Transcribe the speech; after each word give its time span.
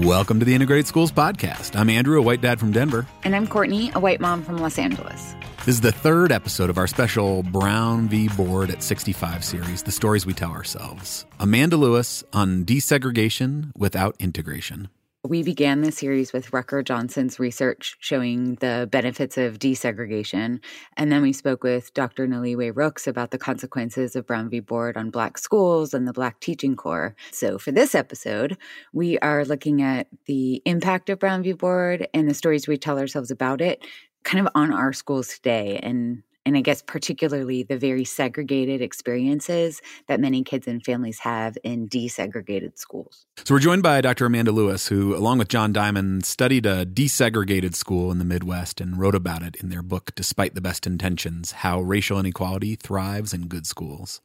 Welcome 0.00 0.38
to 0.38 0.46
the 0.46 0.54
Integrated 0.54 0.86
Schools 0.86 1.12
Podcast. 1.12 1.78
I'm 1.78 1.90
Andrew, 1.90 2.18
a 2.18 2.22
white 2.22 2.40
dad 2.40 2.58
from 2.58 2.72
Denver. 2.72 3.06
And 3.22 3.36
I'm 3.36 3.46
Courtney, 3.46 3.90
a 3.94 4.00
white 4.00 4.18
mom 4.18 4.42
from 4.42 4.56
Los 4.56 4.78
Angeles. 4.78 5.34
This 5.66 5.74
is 5.74 5.82
the 5.82 5.92
third 5.92 6.32
episode 6.32 6.70
of 6.70 6.78
our 6.78 6.86
special 6.86 7.42
Brown 7.42 8.08
v. 8.08 8.28
Board 8.28 8.70
at 8.70 8.82
65 8.82 9.44
series, 9.44 9.82
The 9.82 9.92
Stories 9.92 10.24
We 10.24 10.32
Tell 10.32 10.52
Ourselves. 10.52 11.26
Amanda 11.38 11.76
Lewis 11.76 12.24
on 12.32 12.64
desegregation 12.64 13.72
without 13.76 14.16
integration. 14.18 14.88
We 15.22 15.42
began 15.42 15.82
this 15.82 15.98
series 15.98 16.32
with 16.32 16.50
Rucker 16.50 16.82
Johnson's 16.82 17.38
research 17.38 17.94
showing 18.00 18.54
the 18.54 18.88
benefits 18.90 19.36
of 19.36 19.58
desegregation. 19.58 20.60
And 20.96 21.12
then 21.12 21.20
we 21.20 21.34
spoke 21.34 21.62
with 21.62 21.92
Dr. 21.92 22.26
Noliwe 22.26 22.74
Rooks 22.74 23.06
about 23.06 23.30
the 23.30 23.36
consequences 23.36 24.16
of 24.16 24.26
Brown 24.26 24.48
v. 24.48 24.60
Board 24.60 24.96
on 24.96 25.10
Black 25.10 25.36
schools 25.36 25.92
and 25.92 26.08
the 26.08 26.14
Black 26.14 26.40
Teaching 26.40 26.74
Corps. 26.74 27.14
So 27.32 27.58
for 27.58 27.70
this 27.70 27.94
episode, 27.94 28.56
we 28.94 29.18
are 29.18 29.44
looking 29.44 29.82
at 29.82 30.06
the 30.24 30.62
impact 30.64 31.10
of 31.10 31.18
Brown 31.18 31.42
v. 31.42 31.52
Board 31.52 32.08
and 32.14 32.28
the 32.28 32.34
stories 32.34 32.66
we 32.66 32.78
tell 32.78 32.98
ourselves 32.98 33.30
about 33.30 33.60
it 33.60 33.84
kind 34.24 34.46
of 34.46 34.50
on 34.54 34.72
our 34.72 34.94
schools 34.94 35.28
today 35.28 35.78
and 35.82 36.22
and 36.46 36.56
I 36.56 36.60
guess 36.60 36.82
particularly 36.82 37.62
the 37.62 37.76
very 37.76 38.04
segregated 38.04 38.80
experiences 38.80 39.80
that 40.08 40.20
many 40.20 40.42
kids 40.42 40.66
and 40.66 40.82
families 40.82 41.18
have 41.20 41.56
in 41.62 41.88
desegregated 41.88 42.78
schools. 42.78 43.26
So 43.44 43.54
we're 43.54 43.60
joined 43.60 43.82
by 43.82 44.00
Dr. 44.00 44.26
Amanda 44.26 44.52
Lewis, 44.52 44.88
who, 44.88 45.14
along 45.14 45.38
with 45.38 45.48
John 45.48 45.72
Diamond, 45.72 46.24
studied 46.24 46.66
a 46.66 46.86
desegregated 46.86 47.74
school 47.74 48.10
in 48.10 48.18
the 48.18 48.24
Midwest 48.24 48.80
and 48.80 48.98
wrote 48.98 49.14
about 49.14 49.42
it 49.42 49.56
in 49.56 49.68
their 49.68 49.82
book, 49.82 50.12
Despite 50.14 50.54
the 50.54 50.60
Best 50.60 50.86
Intentions 50.86 51.52
How 51.52 51.80
Racial 51.80 52.18
Inequality 52.18 52.76
Thrives 52.76 53.34
in 53.34 53.46
Good 53.46 53.66
Schools. 53.66 54.20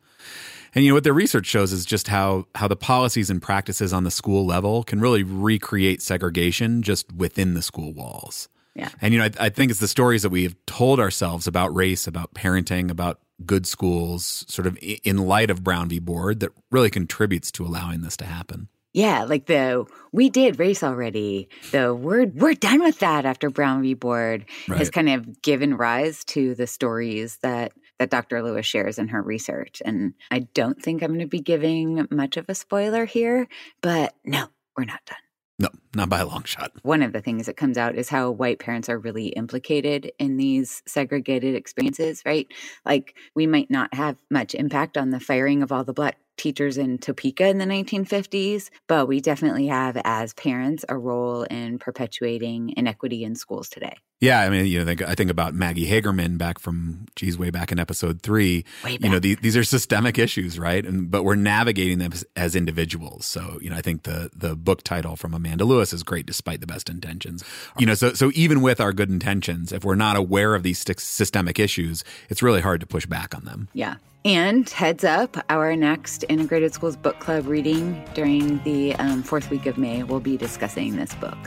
And 0.74 0.84
you 0.84 0.92
know 0.92 0.96
what 0.96 1.04
their 1.04 1.14
research 1.14 1.46
shows 1.46 1.72
is 1.72 1.86
just 1.86 2.08
how 2.08 2.48
how 2.56 2.68
the 2.68 2.76
policies 2.76 3.30
and 3.30 3.42
practices 3.42 3.94
on 3.94 4.04
the 4.04 4.12
school 4.12 4.46
level 4.46 4.84
can 4.84 5.00
really 5.00 5.24
recreate 5.24 6.02
segregation 6.02 6.82
just 6.82 7.12
within 7.14 7.54
the 7.54 7.62
school 7.62 7.94
walls. 7.94 8.50
Yeah. 8.76 8.90
And, 9.02 9.14
you 9.14 9.20
know, 9.20 9.26
I, 9.26 9.46
I 9.46 9.50
think 9.50 9.72
it's 9.72 9.80
the 9.80 9.88
stories 9.88 10.24
that 10.24 10.30
we 10.30 10.44
have 10.44 10.56
told 10.66 11.00
ourselves 11.00 11.48
about 11.48 11.74
race, 11.74 12.08
about 12.08 12.34
parenting, 12.34 12.92
about 12.92 13.20
good 13.46 13.66
schools, 13.66 14.46
sort 14.48 14.68
of 14.68 14.78
in 14.82 15.18
light 15.18 15.50
of 15.50 15.64
Brown 15.64 15.90
v. 15.90 16.00
Board, 16.00 16.42
that 16.42 16.52
really 16.72 16.90
contributes 16.90 17.52
to 17.54 17.66
allowing 17.66 18.02
this 18.02 18.18
to 18.18 18.26
happen. 18.26 18.68
Yeah, 18.94 19.26
like 19.26 19.48
the 19.48 19.86
we 20.14 20.30
did 20.30 20.58
race 20.58 20.82
already. 20.82 21.50
The 21.72 21.94
we're 21.94 22.28
we're 22.28 22.54
done 22.54 22.82
with 22.82 23.00
that 23.00 23.26
after 23.26 23.50
Brown 23.50 23.82
v. 23.82 23.94
Board 23.94 24.46
right. 24.70 24.78
has 24.80 24.90
kind 24.90 25.10
of 25.10 25.42
given 25.42 25.76
rise 25.76 26.24
to 26.26 26.56
the 26.56 26.66
stories 26.66 27.38
that 27.42 27.74
that 28.00 28.10
Dr. 28.10 28.42
Lewis 28.42 28.66
shares 28.66 28.98
in 28.98 29.10
her 29.10 29.22
research. 29.22 29.82
And 29.84 30.14
I 30.32 30.40
don't 30.40 30.82
think 30.82 31.02
I'm 31.02 31.10
going 31.10 31.20
to 31.20 31.28
be 31.28 31.42
giving 31.42 32.08
much 32.10 32.38
of 32.38 32.46
a 32.48 32.56
spoiler 32.56 33.06
here, 33.06 33.48
but 33.82 34.14
no, 34.24 34.48
we're 34.78 34.86
not 34.86 35.02
done. 35.06 35.18
No, 35.58 35.70
not 35.96 36.10
by 36.10 36.20
a 36.20 36.28
long 36.28 36.44
shot. 36.44 36.74
One 36.84 37.02
of 37.02 37.14
the 37.14 37.22
things 37.22 37.46
that 37.46 37.56
comes 37.56 37.78
out 37.78 37.96
is 37.96 38.10
how 38.10 38.30
white 38.30 38.60
parents 38.60 38.90
are 38.90 39.00
really 39.00 39.28
implicated 39.28 40.12
in 40.20 40.36
these 40.36 40.84
segregated 40.86 41.56
experiences, 41.56 42.22
right? 42.26 42.48
Like, 42.86 43.16
we 43.36 43.48
might 43.48 43.72
not 43.72 43.94
have 43.94 44.18
much 44.30 44.54
impact 44.54 44.98
on 44.98 45.12
the 45.12 45.20
firing 45.20 45.64
of 45.64 45.72
all 45.72 45.86
the 45.86 45.94
black 45.94 46.18
teachers 46.38 46.78
in 46.78 46.98
Topeka 46.98 47.48
in 47.48 47.58
the 47.58 47.66
1950s, 47.66 48.70
but 48.88 49.08
we 49.08 49.22
definitely 49.22 49.68
have, 49.68 49.98
as 50.04 50.34
parents, 50.34 50.86
a 50.90 50.98
role 50.98 51.44
in 51.44 51.80
perpetuating 51.80 52.74
inequity 52.76 53.24
in 53.24 53.36
schools 53.36 53.70
today. 53.70 53.98
Yeah, 54.22 54.42
I 54.42 54.50
mean, 54.50 54.66
you 54.66 54.84
know, 54.84 54.92
I 55.06 55.14
think 55.14 55.30
about 55.30 55.54
Maggie 55.54 55.88
Hagerman 55.88 56.38
back 56.38 56.58
from, 56.58 57.06
geez, 57.18 57.38
way 57.38 57.50
back 57.50 57.72
in 57.72 57.80
episode 57.80 58.22
three. 58.22 58.64
You 58.88 59.10
know, 59.10 59.20
these, 59.20 59.38
these 59.38 59.58
are 59.58 59.64
systemic 59.64 60.18
issues, 60.18 60.58
right? 60.58 60.86
And 60.86 61.12
but 61.12 61.24
we're 61.24 61.36
navigating 61.36 62.00
them 62.00 62.14
as, 62.14 62.26
as, 62.36 62.56
individuals. 62.56 63.26
So, 63.26 63.60
you 63.62 63.70
know, 63.70 63.76
I 63.76 63.82
think 63.82 64.04
the 64.04 64.30
the 64.34 64.56
book 64.56 64.84
title 64.84 65.18
from 65.18 65.34
Amanda 65.34 65.66
Lewis 65.66 65.92
is 65.92 66.02
great, 66.02 66.26
despite 66.26 66.62
the 66.62 66.68
best 66.68 66.90
intentions. 66.90 67.44
You 67.78 67.86
know, 67.86 67.94
so 67.94 68.14
so 68.14 68.32
even 68.34 68.62
with 68.62 68.80
our 68.80 68.94
good 68.94 69.10
intentions, 69.10 69.74
if 69.74 69.84
we're 69.84 69.96
not 69.96 70.16
aware 70.16 70.56
of 70.56 70.64
these 70.64 70.80
systemic 70.98 71.60
issues, 71.60 72.06
it's 72.30 72.42
really 72.42 72.62
hard 72.62 72.80
to 72.80 72.88
push 72.88 73.06
back 73.06 73.36
on 73.36 73.44
them. 73.44 73.68
Yeah. 73.74 73.96
And 74.26 74.68
heads 74.68 75.04
up, 75.04 75.38
our 75.50 75.76
next 75.76 76.26
Integrated 76.30 76.74
Schools 76.74 76.96
Book 76.96 77.20
Club 77.20 77.46
reading 77.46 78.04
during 78.16 78.58
the 78.64 78.96
um, 78.96 79.22
fourth 79.22 79.52
week 79.52 79.68
of 79.68 79.78
May, 79.78 80.02
we'll 80.02 80.20
be 80.20 80.36
discussing 80.36 80.96
this 80.96 81.14
book. 81.14 81.38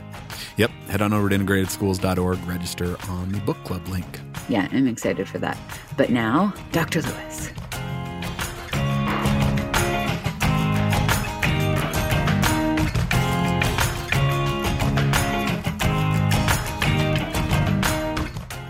Yep. 0.59 0.71
Head 0.87 1.03
on 1.03 1.13
over 1.13 1.29
to 1.29 1.37
integratedschools.org, 1.37 2.39
register 2.47 2.97
on 3.09 3.33
the 3.33 3.41
book 3.41 3.57
club 3.65 3.89
link. 3.89 4.21
Yeah, 4.49 4.69
I'm 4.71 4.87
excited 4.87 5.29
for 5.29 5.39
that. 5.39 5.59
But 5.97 6.11
now, 6.11 6.55
Dr. 6.71 7.03
Lewis. 7.03 7.51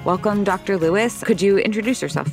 Welcome, 0.07 0.45
Dr. 0.45 0.79
Lewis. 0.79 1.23
Could 1.23 1.43
you 1.43 1.59
introduce 1.59 2.01
yourself? 2.01 2.33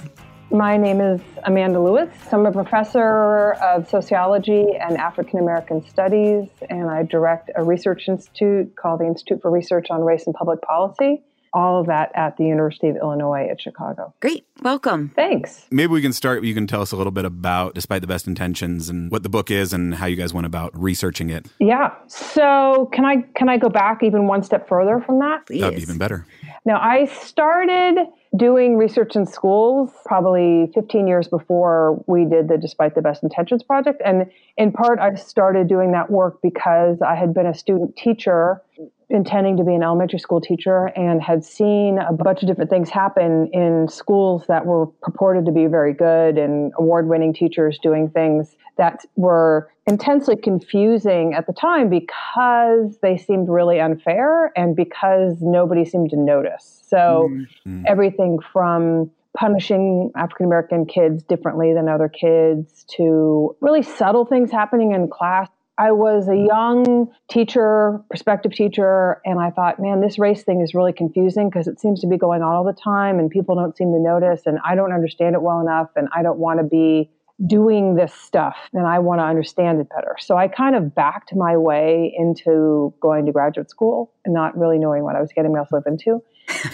My 0.55 0.77
name 0.77 1.01
is 1.01 1.19
Amanda 1.43 1.81
Lewis. 1.81 2.09
I'm 2.31 2.45
a 2.45 2.51
professor 2.51 3.55
of 3.55 3.89
sociology 3.89 4.65
and 4.79 4.95
African 4.95 5.39
American 5.39 5.85
studies, 5.85 6.47
and 6.69 6.89
I 6.89 7.03
direct 7.03 7.51
a 7.57 7.63
research 7.63 8.07
institute 8.07 8.73
called 8.77 9.01
the 9.01 9.05
Institute 9.05 9.41
for 9.41 9.51
Research 9.51 9.87
on 9.89 10.01
Race 10.01 10.25
and 10.25 10.33
Public 10.33 10.61
Policy. 10.61 11.21
All 11.51 11.81
of 11.81 11.87
that 11.87 12.11
at 12.15 12.37
the 12.37 12.45
University 12.45 12.87
of 12.87 12.95
Illinois 12.95 13.49
at 13.51 13.59
Chicago. 13.59 14.13
Great. 14.21 14.45
Welcome. 14.61 15.11
Thanks. 15.15 15.65
Maybe 15.71 15.91
we 15.91 16.01
can 16.01 16.13
start. 16.13 16.43
You 16.43 16.53
can 16.53 16.67
tell 16.67 16.81
us 16.81 16.93
a 16.93 16.95
little 16.95 17.11
bit 17.11 17.25
about 17.25 17.75
Despite 17.75 17.99
the 17.99 18.07
Best 18.07 18.25
Intentions 18.25 18.87
and 18.87 19.11
what 19.11 19.23
the 19.23 19.29
book 19.29 19.51
is 19.51 19.73
and 19.73 19.95
how 19.95 20.05
you 20.05 20.15
guys 20.15 20.33
went 20.33 20.45
about 20.47 20.71
researching 20.77 21.29
it. 21.29 21.47
Yeah. 21.59 21.93
So 22.07 22.89
can 22.93 23.03
I 23.03 23.25
can 23.35 23.49
I 23.49 23.57
go 23.57 23.67
back 23.67 24.03
even 24.03 24.27
one 24.27 24.43
step 24.43 24.69
further 24.69 25.01
from 25.05 25.19
that? 25.19 25.47
Please. 25.47 25.61
That'd 25.61 25.75
be 25.77 25.81
even 25.81 25.97
better. 25.97 26.25
Now 26.65 26.79
I 26.81 27.05
started 27.05 28.07
doing 28.35 28.75
research 28.75 29.15
in 29.15 29.27
schools 29.27 29.91
probably 30.05 30.71
15 30.73 31.07
years 31.07 31.27
before 31.27 32.03
we 32.07 32.25
did 32.25 32.47
the 32.47 32.57
Despite 32.57 32.95
the 32.95 33.01
Best 33.01 33.21
Intentions 33.21 33.61
project. 33.61 34.01
And 34.03 34.25
in 34.57 34.71
part, 34.71 34.99
I 34.99 35.13
started 35.13 35.67
doing 35.67 35.91
that 35.91 36.09
work 36.09 36.41
because 36.41 37.01
I 37.01 37.15
had 37.15 37.33
been 37.33 37.45
a 37.45 37.53
student 37.53 37.95
teacher 37.95 38.61
intending 39.09 39.57
to 39.57 39.63
be 39.63 39.73
an 39.73 39.83
elementary 39.83 40.19
school 40.19 40.41
teacher 40.41 40.87
and 40.95 41.21
had 41.21 41.43
seen 41.43 41.99
a 41.99 42.11
bunch 42.11 42.41
of 42.41 42.47
different 42.47 42.69
things 42.69 42.89
happen 42.89 43.49
in 43.53 43.87
schools 43.87 44.45
that 44.47 44.65
were 44.65 44.87
purported 45.01 45.45
to 45.45 45.51
be 45.51 45.67
very 45.67 45.93
good 45.93 46.37
and 46.37 46.71
award 46.77 47.07
winning 47.07 47.33
teachers 47.33 47.77
doing 47.81 48.09
things 48.09 48.55
that 48.77 49.05
were 49.15 49.69
intensely 49.87 50.35
confusing 50.35 51.33
at 51.33 51.45
the 51.47 51.53
time 51.53 51.89
because 51.89 52.97
they 53.01 53.15
seemed 53.15 53.47
really 53.47 53.79
unfair 53.79 54.51
and 54.57 54.75
because 54.75 55.37
nobody 55.41 55.85
seemed 55.85 56.09
to 56.09 56.17
notice. 56.17 56.83
So 56.87 57.29
mm-hmm. 57.31 57.83
everything 57.87 58.39
from 58.51 59.11
punishing 59.35 60.11
African 60.15 60.45
American 60.45 60.85
kids 60.85 61.23
differently 61.23 61.73
than 61.73 61.89
other 61.89 62.09
kids 62.09 62.85
to 62.95 63.55
really 63.59 63.83
subtle 63.83 64.25
things 64.25 64.49
happening 64.49 64.93
in 64.93 65.09
class 65.09 65.49
I 65.77 65.91
was 65.91 66.29
a 66.29 66.37
young 66.37 67.11
teacher, 67.29 68.01
prospective 68.09 68.53
teacher, 68.53 69.21
and 69.25 69.39
I 69.39 69.49
thought, 69.51 69.79
man, 69.79 69.99
this 69.99 70.17
race 70.17 70.43
thing 70.43 70.61
is 70.61 70.73
really 70.73 70.93
confusing 70.93 71.49
because 71.49 71.67
it 71.67 71.79
seems 71.79 71.99
to 72.01 72.07
be 72.07 72.17
going 72.17 72.41
on 72.41 72.53
all 72.53 72.63
the 72.63 72.73
time 72.73 73.19
and 73.19 73.29
people 73.29 73.55
don't 73.55 73.75
seem 73.75 73.91
to 73.91 73.99
notice 73.99 74.43
and 74.45 74.57
I 74.65 74.75
don't 74.75 74.93
understand 74.93 75.35
it 75.35 75.41
well 75.41 75.59
enough 75.59 75.89
and 75.95 76.07
I 76.15 76.23
don't 76.23 76.39
want 76.39 76.59
to 76.59 76.63
be 76.63 77.09
doing 77.45 77.95
this 77.95 78.13
stuff 78.13 78.55
and 78.71 78.87
I 78.87 78.99
want 78.99 79.19
to 79.19 79.25
understand 79.25 79.81
it 79.81 79.89
better. 79.89 80.15
So 80.19 80.37
I 80.37 80.47
kind 80.47 80.75
of 80.75 80.95
backed 80.95 81.35
my 81.35 81.57
way 81.57 82.13
into 82.17 82.93
going 83.01 83.25
to 83.25 83.33
graduate 83.33 83.69
school 83.69 84.13
and 84.23 84.33
not 84.33 84.57
really 84.57 84.77
knowing 84.77 85.03
what 85.03 85.17
I 85.17 85.21
was 85.21 85.31
getting 85.35 85.53
myself 85.53 85.83
into. 85.85 86.21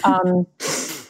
Um, 0.03 0.45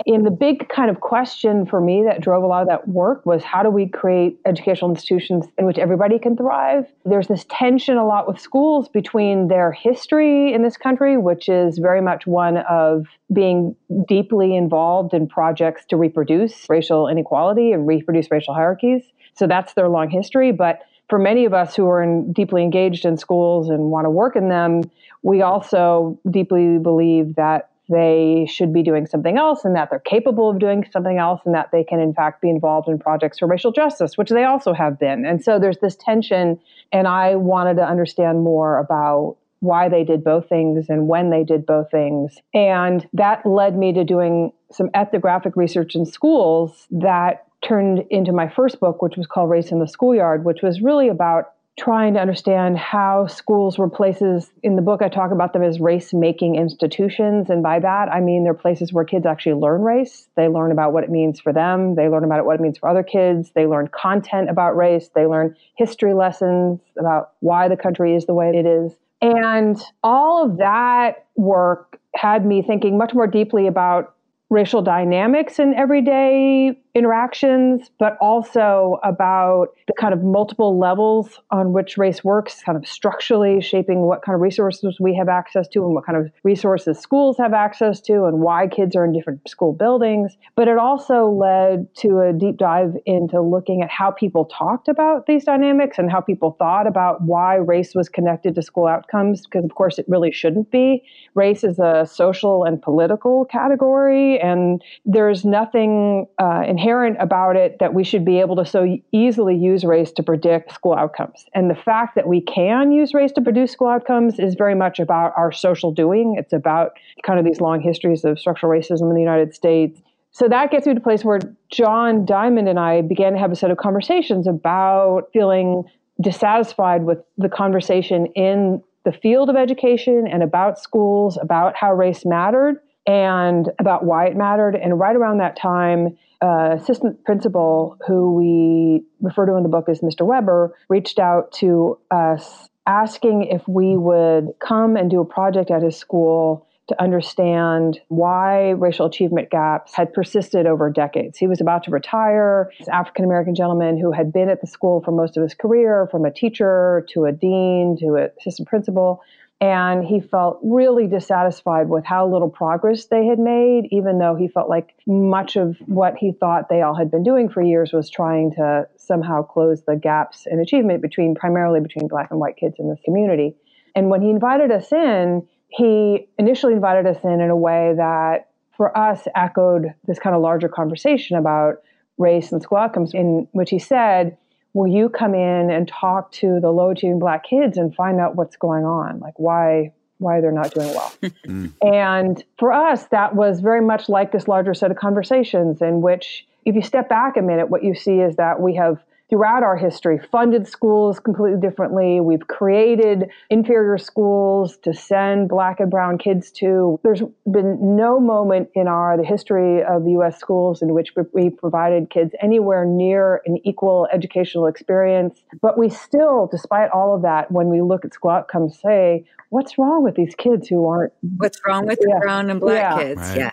and 0.06 0.26
the 0.26 0.32
big 0.32 0.70
kind 0.70 0.90
of 0.90 1.00
question 1.00 1.66
for 1.66 1.82
me 1.82 2.04
that 2.04 2.22
drove 2.22 2.44
a 2.44 2.48
lot 2.48 2.62
of 2.62 2.68
that 2.68 2.88
work 2.88 3.26
was 3.26 3.44
how 3.44 3.64
do 3.64 3.70
we 3.70 3.88
create 3.88 4.40
educational 4.46 4.90
institutions 4.92 5.46
in 5.58 5.66
which 5.66 5.78
everybody 5.78 6.20
can 6.20 6.36
thrive? 6.36 6.86
There's 7.06 7.28
this 7.28 7.46
tension 7.50 7.98
a 7.98 8.06
lot 8.06 8.28
with 8.28 8.40
schools 8.40 8.90
between 8.90 9.48
their 9.48 9.72
history 9.72 10.54
in 10.54 10.64
this 10.64 10.78
country, 10.78 11.18
which 11.18 11.50
is 11.50 11.78
very 11.78 12.02
much 12.02 12.28
one 12.28 12.58
of 12.58 13.08
being 13.34 13.76
deeply 14.08 14.56
involved 14.56 15.14
in 15.14 15.28
projects 15.28 15.86
to 15.86 15.98
reproduce 15.98 16.70
racial 16.70 17.08
inequality 17.08 17.72
and 17.72 17.88
reproduce 17.88 18.30
racial 18.30 18.54
hierarchies. 18.54 19.04
So 19.34 19.48
that's 19.48 19.74
their 19.74 19.90
long 19.90 20.10
history. 20.10 20.52
But 20.52 20.82
for 21.10 21.20
many 21.20 21.46
of 21.46 21.54
us 21.54 21.76
who 21.76 21.88
are 21.88 22.02
in, 22.02 22.32
deeply 22.32 22.64
engaged 22.64 23.06
in 23.06 23.18
schools 23.18 23.70
and 23.70 23.92
want 23.92 24.06
to 24.06 24.10
work 24.10 24.36
in 24.36 24.50
them, 24.50 24.82
we 25.24 25.42
also 25.42 26.18
deeply 26.30 26.78
believe 26.78 27.36
that 27.36 27.71
they 27.92 28.48
should 28.50 28.74
be 28.74 28.84
doing 28.84 29.06
something 29.06 29.38
else 29.38 29.66
and 29.66 29.76
that 29.76 29.90
they're 29.90 30.00
capable 30.00 30.50
of 30.50 30.60
doing 30.60 30.86
something 30.92 31.18
else 31.18 31.42
and 31.46 31.54
that 31.54 31.70
they 31.72 31.84
can 31.84 32.00
in 32.00 32.14
fact 32.14 32.42
be 32.42 32.50
involved 32.50 32.88
in 32.88 32.98
projects 32.98 33.40
for 33.40 33.48
racial 33.48 33.72
justice 33.72 34.18
which 34.18 34.30
they 34.30 34.44
also 34.44 34.74
have 34.74 35.00
been. 35.00 35.26
And 35.26 35.44
so 35.44 35.60
there's 35.60 35.80
this 35.80 35.96
tension 35.96 36.60
and 36.92 37.08
i 37.08 37.36
wanted 37.36 37.76
to 37.76 37.84
understand 37.84 38.44
more 38.44 38.80
about 38.80 39.38
why 39.60 39.88
they 39.88 40.04
did 40.04 40.24
both 40.24 40.50
things 40.50 40.88
and 40.90 41.08
when 41.08 41.30
they 41.30 41.44
did 41.44 41.66
both 41.66 41.92
things. 41.92 42.36
And 42.54 43.08
that 43.14 43.46
led 43.46 43.78
me 43.78 43.94
to 43.94 44.04
doing 44.04 44.52
some 44.72 44.90
ethnographic 44.96 45.56
research 45.56 45.96
in 45.96 46.06
schools 46.06 46.88
that 46.90 47.46
turned 47.64 48.04
into 48.10 48.32
my 48.32 48.50
first 48.50 48.80
book 48.80 49.04
which 49.04 49.18
was 49.18 49.28
called 49.28 49.50
race 49.50 49.72
in 49.72 49.78
the 49.78 49.88
schoolyard 49.88 50.44
which 50.44 50.64
was 50.64 50.82
really 50.82 51.08
about 51.08 51.54
trying 51.80 52.14
to 52.14 52.20
understand 52.20 52.78
how 52.78 53.26
schools 53.28 53.78
were 53.78 53.90
places 53.90 54.52
in 54.62 54.76
the 54.76 54.82
book 54.82 55.02
i 55.02 55.10
talk 55.10 55.32
about 55.32 55.54
them 55.54 55.64
as 55.64 55.80
race 55.80 56.14
making 56.14 56.56
institutions 56.56 57.50
and 57.50 57.64
by 57.64 57.80
that 57.80 58.10
i 58.10 58.20
mean 58.20 58.44
they're 58.44 58.54
places 58.54 58.94
where 58.94 59.06
kids 59.06 59.26
actually 59.26 59.54
learn 59.54 59.82
race. 59.82 60.28
They 60.36 60.48
learn 60.48 60.72
about 60.72 60.94
what 60.94 61.04
it 61.04 61.10
means 61.10 61.40
for 61.40 61.52
them. 61.52 61.96
They 61.96 62.08
learn 62.08 62.24
about 62.24 62.46
what 62.46 62.56
it 62.56 62.62
means 62.62 62.78
for 62.78 62.90
other 62.90 63.04
kids. 63.04 63.52
They 63.56 63.66
learn 63.66 63.90
content 63.90 64.50
about 64.50 64.76
race. 64.76 65.10
They 65.14 65.26
learn 65.26 65.56
history 65.76 66.14
lessons 66.14 66.80
about 66.98 67.32
why 67.40 67.68
the 67.68 67.78
country 67.78 68.16
is 68.16 68.26
the 68.26 68.34
way 68.34 68.50
it 68.50 68.66
is. 68.66 68.94
And 69.22 69.80
all 70.04 70.46
of 70.46 70.58
that 70.58 71.26
work 71.36 72.00
had 72.16 72.46
me 72.46 72.62
thinking 72.62 72.98
much 72.98 73.14
more 73.14 73.28
deeply 73.28 73.68
about 73.68 74.16
racial 74.50 74.82
dynamics 74.82 75.60
in 75.60 75.74
everyday 75.76 76.78
interactions, 76.94 77.90
but 78.00 78.18
also 78.20 79.00
about 79.04 79.68
the 79.88 79.94
kind 79.94 80.14
of 80.14 80.24
multiple 80.24 80.78
levels 80.78 81.40
on 81.52 81.74
which 81.74 81.98
race 81.98 82.24
works, 82.24 82.62
kind 82.64 82.78
of 82.78 82.88
structurally 82.88 83.62
shaping 83.62 84.02
what 84.02 84.22
kind 84.24 84.36
of 84.36 84.42
resources 84.42 84.98
we 85.00 85.16
have 85.16 85.30
access 85.30 85.68
to 85.70 85.84
and 85.84 85.94
what 85.94 86.06
kind 86.06 86.18
of 86.18 86.32
resources 86.44 87.00
schools 87.00 87.38
have 87.38 87.54
access 87.54 88.02
to 88.02 88.26
and 88.26 88.40
why 88.40 88.68
kids 88.68 88.96
are 88.96 89.06
in 89.06 89.14
different 89.14 89.48
school 89.48 89.74
buildings. 89.74 90.36
But 90.56 90.68
it 90.68 90.78
also 90.78 91.30
led 91.30 91.94
to 91.98 92.20
a 92.20 92.34
deep 92.34 92.58
dive 92.58 92.96
into 93.06 93.42
looking 93.42 93.82
at 93.82 93.90
how 93.90 94.12
people 94.12 94.46
talked 94.46 94.88
about 94.88 95.28
these 95.28 95.46
dynamics 95.46 95.98
and 95.98 96.12
how 96.12 96.22
people 96.22 96.56
thought 96.60 96.88
about 96.88 97.22
why 97.22 97.56
race 97.56 97.96
was 97.96 98.10
connected 98.10 98.56
to 98.56 98.62
school 98.62 98.88
outcomes, 98.88 99.44
because 99.46 99.64
of 99.64 99.76
course 99.76 99.98
it 99.98 100.06
really 100.08 100.32
shouldn't 100.32 100.72
be. 100.72 101.04
Race 101.36 101.64
is 101.64 101.80
a 101.80 102.06
social 102.06 102.64
and 102.64 102.82
political 102.82 103.46
category, 103.46 104.40
and 104.40 104.82
there's 105.06 105.46
nothing 105.46 106.28
uh, 106.40 106.64
inherent 106.82 107.16
about 107.20 107.56
it 107.56 107.78
that 107.80 107.94
we 107.94 108.04
should 108.04 108.26
be 108.26 108.40
able 108.40 108.56
to 108.56 108.66
so 108.66 108.98
easily 109.12 109.56
use 109.56 109.84
race 109.84 110.12
to 110.12 110.24
predict 110.24 110.74
school 110.74 110.96
outcomes. 110.96 111.46
And 111.54 111.70
the 111.70 111.76
fact 111.76 112.16
that 112.16 112.28
we 112.28 112.42
can 112.42 112.92
use 112.92 113.14
race 113.14 113.32
to 113.34 113.42
produce 113.42 113.72
school 113.72 113.88
outcomes 113.88 114.40
is 114.40 114.56
very 114.56 114.74
much 114.74 115.00
about 115.00 115.32
our 115.38 115.52
social 115.52 115.92
doing. 115.92 116.36
It's 116.40 116.54
about 116.54 116.94
kind 117.24 117.38
of 117.38 117.46
these 117.46 117.62
long 117.62 117.82
histories 117.82 118.26
of 118.26 118.40
structural 118.40 118.72
racism 118.72 119.10
in 119.10 119.14
the 119.14 119.22
United 119.22 119.54
States. 119.54 120.02
So 120.32 120.48
that 120.48 120.72
gets 120.72 120.88
me 120.88 120.94
to 120.94 121.00
a 121.00 121.04
place 121.04 121.24
where 121.24 121.40
John 121.72 122.26
Diamond 122.26 122.68
and 122.68 122.80
I 122.80 123.02
began 123.02 123.34
to 123.34 123.40
have 123.40 123.52
a 123.52 123.56
set 123.56 123.70
of 123.70 123.78
conversations 123.78 124.48
about 124.48 125.30
feeling 125.34 125.84
dissatisfied 126.20 127.04
with 127.04 127.20
the 127.38 127.50
conversation 127.50 128.26
in 128.28 128.82
the 129.04 129.12
field 129.12 129.50
of 129.50 129.56
education 129.56 130.26
and 130.28 130.42
about 130.42 130.80
schools, 130.80 131.38
about 131.42 131.76
how 131.76 131.94
race 131.94 132.26
mattered 132.26 132.78
and 133.06 133.70
about 133.78 134.06
why 134.06 134.28
it 134.28 134.36
mattered. 134.36 134.76
And 134.76 135.00
right 135.00 135.16
around 135.16 135.40
that 135.40 135.58
time, 135.58 136.18
uh, 136.42 136.76
assistant 136.80 137.24
principal, 137.24 137.98
who 138.08 138.34
we 138.34 139.04
refer 139.22 139.46
to 139.46 139.56
in 139.56 139.64
the 139.64 139.70
book 139.70 139.88
as 139.90 140.02
Mr. 140.02 140.26
Weber, 140.26 140.76
reached 140.90 141.20
out 141.20 141.52
to 141.54 142.00
us 142.10 142.70
asking 142.88 143.44
if 143.44 143.68
we 143.68 143.96
would 143.96 144.50
come 144.60 144.96
and 144.96 145.10
do 145.10 145.22
a 145.22 145.26
project 145.26 145.70
at 145.70 145.84
his 145.84 145.96
school 145.96 146.68
to 146.88 147.02
understand 147.02 148.00
why 148.10 148.72
racial 148.72 149.06
achievement 149.06 149.50
gaps 149.50 149.94
had 149.96 150.12
persisted 150.14 150.66
over 150.66 150.90
decades. 150.90 151.38
He 151.38 151.48
was 151.48 151.62
about 151.62 151.84
to 151.84 151.92
retire. 151.92 152.70
This 152.78 152.90
African 152.90 153.24
American 153.24 153.56
gentleman 153.56 153.98
who 153.98 154.12
had 154.12 154.34
been 154.34 154.50
at 154.50 154.62
the 154.62 154.68
school 154.68 155.02
for 155.02 155.12
most 155.12 155.38
of 155.38 155.44
his 155.44 155.54
career, 155.54 156.08
from 156.12 156.26
a 156.26 156.32
teacher 156.32 157.06
to 157.14 157.26
a 157.26 157.32
dean 157.32 157.98
to 158.00 158.16
an 158.16 158.30
assistant 158.40 158.68
principal, 158.68 159.22
and 159.62 160.04
he 160.04 160.20
felt 160.20 160.60
really 160.64 161.06
dissatisfied 161.06 161.88
with 161.88 162.04
how 162.04 162.28
little 162.28 162.50
progress 162.50 163.06
they 163.06 163.28
had 163.28 163.38
made, 163.38 163.88
even 163.92 164.18
though 164.18 164.36
he 164.36 164.48
felt 164.48 164.68
like 164.68 164.96
much 165.06 165.56
of 165.56 165.78
what 165.86 166.18
he 166.18 166.32
thought 166.32 166.68
they 166.68 166.82
all 166.82 166.96
had 166.96 167.12
been 167.12 167.24
doing 167.24 167.48
for 167.48 167.62
years 167.62 167.94
was 167.94 168.10
trying 168.10 168.52
to 168.54 168.88
somehow 168.98 169.44
close 169.44 169.84
the 169.84 169.96
gaps 169.96 170.48
in 170.50 170.60
achievement 170.60 171.04
between 171.04 171.36
primarily 171.36 171.80
between 171.80 172.08
black 172.08 172.32
and 172.32 172.40
white 172.40 172.58
kids 172.58 172.76
in 172.80 172.90
this 172.90 173.00
community. 173.06 173.56
And 173.96 174.10
when 174.10 174.24
he 174.24 174.32
invited 174.32 174.72
us 174.72 174.92
in, 174.92 175.48
he 175.68 176.28
initially 176.40 176.74
invited 176.74 177.06
us 177.06 177.24
in 177.24 177.40
in 177.40 177.52
a 177.52 177.56
way 177.56 177.94
that 177.96 178.50
for 178.76 178.98
us 178.98 179.28
echoed 179.36 179.94
this 180.08 180.18
kind 180.18 180.36
of 180.36 180.42
larger 180.42 180.70
conversation 180.70 181.38
about 181.38 181.84
race 182.18 182.52
and 182.52 182.64
school 182.64 182.80
outcomes, 182.80 183.14
in 183.14 183.48
which 183.52 183.70
he 183.70 183.78
said, 183.78 184.38
will 184.74 184.88
you 184.88 185.10
come 185.10 185.34
in 185.34 185.70
and 185.70 185.88
talk 185.88 186.32
to 186.32 186.60
the 186.60 186.72
low 186.72 186.92
achieving 186.92 187.20
black 187.20 187.44
kids 187.44 187.78
and 187.78 187.94
find 187.94 188.20
out 188.20 188.36
what's 188.36 188.56
going 188.56 188.86
on 188.86 189.20
like 189.20 189.38
why 189.38 189.92
why 190.18 190.40
they're 190.40 190.52
not 190.52 190.74
doing 190.74 190.90
well 190.90 191.14
mm. 191.46 191.72
and 191.82 192.44
for 192.58 192.72
us 192.72 193.06
that 193.08 193.36
was 193.36 193.60
very 193.60 193.82
much 193.82 194.08
like 194.08 194.32
this 194.32 194.48
larger 194.48 194.74
set 194.74 194.92
of 194.92 194.98
conversations 194.98 195.82
in 195.82 196.02
which 196.02 196.46
if 196.66 196.76
you 196.76 196.82
step 196.82 197.10
back 197.10 197.38
a 197.38 197.42
minute 197.42 197.70
what 197.70 197.84
you 197.84 197.96
see 197.96 198.20
is 198.20 198.36
that 198.36 198.62
we 198.62 198.76
have 198.76 199.04
throughout 199.32 199.64
our 199.64 199.78
history 199.78 200.20
funded 200.30 200.68
schools 200.68 201.18
completely 201.18 201.60
differently. 201.60 202.20
We've 202.20 202.46
created 202.46 203.30
inferior 203.50 203.98
schools 203.98 204.78
to 204.84 204.94
send 204.94 205.48
black 205.48 205.80
and 205.80 205.90
brown 205.90 206.18
kids 206.18 206.52
to. 206.60 207.00
There's 207.02 207.24
been 207.50 207.96
no 207.96 208.20
moment 208.20 208.70
in 208.76 208.90
our 208.90 209.18
the 209.18 209.24
history 209.24 209.84
of 209.84 210.04
the 210.04 210.12
US 210.20 210.38
schools 210.38 210.82
in 210.82 210.94
which 210.94 211.14
we 211.34 211.50
provided 211.50 212.10
kids 212.10 212.34
anywhere 212.42 212.86
near 212.86 213.42
an 213.46 213.58
equal 213.64 214.08
educational 214.12 214.68
experience. 214.68 215.42
But 215.62 215.78
we 215.78 215.90
still, 215.90 216.50
despite 216.52 216.92
all 216.92 217.16
of 217.16 217.22
that, 217.22 217.50
when 217.52 217.70
we 217.70 217.82
look 217.82 218.04
at 218.04 218.14
school 218.14 218.32
outcomes, 218.32 218.80
say, 218.82 219.24
what's 219.50 219.78
wrong 219.78 220.04
with 220.04 220.16
these 220.16 220.36
kids 220.36 220.68
who 220.68 220.86
aren't 220.86 221.14
What's 221.38 221.62
wrong 221.66 221.86
with 221.88 222.00
yeah. 222.06 222.16
the 222.16 222.20
brown 222.20 222.50
and 222.50 222.60
black 222.60 222.76
yeah. 222.76 222.98
kids? 222.98 223.22
Right. 223.22 223.38
Yeah 223.38 223.52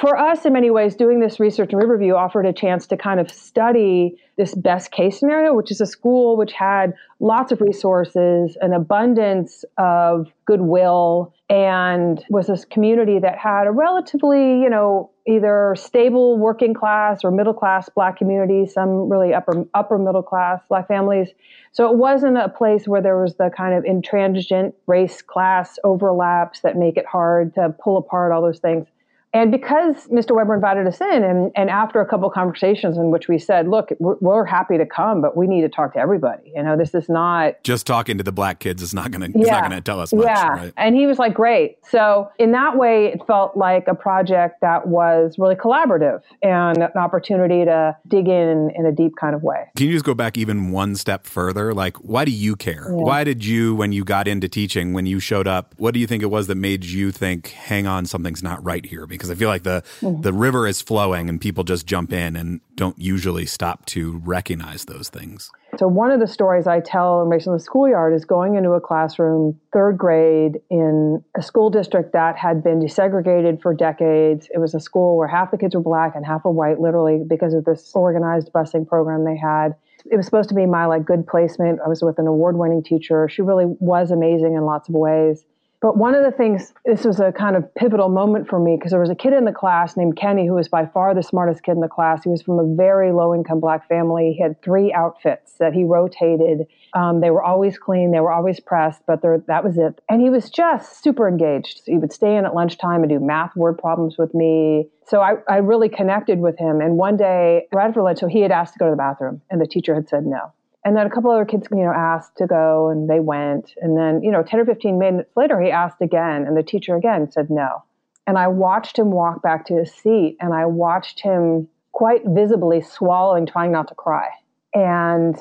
for 0.00 0.18
us, 0.18 0.44
in 0.44 0.52
many 0.52 0.70
ways, 0.70 0.96
doing 0.96 1.20
this 1.20 1.38
research 1.38 1.72
in 1.72 1.78
Riverview 1.78 2.14
offered 2.14 2.44
a 2.44 2.52
chance 2.52 2.88
to 2.88 2.96
kind 2.96 3.20
of 3.20 3.30
study 3.30 4.16
this 4.36 4.52
best 4.54 4.90
case 4.90 5.20
scenario, 5.20 5.54
which 5.54 5.70
is 5.70 5.80
a 5.80 5.86
school 5.86 6.36
which 6.36 6.52
had 6.52 6.92
lots 7.20 7.52
of 7.52 7.60
resources, 7.60 8.56
an 8.60 8.72
abundance 8.72 9.64
of 9.78 10.26
goodwill, 10.44 11.32
and 11.48 12.24
was 12.30 12.48
this 12.48 12.64
community 12.64 13.20
that 13.20 13.38
had 13.38 13.68
a 13.68 13.70
relatively, 13.70 14.60
you 14.60 14.68
know, 14.68 15.08
either 15.28 15.76
stable 15.78 16.36
working 16.36 16.74
class 16.74 17.20
or 17.22 17.30
middle 17.30 17.54
class 17.54 17.88
black 17.88 18.16
community, 18.16 18.66
some 18.66 19.08
really 19.08 19.32
upper 19.32 19.64
upper 19.72 19.98
middle 19.98 20.22
class 20.22 20.60
black 20.68 20.88
families. 20.88 21.28
So 21.70 21.88
it 21.92 21.96
wasn't 21.96 22.38
a 22.38 22.48
place 22.48 22.88
where 22.88 23.00
there 23.00 23.20
was 23.20 23.36
the 23.36 23.50
kind 23.56 23.72
of 23.72 23.84
intransigent 23.84 24.74
race 24.88 25.22
class 25.22 25.78
overlaps 25.84 26.60
that 26.60 26.76
make 26.76 26.96
it 26.96 27.06
hard 27.06 27.54
to 27.54 27.72
pull 27.80 27.96
apart 27.98 28.32
all 28.32 28.42
those 28.42 28.58
things. 28.58 28.88
And 29.32 29.52
because 29.52 30.06
Mr. 30.06 30.34
Weber 30.34 30.54
invited 30.54 30.86
us 30.86 31.00
in, 31.00 31.22
and, 31.22 31.52
and 31.54 31.68
after 31.68 32.00
a 32.00 32.06
couple 32.06 32.26
of 32.28 32.34
conversations 32.34 32.96
in 32.96 33.10
which 33.10 33.28
we 33.28 33.38
said, 33.38 33.68
look, 33.68 33.90
we're, 33.98 34.16
we're, 34.20 34.46
happy 34.46 34.78
to 34.78 34.86
come, 34.86 35.20
but 35.20 35.36
we 35.36 35.46
need 35.46 35.62
to 35.62 35.68
talk 35.68 35.92
to 35.94 35.98
everybody. 35.98 36.52
You 36.54 36.62
know, 36.62 36.76
this 36.76 36.94
is 36.94 37.08
not 37.08 37.62
just 37.64 37.84
talking 37.84 38.16
to 38.16 38.22
the 38.22 38.30
black 38.30 38.60
kids 38.60 38.80
is 38.80 38.94
not 38.94 39.10
going 39.10 39.32
to 39.32 39.38
yeah, 39.38 39.52
not 39.52 39.62
going 39.62 39.72
to 39.72 39.80
tell 39.80 39.98
us 39.98 40.12
much. 40.12 40.24
Yeah, 40.24 40.48
right? 40.48 40.72
and 40.76 40.94
he 40.94 41.06
was 41.06 41.18
like, 41.18 41.34
great. 41.34 41.78
So 41.90 42.30
in 42.38 42.52
that 42.52 42.76
way, 42.76 43.06
it 43.06 43.26
felt 43.26 43.56
like 43.56 43.88
a 43.88 43.94
project 43.94 44.60
that 44.60 44.86
was 44.86 45.34
really 45.36 45.56
collaborative 45.56 46.20
and 46.42 46.78
an 46.78 46.90
opportunity 46.94 47.64
to 47.64 47.96
dig 48.06 48.28
in 48.28 48.70
in 48.76 48.86
a 48.86 48.92
deep 48.92 49.16
kind 49.20 49.34
of 49.34 49.42
way. 49.42 49.64
Can 49.76 49.86
you 49.86 49.92
just 49.92 50.04
go 50.04 50.14
back 50.14 50.38
even 50.38 50.70
one 50.70 50.94
step 50.94 51.26
further? 51.26 51.74
Like, 51.74 51.96
why 51.96 52.24
do 52.24 52.30
you 52.30 52.54
care? 52.54 52.86
Yeah. 52.88 53.02
Why 53.02 53.24
did 53.24 53.44
you, 53.44 53.74
when 53.74 53.90
you 53.90 54.04
got 54.04 54.28
into 54.28 54.48
teaching, 54.48 54.92
when 54.92 55.06
you 55.06 55.18
showed 55.18 55.48
up, 55.48 55.74
what 55.76 55.92
do 55.92 56.00
you 56.00 56.06
think 56.06 56.22
it 56.22 56.26
was 56.26 56.46
that 56.46 56.54
made 56.54 56.84
you 56.84 57.10
think, 57.10 57.48
hang 57.48 57.86
on, 57.86 58.06
something's 58.06 58.42
not 58.42 58.64
right 58.64 58.86
here? 58.86 59.06
Because 59.06 59.25
because 59.26 59.36
I 59.36 59.38
feel 59.38 59.48
like 59.48 59.62
the 59.62 59.82
mm-hmm. 60.00 60.22
the 60.22 60.32
river 60.32 60.66
is 60.66 60.80
flowing 60.80 61.28
and 61.28 61.40
people 61.40 61.64
just 61.64 61.86
jump 61.86 62.12
in 62.12 62.36
and 62.36 62.60
don't 62.74 62.98
usually 62.98 63.46
stop 63.46 63.86
to 63.86 64.20
recognize 64.24 64.84
those 64.84 65.08
things. 65.08 65.50
So 65.78 65.88
one 65.88 66.10
of 66.10 66.20
the 66.20 66.26
stories 66.26 66.66
I 66.66 66.80
tell 66.80 67.22
in 67.22 67.28
Race 67.28 67.46
in 67.46 67.52
the 67.52 67.60
Schoolyard 67.60 68.14
is 68.14 68.24
going 68.24 68.54
into 68.54 68.70
a 68.70 68.80
classroom, 68.80 69.60
third 69.72 69.98
grade, 69.98 70.60
in 70.70 71.22
a 71.36 71.42
school 71.42 71.68
district 71.68 72.12
that 72.12 72.36
had 72.36 72.62
been 72.62 72.80
desegregated 72.80 73.60
for 73.60 73.74
decades. 73.74 74.48
It 74.54 74.58
was 74.58 74.74
a 74.74 74.80
school 74.80 75.18
where 75.18 75.28
half 75.28 75.50
the 75.50 75.58
kids 75.58 75.74
were 75.74 75.82
black 75.82 76.14
and 76.14 76.24
half 76.24 76.44
were 76.44 76.52
white, 76.52 76.80
literally 76.80 77.22
because 77.26 77.52
of 77.52 77.64
this 77.64 77.92
organized 77.94 78.50
busing 78.54 78.86
program 78.86 79.24
they 79.24 79.36
had. 79.36 79.74
It 80.10 80.16
was 80.16 80.24
supposed 80.24 80.48
to 80.50 80.54
be 80.54 80.66
my 80.66 80.86
like 80.86 81.04
good 81.04 81.26
placement. 81.26 81.80
I 81.84 81.88
was 81.88 82.00
with 82.02 82.18
an 82.18 82.26
award-winning 82.26 82.84
teacher. 82.84 83.28
She 83.28 83.42
really 83.42 83.66
was 83.66 84.10
amazing 84.10 84.54
in 84.54 84.62
lots 84.62 84.88
of 84.88 84.94
ways. 84.94 85.44
But 85.82 85.96
one 85.98 86.14
of 86.14 86.24
the 86.24 86.30
things, 86.30 86.72
this 86.84 87.04
was 87.04 87.20
a 87.20 87.32
kind 87.32 87.54
of 87.54 87.74
pivotal 87.74 88.08
moment 88.08 88.48
for 88.48 88.58
me 88.58 88.76
because 88.76 88.90
there 88.92 89.00
was 89.00 89.10
a 89.10 89.14
kid 89.14 89.34
in 89.34 89.44
the 89.44 89.52
class 89.52 89.96
named 89.96 90.16
Kenny 90.16 90.46
who 90.46 90.54
was 90.54 90.68
by 90.68 90.86
far 90.86 91.14
the 91.14 91.22
smartest 91.22 91.62
kid 91.62 91.72
in 91.72 91.80
the 91.80 91.88
class. 91.88 92.24
He 92.24 92.30
was 92.30 92.42
from 92.42 92.58
a 92.58 92.74
very 92.74 93.12
low 93.12 93.34
income 93.34 93.60
black 93.60 93.86
family. 93.88 94.34
He 94.36 94.42
had 94.42 94.60
three 94.62 94.92
outfits 94.92 95.52
that 95.58 95.74
he 95.74 95.84
rotated. 95.84 96.66
Um, 96.94 97.20
they 97.20 97.30
were 97.30 97.42
always 97.42 97.78
clean, 97.78 98.10
they 98.10 98.20
were 98.20 98.32
always 98.32 98.58
pressed, 98.58 99.02
but 99.06 99.20
that 99.22 99.64
was 99.64 99.76
it. 99.76 100.00
And 100.08 100.22
he 100.22 100.30
was 100.30 100.48
just 100.48 101.02
super 101.02 101.28
engaged. 101.28 101.82
So 101.84 101.92
he 101.92 101.98
would 101.98 102.12
stay 102.12 102.36
in 102.36 102.46
at 102.46 102.54
lunchtime 102.54 103.02
and 103.02 103.10
do 103.10 103.20
math 103.20 103.54
word 103.54 103.76
problems 103.78 104.16
with 104.18 104.32
me. 104.34 104.88
So 105.06 105.20
I, 105.20 105.34
I 105.48 105.58
really 105.58 105.90
connected 105.90 106.40
with 106.40 106.58
him. 106.58 106.80
And 106.80 106.96
one 106.96 107.16
day, 107.16 107.66
right 107.72 107.86
after 107.86 108.02
lunch, 108.02 108.20
so 108.20 108.28
he 108.28 108.40
had 108.40 108.50
asked 108.50 108.72
to 108.74 108.78
go 108.78 108.86
to 108.86 108.90
the 108.92 108.96
bathroom, 108.96 109.42
and 109.50 109.60
the 109.60 109.66
teacher 109.66 109.94
had 109.94 110.08
said 110.08 110.24
no. 110.24 110.52
And 110.86 110.96
then 110.96 111.04
a 111.04 111.10
couple 111.10 111.32
other 111.32 111.44
kids, 111.44 111.66
you 111.72 111.78
know, 111.78 111.92
asked 111.92 112.36
to 112.36 112.46
go 112.46 112.90
and 112.90 113.10
they 113.10 113.18
went. 113.18 113.74
And 113.82 113.98
then, 113.98 114.22
you 114.22 114.30
know, 114.30 114.44
10 114.44 114.60
or 114.60 114.64
15 114.64 115.00
minutes 115.00 115.36
later, 115.36 115.60
he 115.60 115.68
asked 115.68 116.00
again 116.00 116.46
and 116.46 116.56
the 116.56 116.62
teacher 116.62 116.94
again 116.94 117.28
said 117.28 117.50
no. 117.50 117.82
And 118.28 118.38
I 118.38 118.46
watched 118.46 118.96
him 118.96 119.10
walk 119.10 119.42
back 119.42 119.66
to 119.66 119.74
his 119.74 119.92
seat 119.92 120.36
and 120.38 120.54
I 120.54 120.66
watched 120.66 121.18
him 121.18 121.66
quite 121.90 122.22
visibly 122.24 122.82
swallowing, 122.82 123.46
trying 123.46 123.72
not 123.72 123.88
to 123.88 123.96
cry. 123.96 124.28
And 124.74 125.36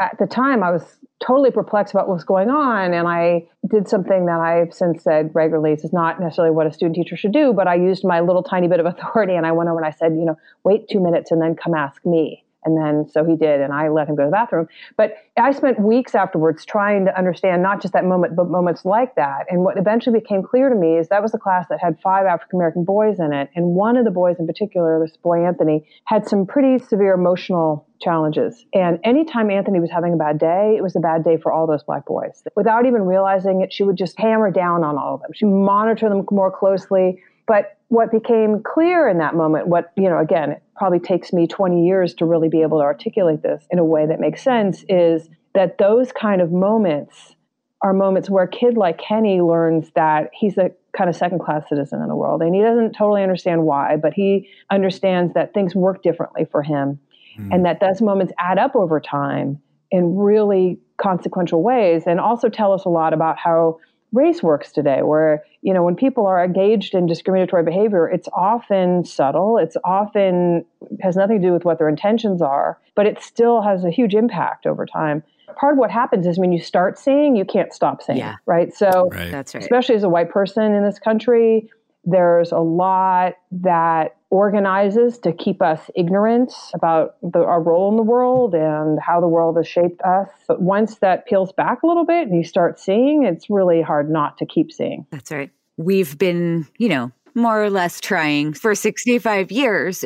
at 0.00 0.18
the 0.18 0.26
time, 0.26 0.64
I 0.64 0.72
was 0.72 0.82
totally 1.24 1.52
perplexed 1.52 1.94
about 1.94 2.08
what 2.08 2.16
was 2.16 2.24
going 2.24 2.50
on. 2.50 2.92
And 2.92 3.06
I 3.06 3.46
did 3.70 3.86
something 3.86 4.26
that 4.26 4.40
I've 4.40 4.74
since 4.74 5.04
said 5.04 5.30
regularly. 5.32 5.74
Is 5.74 5.92
not 5.92 6.18
necessarily 6.18 6.52
what 6.52 6.66
a 6.66 6.72
student 6.72 6.96
teacher 6.96 7.16
should 7.16 7.32
do, 7.32 7.52
but 7.52 7.68
I 7.68 7.76
used 7.76 8.04
my 8.04 8.18
little 8.18 8.42
tiny 8.42 8.66
bit 8.66 8.80
of 8.80 8.86
authority 8.86 9.34
and 9.34 9.46
I 9.46 9.52
went 9.52 9.70
over 9.70 9.78
and 9.78 9.86
I 9.86 9.96
said, 9.96 10.14
you 10.14 10.24
know, 10.24 10.36
wait 10.64 10.88
two 10.88 10.98
minutes 10.98 11.30
and 11.30 11.40
then 11.40 11.54
come 11.54 11.72
ask 11.72 12.04
me. 12.04 12.44
And 12.64 12.76
then 12.76 13.08
so 13.08 13.24
he 13.24 13.36
did, 13.36 13.60
and 13.60 13.72
I 13.72 13.88
let 13.88 14.08
him 14.08 14.14
go 14.14 14.22
to 14.22 14.28
the 14.28 14.32
bathroom. 14.32 14.68
But 14.96 15.14
I 15.36 15.50
spent 15.52 15.80
weeks 15.80 16.14
afterwards 16.14 16.64
trying 16.64 17.06
to 17.06 17.18
understand 17.18 17.62
not 17.62 17.82
just 17.82 17.92
that 17.94 18.04
moment, 18.04 18.36
but 18.36 18.48
moments 18.48 18.84
like 18.84 19.16
that. 19.16 19.46
And 19.48 19.62
what 19.64 19.78
eventually 19.78 20.20
became 20.20 20.42
clear 20.42 20.68
to 20.68 20.74
me 20.74 20.98
is 20.98 21.08
that 21.08 21.22
was 21.22 21.34
a 21.34 21.38
class 21.38 21.66
that 21.70 21.80
had 21.80 21.98
five 22.00 22.26
African 22.26 22.58
American 22.58 22.84
boys 22.84 23.18
in 23.18 23.32
it. 23.32 23.50
And 23.54 23.74
one 23.74 23.96
of 23.96 24.04
the 24.04 24.10
boys 24.10 24.36
in 24.38 24.46
particular, 24.46 25.00
this 25.04 25.16
boy 25.16 25.44
Anthony, 25.44 25.86
had 26.04 26.28
some 26.28 26.46
pretty 26.46 26.78
severe 26.84 27.14
emotional 27.14 27.86
challenges. 28.00 28.64
And 28.74 28.98
anytime 29.04 29.50
Anthony 29.50 29.80
was 29.80 29.90
having 29.90 30.12
a 30.12 30.16
bad 30.16 30.38
day, 30.38 30.74
it 30.76 30.82
was 30.82 30.96
a 30.96 31.00
bad 31.00 31.24
day 31.24 31.36
for 31.36 31.52
all 31.52 31.66
those 31.66 31.82
black 31.82 32.06
boys. 32.06 32.42
Without 32.56 32.86
even 32.86 33.02
realizing 33.02 33.62
it, 33.62 33.72
she 33.72 33.82
would 33.82 33.96
just 33.96 34.18
hammer 34.18 34.50
down 34.50 34.84
on 34.84 34.98
all 34.98 35.14
of 35.14 35.22
them. 35.22 35.30
She 35.34 35.46
monitor 35.46 36.08
them 36.08 36.26
more 36.30 36.50
closely. 36.50 37.22
But 37.46 37.76
what 37.88 38.10
became 38.10 38.62
clear 38.62 39.08
in 39.08 39.18
that 39.18 39.34
moment, 39.34 39.66
what, 39.66 39.92
you 39.96 40.08
know, 40.08 40.18
again, 40.18 40.56
probably 40.82 40.98
takes 40.98 41.32
me 41.32 41.46
20 41.46 41.86
years 41.86 42.12
to 42.12 42.24
really 42.24 42.48
be 42.48 42.60
able 42.60 42.78
to 42.78 42.82
articulate 42.82 43.40
this 43.40 43.64
in 43.70 43.78
a 43.78 43.84
way 43.84 44.04
that 44.04 44.18
makes 44.18 44.42
sense, 44.42 44.84
is 44.88 45.28
that 45.54 45.78
those 45.78 46.10
kind 46.10 46.42
of 46.42 46.50
moments 46.50 47.36
are 47.82 47.92
moments 47.92 48.28
where 48.28 48.42
a 48.42 48.48
kid 48.48 48.76
like 48.76 48.98
Kenny 48.98 49.40
learns 49.40 49.92
that 49.94 50.30
he's 50.32 50.58
a 50.58 50.72
kind 50.92 51.08
of 51.08 51.14
second 51.14 51.38
class 51.38 51.68
citizen 51.68 52.02
in 52.02 52.08
the 52.08 52.16
world. 52.16 52.42
And 52.42 52.52
he 52.52 52.62
doesn't 52.62 52.94
totally 52.94 53.22
understand 53.22 53.62
why, 53.62 53.96
but 53.96 54.12
he 54.12 54.48
understands 54.72 55.34
that 55.34 55.54
things 55.54 55.72
work 55.72 56.02
differently 56.02 56.46
for 56.50 56.64
him 56.64 56.98
mm. 57.38 57.48
and 57.52 57.64
that 57.64 57.78
those 57.78 58.02
moments 58.02 58.32
add 58.40 58.58
up 58.58 58.74
over 58.74 58.98
time 58.98 59.62
in 59.92 60.16
really 60.16 60.80
consequential 61.00 61.62
ways 61.62 62.02
and 62.08 62.18
also 62.18 62.48
tell 62.48 62.72
us 62.72 62.84
a 62.84 62.88
lot 62.88 63.14
about 63.14 63.38
how 63.38 63.78
race 64.12 64.42
works 64.42 64.72
today 64.72 65.02
where 65.02 65.42
you 65.62 65.72
know 65.72 65.82
when 65.82 65.96
people 65.96 66.26
are 66.26 66.44
engaged 66.44 66.94
in 66.94 67.06
discriminatory 67.06 67.62
behavior 67.62 68.08
it's 68.08 68.28
often 68.32 69.04
subtle 69.04 69.58
it's 69.58 69.76
often 69.84 70.64
has 71.00 71.16
nothing 71.16 71.40
to 71.40 71.48
do 71.48 71.52
with 71.52 71.64
what 71.64 71.78
their 71.78 71.88
intentions 71.88 72.42
are 72.42 72.78
but 72.94 73.06
it 73.06 73.22
still 73.22 73.62
has 73.62 73.84
a 73.84 73.90
huge 73.90 74.14
impact 74.14 74.66
over 74.66 74.84
time 74.84 75.22
part 75.56 75.72
of 75.72 75.78
what 75.78 75.90
happens 75.90 76.26
is 76.26 76.38
when 76.38 76.52
you 76.52 76.60
start 76.60 76.98
seeing 76.98 77.36
you 77.36 77.44
can't 77.44 77.72
stop 77.72 78.02
seeing 78.02 78.18
yeah. 78.18 78.36
right 78.46 78.74
so 78.74 79.08
right. 79.12 79.30
that's 79.30 79.54
right 79.54 79.62
especially 79.62 79.94
as 79.94 80.02
a 80.02 80.08
white 80.08 80.30
person 80.30 80.74
in 80.74 80.84
this 80.84 80.98
country 80.98 81.70
there's 82.04 82.52
a 82.52 82.58
lot 82.58 83.34
that 83.50 84.16
organizes 84.32 85.18
to 85.18 85.30
keep 85.30 85.60
us 85.60 85.90
ignorant 85.94 86.50
about 86.72 87.16
the, 87.22 87.38
our 87.38 87.60
role 87.60 87.90
in 87.90 87.96
the 87.96 88.02
world 88.02 88.54
and 88.54 88.98
how 88.98 89.20
the 89.20 89.28
world 89.28 89.58
has 89.58 89.68
shaped 89.68 90.00
us. 90.00 90.28
But 90.48 90.62
once 90.62 90.96
that 91.00 91.26
peels 91.26 91.52
back 91.52 91.82
a 91.82 91.86
little 91.86 92.06
bit 92.06 92.28
and 92.28 92.36
you 92.36 92.42
start 92.42 92.80
seeing, 92.80 93.24
it's 93.24 93.50
really 93.50 93.82
hard 93.82 94.10
not 94.10 94.38
to 94.38 94.46
keep 94.46 94.72
seeing. 94.72 95.06
That's 95.10 95.30
right. 95.30 95.50
We've 95.76 96.16
been, 96.16 96.66
you 96.78 96.88
know, 96.88 97.12
more 97.34 97.62
or 97.62 97.70
less 97.70 98.00
trying 98.00 98.52
for 98.52 98.74
65 98.74 99.50
years 99.50 100.04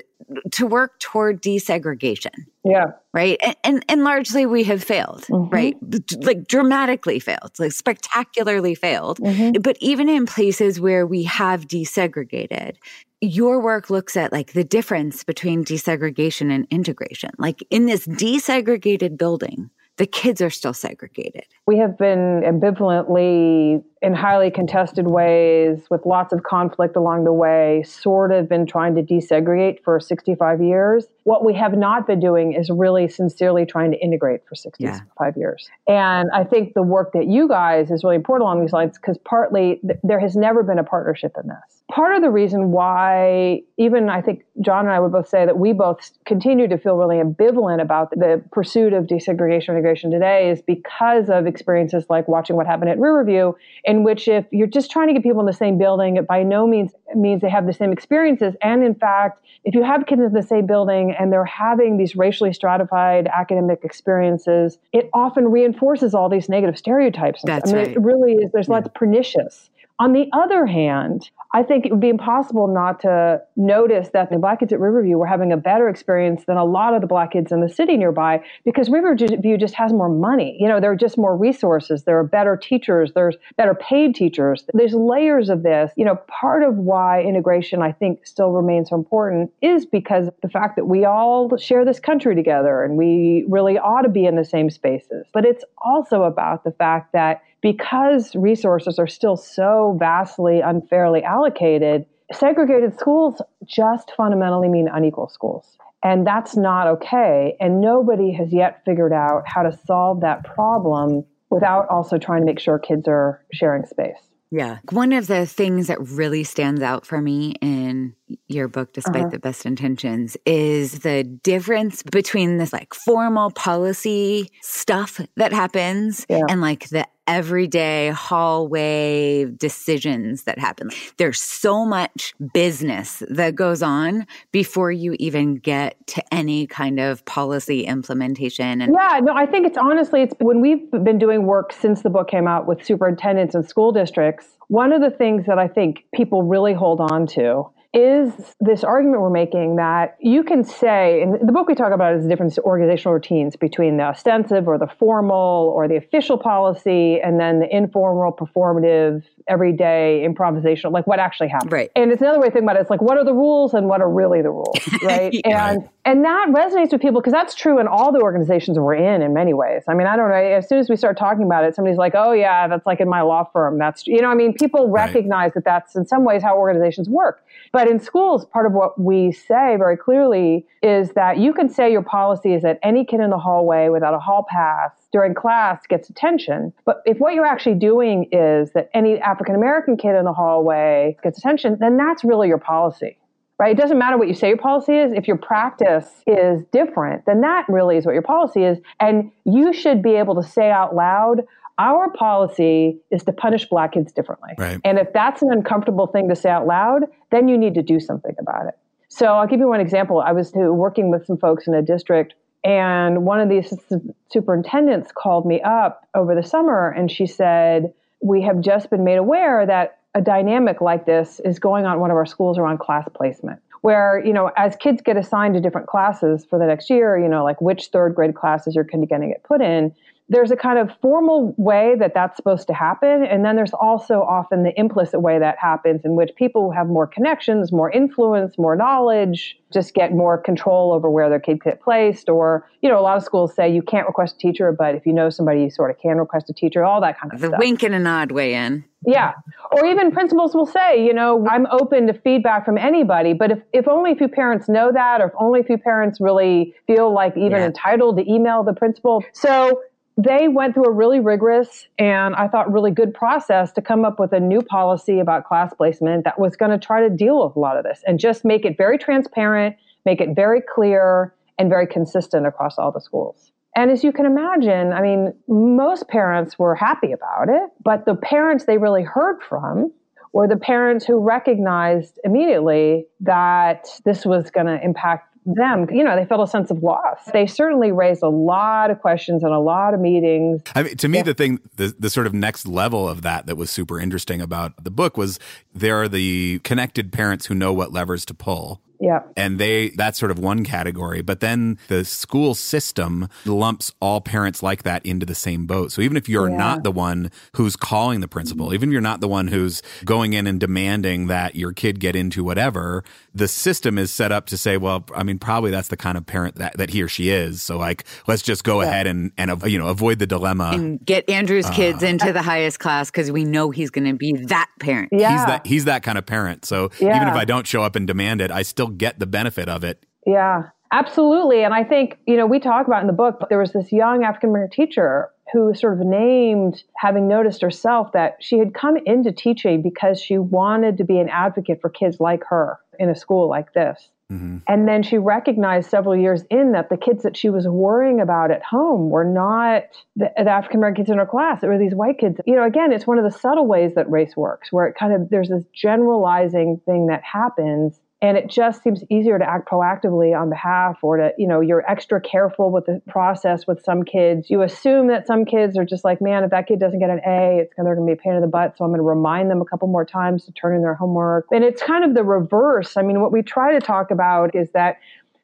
to 0.52 0.66
work 0.66 0.98
toward 0.98 1.40
desegregation. 1.40 2.32
Yeah. 2.64 2.92
Right. 3.12 3.38
And, 3.42 3.56
and, 3.62 3.84
and 3.88 4.04
largely 4.04 4.44
we 4.44 4.64
have 4.64 4.82
failed, 4.82 5.22
mm-hmm. 5.22 5.54
right? 5.54 5.76
Like 6.20 6.48
dramatically 6.48 7.20
failed, 7.20 7.52
like 7.58 7.72
spectacularly 7.72 8.74
failed. 8.74 9.18
Mm-hmm. 9.20 9.60
But 9.62 9.76
even 9.80 10.08
in 10.08 10.26
places 10.26 10.80
where 10.80 11.06
we 11.06 11.22
have 11.24 11.68
desegregated, 11.68 12.76
your 13.20 13.60
work 13.60 13.88
looks 13.88 14.16
at 14.16 14.32
like 14.32 14.52
the 14.52 14.64
difference 14.64 15.24
between 15.24 15.64
desegregation 15.64 16.52
and 16.52 16.66
integration. 16.70 17.30
Like 17.38 17.64
in 17.70 17.86
this 17.86 18.06
desegregated 18.06 19.16
building, 19.16 19.70
the 19.96 20.06
kids 20.06 20.42
are 20.42 20.50
still 20.50 20.74
segregated. 20.74 21.46
We 21.66 21.78
have 21.78 21.96
been 21.96 22.42
ambivalently 22.42 23.82
in 24.02 24.14
highly 24.14 24.50
contested 24.50 25.06
ways 25.06 25.86
with 25.90 26.04
lots 26.04 26.32
of 26.32 26.42
conflict 26.42 26.96
along 26.96 27.24
the 27.24 27.32
way, 27.32 27.82
sort 27.82 28.30
of 28.30 28.46
been 28.48 28.66
trying 28.66 28.94
to 28.94 29.02
desegregate 29.02 29.82
for 29.82 29.98
65 29.98 30.62
years. 30.62 31.06
What 31.24 31.44
we 31.44 31.54
have 31.54 31.72
not 31.72 32.06
been 32.06 32.20
doing 32.20 32.52
is 32.52 32.68
really 32.68 33.08
sincerely 33.08 33.64
trying 33.64 33.90
to 33.92 33.98
integrate 33.98 34.42
for 34.46 34.54
65 34.54 35.02
yeah. 35.18 35.32
years. 35.36 35.70
And 35.88 36.30
I 36.32 36.44
think 36.44 36.74
the 36.74 36.82
work 36.82 37.12
that 37.14 37.26
you 37.26 37.48
guys 37.48 37.90
is 37.90 38.04
really 38.04 38.16
important 38.16 38.42
along 38.42 38.60
these 38.60 38.72
lines 38.72 38.98
because 38.98 39.16
partly 39.24 39.80
th- 39.86 39.98
there 40.02 40.20
has 40.20 40.36
never 40.36 40.62
been 40.62 40.78
a 40.78 40.84
partnership 40.84 41.34
in 41.42 41.48
this. 41.48 41.82
Part 41.90 42.16
of 42.16 42.22
the 42.22 42.30
reason 42.30 42.72
why, 42.72 43.62
even 43.78 44.10
I 44.10 44.20
think 44.20 44.44
John 44.60 44.86
and 44.86 44.94
I 44.94 45.00
would 45.00 45.12
both 45.12 45.28
say 45.28 45.46
that 45.46 45.58
we 45.58 45.72
both 45.72 46.10
continue 46.26 46.68
to 46.68 46.76
feel 46.76 46.96
really 46.96 47.16
ambivalent 47.16 47.80
about 47.80 48.10
the 48.10 48.42
pursuit 48.52 48.92
of 48.92 49.04
desegregation 49.04 49.70
integration 49.70 50.10
today 50.10 50.50
is 50.50 50.60
because 50.60 51.30
of 51.30 51.46
experiences 51.46 52.04
like 52.10 52.28
watching 52.28 52.56
what 52.56 52.66
happened 52.66 52.90
at 52.90 52.98
Riverview 52.98 53.52
in 53.96 54.04
which 54.04 54.28
if 54.28 54.44
you're 54.50 54.66
just 54.66 54.90
trying 54.90 55.08
to 55.08 55.14
get 55.14 55.22
people 55.22 55.40
in 55.40 55.46
the 55.46 55.52
same 55.52 55.78
building, 55.78 56.16
it 56.16 56.26
by 56.26 56.42
no 56.42 56.66
means 56.66 56.92
means 57.14 57.40
they 57.40 57.48
have 57.48 57.66
the 57.66 57.72
same 57.72 57.92
experiences. 57.92 58.54
And 58.62 58.84
in 58.84 58.94
fact, 58.94 59.42
if 59.64 59.74
you 59.74 59.82
have 59.82 60.06
kids 60.06 60.20
in 60.20 60.32
the 60.32 60.42
same 60.42 60.66
building 60.66 61.14
and 61.18 61.32
they're 61.32 61.44
having 61.44 61.96
these 61.96 62.14
racially 62.14 62.52
stratified 62.52 63.26
academic 63.28 63.80
experiences, 63.82 64.78
it 64.92 65.08
often 65.14 65.48
reinforces 65.48 66.14
all 66.14 66.28
these 66.28 66.48
negative 66.48 66.76
stereotypes. 66.76 67.40
That's 67.44 67.72
I 67.72 67.74
mean, 67.74 67.86
right. 67.86 67.96
it 67.96 68.00
really 68.00 68.32
is. 68.32 68.52
There's 68.52 68.68
yeah. 68.68 68.74
lots 68.74 68.88
pernicious. 68.94 69.70
On 69.98 70.12
the 70.12 70.28
other 70.32 70.66
hand, 70.66 71.30
I 71.54 71.62
think 71.62 71.86
it 71.86 71.90
would 71.90 72.00
be 72.00 72.10
impossible 72.10 72.68
not 72.68 73.00
to 73.00 73.40
notice 73.56 74.10
that 74.10 74.28
the 74.28 74.36
black 74.36 74.60
kids 74.60 74.72
at 74.74 74.78
Riverview 74.78 75.16
were 75.16 75.26
having 75.26 75.52
a 75.52 75.56
better 75.56 75.88
experience 75.88 76.44
than 76.46 76.58
a 76.58 76.64
lot 76.64 76.92
of 76.92 77.00
the 77.00 77.06
black 77.06 77.30
kids 77.30 77.50
in 77.50 77.62
the 77.62 77.68
city 77.68 77.96
nearby 77.96 78.42
because 78.66 78.90
Riverview 78.90 79.56
just 79.56 79.74
has 79.74 79.92
more 79.94 80.10
money. 80.10 80.58
You 80.60 80.68
know, 80.68 80.80
there 80.80 80.90
are 80.90 80.96
just 80.96 81.16
more 81.16 81.34
resources. 81.34 82.04
There 82.04 82.18
are 82.18 82.24
better 82.24 82.58
teachers. 82.58 83.12
There's 83.14 83.36
better 83.56 83.74
paid 83.74 84.14
teachers. 84.14 84.66
There's 84.74 84.92
layers 84.92 85.48
of 85.48 85.62
this. 85.62 85.92
You 85.96 86.04
know, 86.04 86.16
part 86.28 86.62
of 86.62 86.76
why 86.76 87.22
integration, 87.22 87.80
I 87.80 87.92
think, 87.92 88.26
still 88.26 88.50
remains 88.50 88.90
so 88.90 88.96
important 88.96 89.50
is 89.62 89.86
because 89.86 90.28
of 90.28 90.34
the 90.42 90.50
fact 90.50 90.76
that 90.76 90.84
we 90.84 91.06
all 91.06 91.56
share 91.56 91.86
this 91.86 92.00
country 92.00 92.34
together 92.34 92.84
and 92.84 92.98
we 92.98 93.46
really 93.48 93.78
ought 93.78 94.02
to 94.02 94.10
be 94.10 94.26
in 94.26 94.36
the 94.36 94.44
same 94.44 94.68
spaces. 94.68 95.26
But 95.32 95.46
it's 95.46 95.64
also 95.78 96.24
about 96.24 96.64
the 96.64 96.72
fact 96.72 97.14
that 97.14 97.40
because 97.62 98.34
resources 98.34 98.98
are 98.98 99.06
still 99.06 99.36
so 99.36 99.96
vastly 99.98 100.60
unfairly 100.60 101.22
allocated, 101.22 102.06
segregated 102.32 102.98
schools 102.98 103.40
just 103.64 104.12
fundamentally 104.16 104.68
mean 104.68 104.88
unequal 104.92 105.28
schools. 105.28 105.76
And 106.02 106.26
that's 106.26 106.56
not 106.56 106.86
okay. 106.86 107.56
And 107.60 107.80
nobody 107.80 108.32
has 108.32 108.52
yet 108.52 108.82
figured 108.84 109.12
out 109.12 109.42
how 109.46 109.62
to 109.62 109.76
solve 109.86 110.20
that 110.20 110.44
problem 110.44 111.24
without 111.50 111.88
also 111.88 112.18
trying 112.18 112.42
to 112.42 112.46
make 112.46 112.60
sure 112.60 112.78
kids 112.78 113.08
are 113.08 113.42
sharing 113.52 113.86
space. 113.86 114.18
Yeah. 114.50 114.78
One 114.92 115.12
of 115.12 115.26
the 115.26 115.46
things 115.46 115.88
that 115.88 115.98
really 116.00 116.44
stands 116.44 116.80
out 116.80 117.04
for 117.04 117.20
me 117.20 117.54
in 117.60 118.14
your 118.48 118.68
book, 118.68 118.92
Despite 118.92 119.16
uh-huh. 119.16 119.28
the 119.30 119.38
Best 119.38 119.66
Intentions, 119.66 120.36
is 120.46 121.00
the 121.00 121.22
difference 121.24 122.02
between 122.02 122.58
this 122.58 122.72
like 122.72 122.94
formal 122.94 123.50
policy 123.50 124.50
stuff 124.62 125.20
that 125.36 125.52
happens 125.52 126.26
yeah. 126.28 126.42
and 126.48 126.60
like 126.60 126.88
the 126.88 127.06
everyday 127.26 128.10
hallway 128.10 129.44
decisions 129.44 130.44
that 130.44 130.58
happen. 130.58 130.90
There's 131.16 131.40
so 131.40 131.84
much 131.84 132.34
business 132.54 133.22
that 133.28 133.54
goes 133.54 133.82
on 133.82 134.26
before 134.52 134.92
you 134.92 135.16
even 135.18 135.56
get 135.56 136.06
to 136.08 136.22
any 136.32 136.66
kind 136.66 137.00
of 137.00 137.24
policy 137.24 137.84
implementation. 137.84 138.80
And 138.80 138.94
yeah, 138.94 139.20
no, 139.20 139.34
I 139.34 139.46
think 139.46 139.66
it's 139.66 139.78
honestly, 139.78 140.22
it's 140.22 140.34
when 140.40 140.60
we've 140.60 140.88
been 140.90 141.18
doing 141.18 141.46
work 141.46 141.72
since 141.72 142.02
the 142.02 142.10
book 142.10 142.28
came 142.28 142.46
out 142.46 142.66
with 142.66 142.84
superintendents 142.84 143.54
and 143.54 143.68
school 143.68 143.92
districts. 143.92 144.46
One 144.68 144.92
of 144.92 145.00
the 145.00 145.10
things 145.10 145.46
that 145.46 145.58
I 145.58 145.68
think 145.68 146.04
people 146.14 146.42
really 146.42 146.74
hold 146.74 147.00
on 147.00 147.26
to 147.28 147.70
is 147.96 148.30
this 148.60 148.84
argument 148.84 149.22
we're 149.22 149.30
making 149.30 149.76
that 149.76 150.18
you 150.20 150.44
can 150.44 150.62
say, 150.62 151.22
in 151.22 151.32
the 151.46 151.52
book 151.52 151.66
we 151.66 151.74
talk 151.74 151.92
about 151.92 152.14
is 152.14 152.24
the 152.24 152.28
different 152.28 152.56
organizational 152.58 153.14
routines 153.14 153.56
between 153.56 153.96
the 153.96 154.02
ostensive 154.02 154.68
or 154.68 154.76
the 154.76 154.86
formal 154.98 155.72
or 155.74 155.88
the 155.88 155.96
official 155.96 156.36
policy 156.36 157.18
and 157.24 157.40
then 157.40 157.58
the 157.58 157.74
informal, 157.74 158.32
performative, 158.32 159.24
everyday, 159.48 160.26
improvisational, 160.28 160.92
like 160.92 161.06
what 161.06 161.18
actually 161.18 161.48
happens. 161.48 161.72
Right. 161.72 161.90
And 161.96 162.12
it's 162.12 162.20
another 162.20 162.38
way 162.38 162.48
to 162.48 162.52
think 162.52 162.64
about 162.64 162.76
it. 162.76 162.80
It's 162.80 162.90
like 162.90 163.00
what 163.00 163.16
are 163.16 163.24
the 163.24 163.32
rules 163.32 163.72
and 163.72 163.88
what 163.88 164.02
are 164.02 164.10
really 164.10 164.42
the 164.42 164.50
rules, 164.50 164.78
right? 165.02 165.32
yeah. 165.32 165.70
And 165.70 165.88
and 166.04 166.24
that 166.24 166.48
resonates 166.50 166.92
with 166.92 167.00
people 167.00 167.20
because 167.20 167.32
that's 167.32 167.54
true 167.54 167.80
in 167.80 167.88
all 167.88 168.12
the 168.12 168.20
organizations 168.20 168.78
we're 168.78 168.94
in 168.94 169.22
in 169.22 169.32
many 169.32 169.54
ways. 169.54 169.84
I 169.88 169.94
mean, 169.94 170.06
I 170.06 170.16
don't 170.16 170.28
know. 170.28 170.36
As 170.36 170.68
soon 170.68 170.78
as 170.78 170.90
we 170.90 170.96
start 170.96 171.16
talking 171.18 171.44
about 171.44 171.64
it, 171.64 171.74
somebody's 171.74 171.98
like, 171.98 172.12
"Oh 172.14 172.32
yeah, 172.32 172.68
that's 172.68 172.86
like 172.86 173.00
in 173.00 173.08
my 173.08 173.22
law 173.22 173.44
firm." 173.52 173.78
That's 173.78 174.06
you 174.06 174.20
know, 174.20 174.28
I 174.28 174.34
mean, 174.34 174.52
people 174.52 174.88
recognize 174.90 175.46
right. 175.46 175.54
that 175.54 175.64
that's 175.64 175.96
in 175.96 176.06
some 176.06 176.24
ways 176.24 176.42
how 176.42 176.58
organizations 176.58 177.08
work. 177.08 177.42
But 177.72 177.88
in 177.88 178.00
schools, 178.00 178.44
part 178.46 178.66
of 178.66 178.72
what 178.72 178.98
we 179.00 179.32
say 179.32 179.76
very 179.76 179.96
clearly 179.96 180.66
is 180.82 181.10
that 181.10 181.38
you 181.38 181.52
can 181.52 181.68
say 181.68 181.90
your 181.90 182.02
policy 182.02 182.54
is 182.54 182.62
that 182.62 182.78
any 182.82 183.04
kid 183.04 183.20
in 183.20 183.30
the 183.30 183.38
hallway 183.38 183.88
without 183.88 184.14
a 184.14 184.18
hall 184.18 184.46
pass 184.48 184.90
during 185.12 185.34
class 185.34 185.86
gets 185.86 186.08
attention. 186.10 186.72
But 186.84 187.02
if 187.06 187.18
what 187.18 187.34
you're 187.34 187.46
actually 187.46 187.76
doing 187.76 188.28
is 188.32 188.70
that 188.72 188.90
any 188.94 189.18
African 189.20 189.54
American 189.54 189.96
kid 189.96 190.16
in 190.16 190.24
the 190.24 190.32
hallway 190.32 191.16
gets 191.22 191.38
attention, 191.38 191.76
then 191.80 191.96
that's 191.96 192.24
really 192.24 192.48
your 192.48 192.58
policy. 192.58 193.16
right? 193.58 193.76
It 193.76 193.80
doesn't 193.80 193.98
matter 193.98 194.18
what 194.18 194.28
you 194.28 194.34
say 194.34 194.48
your 194.48 194.56
policy 194.58 194.96
is. 194.96 195.12
If 195.12 195.26
your 195.26 195.38
practice 195.38 196.22
is 196.26 196.62
different, 196.72 197.24
then 197.26 197.40
that 197.40 197.66
really 197.68 197.96
is 197.96 198.04
what 198.04 198.12
your 198.12 198.22
policy 198.22 198.64
is. 198.64 198.78
And 199.00 199.30
you 199.44 199.72
should 199.72 200.02
be 200.02 200.14
able 200.14 200.34
to 200.34 200.42
say 200.42 200.70
out 200.70 200.94
loud, 200.94 201.42
our 201.78 202.10
policy 202.10 202.98
is 203.10 203.22
to 203.24 203.32
punish 203.32 203.68
black 203.68 203.92
kids 203.92 204.12
differently. 204.12 204.50
Right. 204.58 204.80
And 204.84 204.98
if 204.98 205.12
that's 205.12 205.42
an 205.42 205.52
uncomfortable 205.52 206.06
thing 206.06 206.28
to 206.28 206.36
say 206.36 206.48
out 206.48 206.66
loud, 206.66 207.02
then 207.30 207.48
you 207.48 207.58
need 207.58 207.74
to 207.74 207.82
do 207.82 208.00
something 208.00 208.34
about 208.38 208.66
it. 208.66 208.74
So 209.08 209.26
I'll 209.26 209.46
give 209.46 209.60
you 209.60 209.68
one 209.68 209.80
example. 209.80 210.20
I 210.20 210.32
was 210.32 210.52
working 210.54 211.10
with 211.10 211.26
some 211.26 211.38
folks 211.38 211.66
in 211.66 211.74
a 211.74 211.82
district, 211.82 212.34
and 212.64 213.24
one 213.24 213.40
of 213.40 213.48
the 213.48 213.58
assistant 213.58 214.16
superintendents 214.32 215.12
called 215.12 215.46
me 215.46 215.60
up 215.62 216.08
over 216.14 216.34
the 216.34 216.42
summer 216.42 216.90
and 216.90 217.10
she 217.10 217.26
said, 217.26 217.92
We 218.20 218.42
have 218.42 218.60
just 218.60 218.90
been 218.90 219.04
made 219.04 219.18
aware 219.18 219.64
that 219.66 219.98
a 220.14 220.20
dynamic 220.20 220.80
like 220.80 221.06
this 221.06 221.40
is 221.44 221.58
going 221.58 221.84
on 221.84 221.92
at 221.92 222.00
one 222.00 222.10
of 222.10 222.16
our 222.16 222.26
schools 222.26 222.58
around 222.58 222.78
class 222.78 223.06
placement 223.14 223.60
where 223.82 224.20
you 224.24 224.32
know 224.32 224.50
as 224.56 224.74
kids 224.76 225.02
get 225.02 225.16
assigned 225.16 225.54
to 225.54 225.60
different 225.60 225.86
classes 225.86 226.44
for 226.48 226.58
the 226.58 226.64
next 226.64 226.88
year 226.88 227.18
you 227.18 227.28
know 227.28 227.44
like 227.44 227.60
which 227.60 227.88
third 227.88 228.14
grade 228.14 228.34
classes 228.34 228.74
you're 228.74 228.82
going 228.82 229.06
to 229.06 229.26
get 229.26 229.42
put 229.44 229.60
in 229.60 229.94
there's 230.28 230.50
a 230.50 230.56
kind 230.56 230.78
of 230.78 230.90
formal 231.00 231.54
way 231.56 231.94
that 231.98 232.12
that's 232.12 232.36
supposed 232.36 232.66
to 232.66 232.74
happen. 232.74 233.24
And 233.24 233.44
then 233.44 233.54
there's 233.54 233.72
also 233.72 234.22
often 234.22 234.64
the 234.64 234.78
implicit 234.78 235.20
way 235.20 235.38
that 235.38 235.56
happens 235.56 236.00
in 236.04 236.16
which 236.16 236.34
people 236.34 236.62
who 236.64 236.72
have 236.72 236.88
more 236.88 237.06
connections, 237.06 237.70
more 237.70 237.92
influence, 237.92 238.58
more 238.58 238.74
knowledge, 238.74 239.56
just 239.72 239.94
get 239.94 240.12
more 240.12 240.36
control 240.36 240.92
over 240.92 241.08
where 241.08 241.28
their 241.28 241.38
kids 241.38 241.60
get 241.62 241.80
placed. 241.80 242.28
Or, 242.28 242.68
you 242.82 242.88
know, 242.88 242.98
a 242.98 243.02
lot 243.02 243.16
of 243.16 243.22
schools 243.22 243.54
say 243.54 243.72
you 243.72 243.82
can't 243.82 244.06
request 244.06 244.34
a 244.34 244.38
teacher, 244.38 244.72
but 244.72 244.96
if 244.96 245.06
you 245.06 245.12
know 245.12 245.30
somebody, 245.30 245.62
you 245.62 245.70
sort 245.70 245.92
of 245.92 245.98
can 245.98 246.18
request 246.18 246.50
a 246.50 246.52
teacher, 246.52 246.84
all 246.84 247.00
that 247.02 247.20
kind 247.20 247.32
of 247.32 247.40
the 247.40 247.46
stuff. 247.46 247.60
The 247.60 247.64
wink 247.64 247.84
and 247.84 247.94
a 247.94 248.00
nod 248.00 248.32
way 248.32 248.54
in. 248.54 248.84
Yeah. 249.06 249.34
Or 249.70 249.86
even 249.86 250.10
principals 250.10 250.56
will 250.56 250.66
say, 250.66 251.06
you 251.06 251.14
know, 251.14 251.46
I'm 251.48 251.68
open 251.70 252.08
to 252.08 252.14
feedback 252.14 252.64
from 252.64 252.78
anybody, 252.78 253.32
but 253.32 253.52
if, 253.52 253.58
if 253.72 253.86
only 253.86 254.10
a 254.10 254.16
few 254.16 254.26
parents 254.26 254.68
know 254.68 254.90
that, 254.90 255.20
or 255.20 255.28
if 255.28 255.32
only 255.38 255.60
a 255.60 255.64
few 255.64 255.78
parents 255.78 256.20
really 256.20 256.74
feel 256.88 257.14
like 257.14 257.36
even 257.36 257.52
yeah. 257.52 257.66
entitled 257.66 258.16
to 258.16 258.28
email 258.28 258.64
the 258.64 258.72
principal. 258.72 259.24
So 259.32 259.80
they 260.16 260.48
went 260.48 260.74
through 260.74 260.86
a 260.86 260.90
really 260.90 261.20
rigorous 261.20 261.86
and 261.98 262.34
I 262.34 262.48
thought 262.48 262.72
really 262.72 262.90
good 262.90 263.12
process 263.12 263.70
to 263.72 263.82
come 263.82 264.04
up 264.04 264.18
with 264.18 264.32
a 264.32 264.40
new 264.40 264.62
policy 264.62 265.20
about 265.20 265.44
class 265.44 265.74
placement 265.74 266.24
that 266.24 266.38
was 266.38 266.56
going 266.56 266.70
to 266.70 266.78
try 266.78 267.06
to 267.06 267.14
deal 267.14 267.44
with 267.46 267.54
a 267.54 267.58
lot 267.58 267.76
of 267.76 267.84
this 267.84 268.02
and 268.06 268.18
just 268.18 268.44
make 268.44 268.64
it 268.64 268.78
very 268.78 268.96
transparent, 268.96 269.76
make 270.06 270.22
it 270.22 270.30
very 270.34 270.62
clear, 270.62 271.34
and 271.58 271.68
very 271.68 271.86
consistent 271.86 272.46
across 272.46 272.78
all 272.78 272.90
the 272.90 273.00
schools. 273.00 273.52
And 273.74 273.90
as 273.90 274.02
you 274.02 274.10
can 274.10 274.24
imagine, 274.24 274.94
I 274.94 275.02
mean, 275.02 275.34
most 275.48 276.08
parents 276.08 276.58
were 276.58 276.74
happy 276.74 277.12
about 277.12 277.50
it, 277.50 277.70
but 277.84 278.06
the 278.06 278.14
parents 278.14 278.64
they 278.64 278.78
really 278.78 279.02
heard 279.02 279.42
from 279.42 279.92
were 280.32 280.48
the 280.48 280.56
parents 280.56 281.04
who 281.04 281.18
recognized 281.18 282.18
immediately 282.24 283.06
that 283.20 283.86
this 284.06 284.24
was 284.24 284.50
going 284.50 284.66
to 284.66 284.82
impact 284.82 285.35
them, 285.46 285.88
you 285.90 286.02
know, 286.02 286.16
they 286.16 286.24
felt 286.24 286.46
a 286.46 286.50
sense 286.50 286.70
of 286.70 286.82
loss. 286.82 287.18
They 287.32 287.46
certainly 287.46 287.92
raised 287.92 288.22
a 288.22 288.28
lot 288.28 288.90
of 288.90 289.00
questions 289.00 289.42
and 289.42 289.52
a 289.52 289.58
lot 289.58 289.94
of 289.94 290.00
meetings. 290.00 290.62
I 290.74 290.82
mean, 290.82 290.96
to 290.96 291.08
me, 291.08 291.18
yeah. 291.18 291.24
the 291.24 291.34
thing, 291.34 291.60
the, 291.76 291.94
the 291.98 292.10
sort 292.10 292.26
of 292.26 292.34
next 292.34 292.66
level 292.66 293.08
of 293.08 293.22
that 293.22 293.46
that 293.46 293.56
was 293.56 293.70
super 293.70 294.00
interesting 294.00 294.40
about 294.40 294.82
the 294.82 294.90
book 294.90 295.16
was 295.16 295.38
there 295.74 296.00
are 296.02 296.08
the 296.08 296.60
connected 296.64 297.12
parents 297.12 297.46
who 297.46 297.54
know 297.54 297.72
what 297.72 297.92
levers 297.92 298.24
to 298.26 298.34
pull. 298.34 298.80
Yeah. 299.00 299.20
And 299.36 299.58
they, 299.58 299.90
that's 299.90 300.18
sort 300.18 300.30
of 300.30 300.38
one 300.38 300.64
category. 300.64 301.22
But 301.22 301.40
then 301.40 301.78
the 301.88 302.04
school 302.04 302.54
system 302.54 303.28
lumps 303.44 303.92
all 304.00 304.20
parents 304.20 304.62
like 304.62 304.82
that 304.84 305.04
into 305.04 305.26
the 305.26 305.34
same 305.34 305.66
boat. 305.66 305.92
So 305.92 306.02
even 306.02 306.16
if 306.16 306.28
you're 306.28 306.48
yeah. 306.48 306.56
not 306.56 306.82
the 306.82 306.90
one 306.90 307.30
who's 307.54 307.76
calling 307.76 308.20
the 308.20 308.28
principal, 308.28 308.72
even 308.74 308.88
if 308.88 308.92
you're 308.92 309.00
not 309.00 309.20
the 309.20 309.28
one 309.28 309.48
who's 309.48 309.82
going 310.04 310.32
in 310.32 310.46
and 310.46 310.58
demanding 310.60 311.26
that 311.26 311.56
your 311.56 311.72
kid 311.72 312.00
get 312.00 312.16
into 312.16 312.42
whatever, 312.42 313.04
the 313.34 313.48
system 313.48 313.98
is 313.98 314.12
set 314.12 314.32
up 314.32 314.46
to 314.46 314.56
say, 314.56 314.76
well, 314.76 315.04
I 315.14 315.22
mean, 315.22 315.38
probably 315.38 315.70
that's 315.70 315.88
the 315.88 315.96
kind 315.96 316.16
of 316.16 316.26
parent 316.26 316.56
that, 316.56 316.76
that 316.78 316.90
he 316.90 317.02
or 317.02 317.08
she 317.08 317.30
is. 317.30 317.62
So 317.62 317.78
like, 317.78 318.04
let's 318.26 318.42
just 318.42 318.64
go 318.64 318.80
yeah. 318.80 318.88
ahead 318.88 319.06
and, 319.06 319.32
and, 319.36 319.62
you 319.64 319.78
know, 319.78 319.88
avoid 319.88 320.18
the 320.18 320.26
dilemma. 320.26 320.70
And 320.72 321.04
get 321.04 321.28
Andrew's 321.28 321.66
uh, 321.66 321.72
kids 321.72 322.02
into 322.02 322.32
the 322.32 322.42
highest 322.42 322.78
class 322.78 323.10
because 323.10 323.30
we 323.30 323.44
know 323.44 323.70
he's 323.70 323.90
going 323.90 324.06
to 324.06 324.14
be 324.14 324.32
that 324.46 324.70
parent. 324.80 325.10
Yeah. 325.12 325.36
He's 325.36 325.46
that, 325.46 325.66
he's 325.66 325.84
that 325.84 326.02
kind 326.02 326.18
of 326.18 326.26
parent. 326.26 326.64
So 326.64 326.90
yeah. 327.00 327.16
even 327.16 327.28
if 327.28 327.34
I 327.34 327.44
don't 327.44 327.66
show 327.66 327.82
up 327.82 327.96
and 327.96 328.06
demand 328.06 328.40
it, 328.40 328.50
I 328.50 328.62
still 328.62 328.85
get 328.88 329.18
the 329.18 329.26
benefit 329.26 329.68
of 329.68 329.84
it. 329.84 330.04
Yeah, 330.26 330.64
absolutely. 330.92 331.62
And 331.64 331.72
I 331.72 331.84
think, 331.84 332.18
you 332.26 332.36
know, 332.36 332.46
we 332.46 332.58
talk 332.58 332.86
about 332.86 333.00
in 333.00 333.06
the 333.06 333.12
book, 333.12 333.46
there 333.48 333.58
was 333.58 333.72
this 333.72 333.92
young 333.92 334.24
African 334.24 334.50
American 334.50 334.86
teacher 334.86 335.30
who 335.52 335.74
sort 335.74 336.00
of 336.00 336.06
named, 336.06 336.82
having 336.96 337.28
noticed 337.28 337.62
herself 337.62 338.12
that 338.12 338.36
she 338.40 338.58
had 338.58 338.74
come 338.74 338.96
into 339.06 339.30
teaching 339.30 339.80
because 339.80 340.20
she 340.20 340.38
wanted 340.38 340.96
to 340.98 341.04
be 341.04 341.18
an 341.18 341.28
advocate 341.28 341.80
for 341.80 341.88
kids 341.88 342.18
like 342.18 342.42
her 342.48 342.78
in 342.98 343.08
a 343.08 343.14
school 343.14 343.48
like 343.48 343.72
this. 343.72 344.08
Mm-hmm. 344.32 344.58
And 344.66 344.88
then 344.88 345.04
she 345.04 345.18
recognized 345.18 345.88
several 345.88 346.16
years 346.16 346.42
in 346.50 346.72
that 346.72 346.88
the 346.88 346.96
kids 346.96 347.22
that 347.22 347.36
she 347.36 347.48
was 347.48 347.68
worrying 347.68 348.20
about 348.20 348.50
at 348.50 348.60
home 348.60 349.08
were 349.08 349.24
not 349.24 349.84
the, 350.16 350.32
the 350.36 350.50
African 350.50 350.80
American 350.80 351.04
kids 351.04 351.12
in 351.12 351.18
her 351.18 351.26
class. 351.26 351.62
It 351.62 351.68
were 351.68 351.78
these 351.78 351.94
white 351.94 352.18
kids. 352.18 352.40
You 352.44 352.56
know, 352.56 352.64
again, 352.64 352.90
it's 352.90 353.06
one 353.06 353.18
of 353.18 353.24
the 353.24 353.38
subtle 353.38 353.68
ways 353.68 353.92
that 353.94 354.10
race 354.10 354.36
works, 354.36 354.72
where 354.72 354.88
it 354.88 354.96
kind 354.98 355.12
of 355.12 355.30
there's 355.30 355.50
this 355.50 355.62
generalizing 355.72 356.80
thing 356.86 357.06
that 357.06 357.22
happens 357.22 358.00
and 358.22 358.38
it 358.38 358.48
just 358.48 358.82
seems 358.82 359.02
easier 359.10 359.38
to 359.38 359.48
act 359.48 359.68
proactively 359.68 360.38
on 360.38 360.48
behalf 360.48 360.98
or 361.02 361.18
to 361.18 361.32
you 361.36 361.46
know 361.46 361.60
you're 361.60 361.88
extra 361.90 362.20
careful 362.20 362.70
with 362.70 362.86
the 362.86 363.00
process 363.08 363.66
with 363.66 363.82
some 363.84 364.04
kids. 364.04 364.48
You 364.48 364.62
assume 364.62 365.08
that 365.08 365.26
some 365.26 365.44
kids 365.44 365.76
are 365.76 365.84
just 365.84 366.04
like 366.04 366.20
man 366.20 366.42
if 366.42 366.50
that 366.50 366.66
kid 366.66 366.80
doesn't 366.80 366.98
get 366.98 367.10
an 367.10 367.20
a 367.26 367.58
it's 367.60 367.74
going 367.74 367.94
to 367.94 368.02
be 368.02 368.12
a 368.12 368.16
pain 368.16 368.34
in 368.34 368.40
the 368.40 368.46
butt 368.46 368.76
so 368.76 368.84
i'm 368.84 368.90
going 368.90 368.98
to 368.98 369.02
remind 369.02 369.50
them 369.50 369.60
a 369.60 369.64
couple 369.64 369.88
more 369.88 370.04
times 370.04 370.44
to 370.46 370.52
turn 370.52 370.74
in 370.74 370.82
their 370.82 370.94
homework. 370.94 371.46
And 371.52 371.62
it's 371.62 371.82
kind 371.82 372.04
of 372.04 372.14
the 372.14 372.24
reverse. 372.24 372.96
I 372.96 373.02
mean 373.02 373.20
what 373.20 373.32
we 373.32 373.42
try 373.42 373.72
to 373.72 373.80
talk 373.80 374.10
about 374.10 374.54
is 374.54 374.70
that 374.70 374.96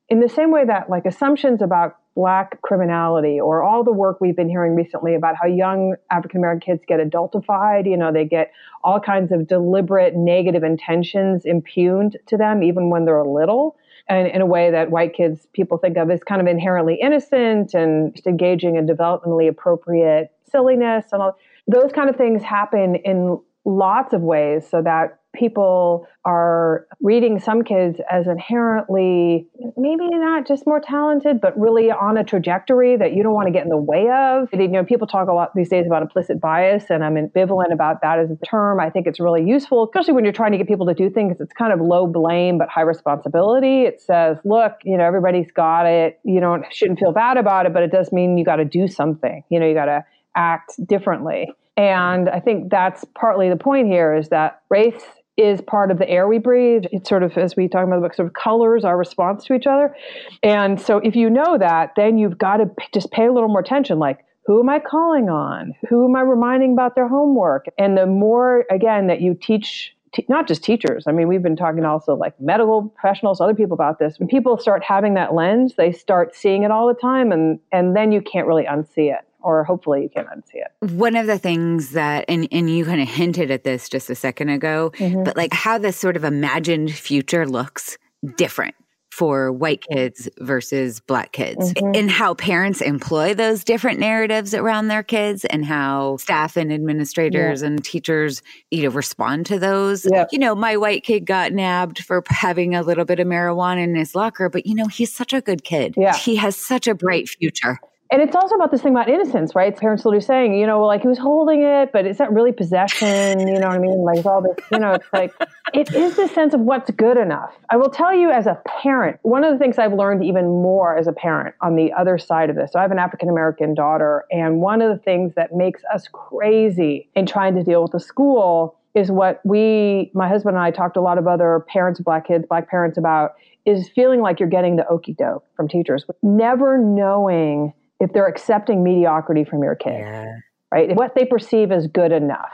in 0.09 0.21
the 0.21 0.29
same 0.29 0.51
way 0.51 0.65
that 0.65 0.89
like 0.89 1.05
assumptions 1.05 1.63
about 1.63 1.97
black 2.14 2.61
criminality 2.62 3.40
or 3.40 3.62
all 3.62 3.83
the 3.83 3.92
work 3.92 4.20
we've 4.20 4.37
been 4.37 4.48
hearing 4.48 4.75
recently 4.75 5.14
about 5.14 5.35
how 5.40 5.46
young 5.46 5.94
African 6.11 6.38
American 6.38 6.61
kids 6.61 6.85
get 6.87 7.01
adultified. 7.01 7.88
You 7.88 7.96
know, 7.96 8.12
they 8.12 8.25
get 8.25 8.53
all 8.85 9.01
kinds 9.01 9.33
of 9.33 9.46
deliberate 9.46 10.14
negative 10.14 10.62
intentions 10.62 11.44
impugned 11.44 12.18
to 12.27 12.37
them, 12.37 12.62
even 12.62 12.90
when 12.90 13.05
they're 13.05 13.25
little. 13.25 13.77
And 14.09 14.29
in 14.29 14.40
a 14.40 14.46
way 14.46 14.70
that 14.70 14.90
white 14.90 15.14
kids 15.14 15.46
people 15.53 15.79
think 15.79 15.96
of 15.96 16.11
as 16.11 16.22
kind 16.25 16.40
of 16.40 16.46
inherently 16.46 16.98
innocent 17.01 17.72
and 17.72 18.20
engaging 18.27 18.77
in 18.77 18.87
developmentally 18.87 19.48
appropriate 19.48 20.33
silliness 20.51 21.07
and 21.12 21.22
all 21.22 21.38
those 21.66 21.92
kind 21.92 22.11
of 22.11 22.16
things 22.16 22.42
happen 22.42 22.96
in 22.96 23.38
lots 23.64 24.12
of 24.12 24.20
ways 24.22 24.68
so 24.68 24.83
that 24.83 25.20
people 25.35 26.07
are 26.25 26.87
reading 27.01 27.40
some 27.40 27.64
kids 27.64 27.99
as 28.11 28.27
inherently 28.27 29.47
maybe 29.77 30.09
not 30.11 30.47
just 30.47 30.66
more 30.66 30.81
talented 30.81 31.40
but 31.40 31.59
really 31.59 31.90
on 31.90 32.16
a 32.16 32.25
trajectory 32.25 32.97
that 32.97 33.12
you 33.14 33.23
don't 33.23 33.33
want 33.33 33.47
to 33.47 33.53
get 33.53 33.64
in 33.64 33.68
the 33.68 33.77
way 33.77 34.09
of. 34.11 34.49
You 34.53 34.68
know 34.68 34.85
people 34.85 35.07
talk 35.07 35.29
a 35.29 35.33
lot 35.33 35.55
these 35.55 35.68
days 35.68 35.87
about 35.87 36.03
implicit 36.03 36.40
bias 36.40 36.85
and 36.90 37.05
i'm 37.05 37.14
ambivalent 37.14 37.73
about 37.73 38.03
that 38.03 38.18
as 38.18 38.31
a 38.31 38.37
term. 38.45 38.79
I 38.79 38.90
think 38.90 39.07
it's 39.07 39.21
really 39.21 39.45
useful 39.45 39.85
especially 39.85 40.14
when 40.14 40.25
you're 40.25 40.33
trying 40.33 40.53
to 40.53 40.59
get 40.59 40.68
people 40.68 40.87
to 40.87 40.95
do 40.95 41.11
things. 41.11 41.37
It's 41.40 41.53
kind 41.53 41.73
of 41.73 41.81
low 41.81 42.07
blame 42.07 42.59
but 42.59 42.68
high 42.68 42.83
responsibility. 42.83 43.83
It 43.83 44.01
says 44.01 44.38
look 44.45 44.73
you 44.85 44.97
know 44.97 45.05
everybody's 45.05 45.51
got 45.51 45.87
it. 45.87 46.21
You 46.25 46.40
don't 46.40 46.64
shouldn't 46.71 46.99
feel 46.99 47.12
bad 47.12 47.37
about 47.37 47.66
it 47.66 47.73
but 47.73 47.83
it 47.83 47.90
does 47.90 48.12
mean 48.12 48.38
you 48.38 48.45
got 48.45 48.57
to 48.57 48.64
do 48.64 48.87
something. 48.87 49.42
You 49.49 49.61
know 49.61 49.66
you 49.66 49.75
got 49.75 49.87
to 49.87 50.05
act 50.35 50.75
differently. 50.87 51.53
And 51.77 52.29
I 52.29 52.40
think 52.40 52.71
that's 52.71 53.05
partly 53.14 53.49
the 53.49 53.57
point 53.57 53.87
here 53.87 54.14
is 54.14 54.29
that 54.29 54.62
race 54.68 55.03
is 55.37 55.61
part 55.62 55.90
of 55.90 55.99
the 55.99 56.09
air 56.09 56.29
we 56.29 56.38
breathe. 56.38 56.85
It's 56.92 57.09
sort 57.09 57.23
of, 57.23 57.37
as 57.38 57.57
we 57.57 57.68
talk 57.68 57.85
about 57.85 57.97
the 57.97 58.03
book, 58.03 58.14
sort 58.14 58.29
of 58.29 58.35
colors 58.35 58.85
our 58.85 58.97
response 58.97 59.45
to 59.47 59.55
each 59.55 59.66
other. 59.66 59.97
And 60.42 60.81
so 60.81 60.99
if 60.99 61.16
you 61.16 61.31
know 61.31 61.57
that, 61.59 61.92
then 61.97 62.18
you've 62.18 62.38
got 62.38 62.59
to 62.59 62.66
p- 62.66 62.87
just 62.92 63.11
pay 63.11 63.27
a 63.27 63.33
little 63.33 63.49
more 63.49 63.61
attention. 63.61 63.99
Like, 63.99 64.25
who 64.45 64.61
am 64.61 64.68
I 64.68 64.81
calling 64.81 65.29
on? 65.29 65.73
Who 65.88 66.05
am 66.05 66.16
I 66.16 66.21
reminding 66.21 66.73
about 66.73 66.95
their 66.95 67.09
homework? 67.09 67.66
And 67.79 67.97
the 67.97 68.07
more, 68.07 68.66
again, 68.71 69.07
that 69.07 69.21
you 69.21 69.35
teach 69.40 69.95
not 70.29 70.47
just 70.47 70.62
teachers. 70.62 71.05
I 71.07 71.12
mean, 71.12 71.27
we've 71.27 71.42
been 71.42 71.57
talking 71.57 71.87
also 71.87 72.14
like 72.14 72.38
medical 72.38 72.88
professionals, 72.88 73.40
other 73.40 73.55
people 73.55 73.73
about 73.73 73.99
this. 73.99 74.18
When 74.18 74.29
people 74.29 74.59
start 74.59 74.83
having 74.85 75.14
that 75.14 75.33
lens, 75.35 75.75
they 75.77 75.90
start 75.90 76.35
seeing 76.35 76.64
it 76.64 76.71
all 76.71 76.87
the 76.87 76.95
time, 76.95 77.33
and 77.33 77.59
and 77.73 77.97
then 77.97 78.12
you 78.12 78.21
can't 78.21 78.47
really 78.47 78.64
unsee 78.64 79.11
it 79.11 79.25
or 79.43 79.65
hopefully 79.65 80.03
you 80.03 80.09
can 80.09 80.27
unsee 80.27 80.63
it. 80.63 80.93
One 80.93 81.17
of 81.17 81.27
the 81.27 81.39
things 81.39 81.91
that, 81.91 82.25
and, 82.29 82.49
and 82.53 82.71
you 82.71 82.85
kind 82.85 83.01
of 83.01 83.09
hinted 83.09 83.51
at 83.51 83.65
this 83.65 83.89
just 83.89 84.11
a 84.11 84.15
second 84.15 84.49
ago, 84.49 84.93
mm-hmm. 84.97 85.25
but 85.25 85.37
like 85.37 85.53
how 85.53 85.79
this 85.79 85.97
sort 85.97 86.17
of 86.17 86.25
imagined 86.25 86.93
future 86.93 87.47
looks 87.47 87.99
different 88.37 88.75
for 89.13 89.53
white 89.53 89.85
kids 89.91 90.27
versus 90.39 91.01
black 91.01 91.33
kids 91.33 91.75
mm-hmm. 91.75 91.93
and 91.95 92.11
how 92.11 92.33
parents 92.33 92.81
employ 92.81 93.35
those 93.35 93.63
different 93.63 94.01
narratives 94.01 94.55
around 94.55 94.89
their 94.89 95.03
kids 95.03 95.45
and 95.45 95.67
how 95.67 96.17
staff 96.17 96.57
and 96.57 96.73
administrators 96.73 97.61
yeah. 97.61 97.69
and 97.69 97.85
teachers 97.85 98.41
you 98.71 98.83
know 98.83 98.89
respond 98.89 99.45
to 99.45 99.59
those 99.59 100.07
yeah. 100.11 100.25
you 100.33 100.39
know 100.39 100.55
my 100.55 100.79
white 100.79 101.05
kid 101.05 101.27
got 101.27 101.53
nabbed 101.53 102.03
for 102.03 102.23
having 102.29 102.75
a 102.75 102.81
little 102.81 103.05
bit 103.05 103.21
of 103.21 103.27
marijuana 103.27 103.85
in 103.85 103.95
his 103.95 104.15
locker 104.15 104.49
but 104.49 104.65
you 104.65 104.75
know 104.75 104.87
he's 104.87 105.13
such 105.13 105.35
a 105.35 105.43
good 105.43 105.63
kid 105.63 105.93
yeah. 105.95 106.17
he 106.17 106.37
has 106.37 106.57
such 106.57 106.89
a 106.89 106.95
bright 106.95 107.29
future 107.29 107.79
And 108.12 108.20
it's 108.20 108.37
also 108.37 108.57
about 108.57 108.70
this 108.70 108.83
thing 108.83 108.92
about 108.92 109.09
innocence, 109.09 109.55
right? 109.55 109.75
Parents 109.75 110.05
will 110.05 110.12
be 110.12 110.20
saying, 110.20 110.53
you 110.55 110.66
know, 110.66 110.85
like 110.85 111.01
he 111.01 111.09
was 111.09 111.16
holding 111.16 111.62
it, 111.62 111.92
but 111.92 112.07
is 112.07 112.18
that 112.18 112.31
really 112.31 112.53
possession? 112.53 113.48
You 113.48 113.59
know 113.59 113.68
what 113.68 113.77
I 113.77 113.79
mean? 113.79 114.05
Like 114.05 114.27
all 114.27 114.42
this, 114.42 114.55
you 114.70 114.79
know, 114.79 114.92
it's 114.92 115.07
like, 115.14 115.33
it 115.72 115.94
is 115.94 116.14
this 116.14 116.31
sense 116.33 116.53
of 116.53 116.61
what's 116.61 116.90
good 116.90 117.16
enough. 117.16 117.55
I 117.70 117.79
will 117.79 117.88
tell 117.88 118.14
you 118.14 118.31
as 118.31 118.46
a 118.46 118.61
parent, 118.83 119.18
one 119.22 119.44
of 119.44 119.53
the 119.55 119.59
things 119.59 119.79
I've 119.79 119.94
learned 119.94 120.22
even 120.22 120.44
more 120.44 120.94
as 120.94 121.07
a 121.07 121.12
parent 121.12 121.55
on 121.62 121.75
the 121.75 121.90
other 121.94 122.18
side 122.18 122.51
of 122.51 122.57
this. 122.57 122.72
So 122.72 122.79
I 122.79 122.83
have 122.83 122.90
an 122.90 122.98
African 122.98 123.31
American 123.31 123.72
daughter, 123.72 124.27
and 124.31 124.61
one 124.61 124.83
of 124.83 124.94
the 124.94 125.03
things 125.03 125.33
that 125.37 125.55
makes 125.55 125.81
us 125.94 126.07
crazy 126.12 127.09
in 127.16 127.25
trying 127.25 127.55
to 127.55 127.64
deal 127.64 127.81
with 127.81 127.92
the 127.92 128.01
school 128.01 128.77
is 128.94 129.11
what 129.11 129.40
we, 129.42 130.11
my 130.12 130.29
husband 130.29 130.55
and 130.57 130.62
I, 130.62 130.70
talked 130.70 130.98
a 130.98 131.01
lot 131.01 131.16
of 131.16 131.27
other 131.27 131.64
parents 131.66 131.98
of 131.98 132.05
black 132.05 132.27
kids, 132.27 132.44
black 132.46 132.68
parents 132.68 132.98
about, 132.98 133.37
is 133.64 133.88
feeling 133.94 134.20
like 134.20 134.38
you're 134.38 134.51
getting 134.51 134.77
the 134.77 134.87
okey 134.87 135.14
doke 135.14 135.46
from 135.57 135.66
teachers, 135.66 136.05
never 136.22 136.77
knowing 136.77 137.72
if 138.03 138.12
they're 138.12 138.27
accepting 138.27 138.83
mediocrity 138.83 139.45
from 139.45 139.62
your 139.62 139.77
kid, 139.77 140.01
yeah. 140.01 140.35
right? 140.73 140.95
What 140.97 141.15
they 141.15 141.25
perceive 141.25 141.71
as 141.71 141.87
good 141.87 142.11
enough. 142.11 142.53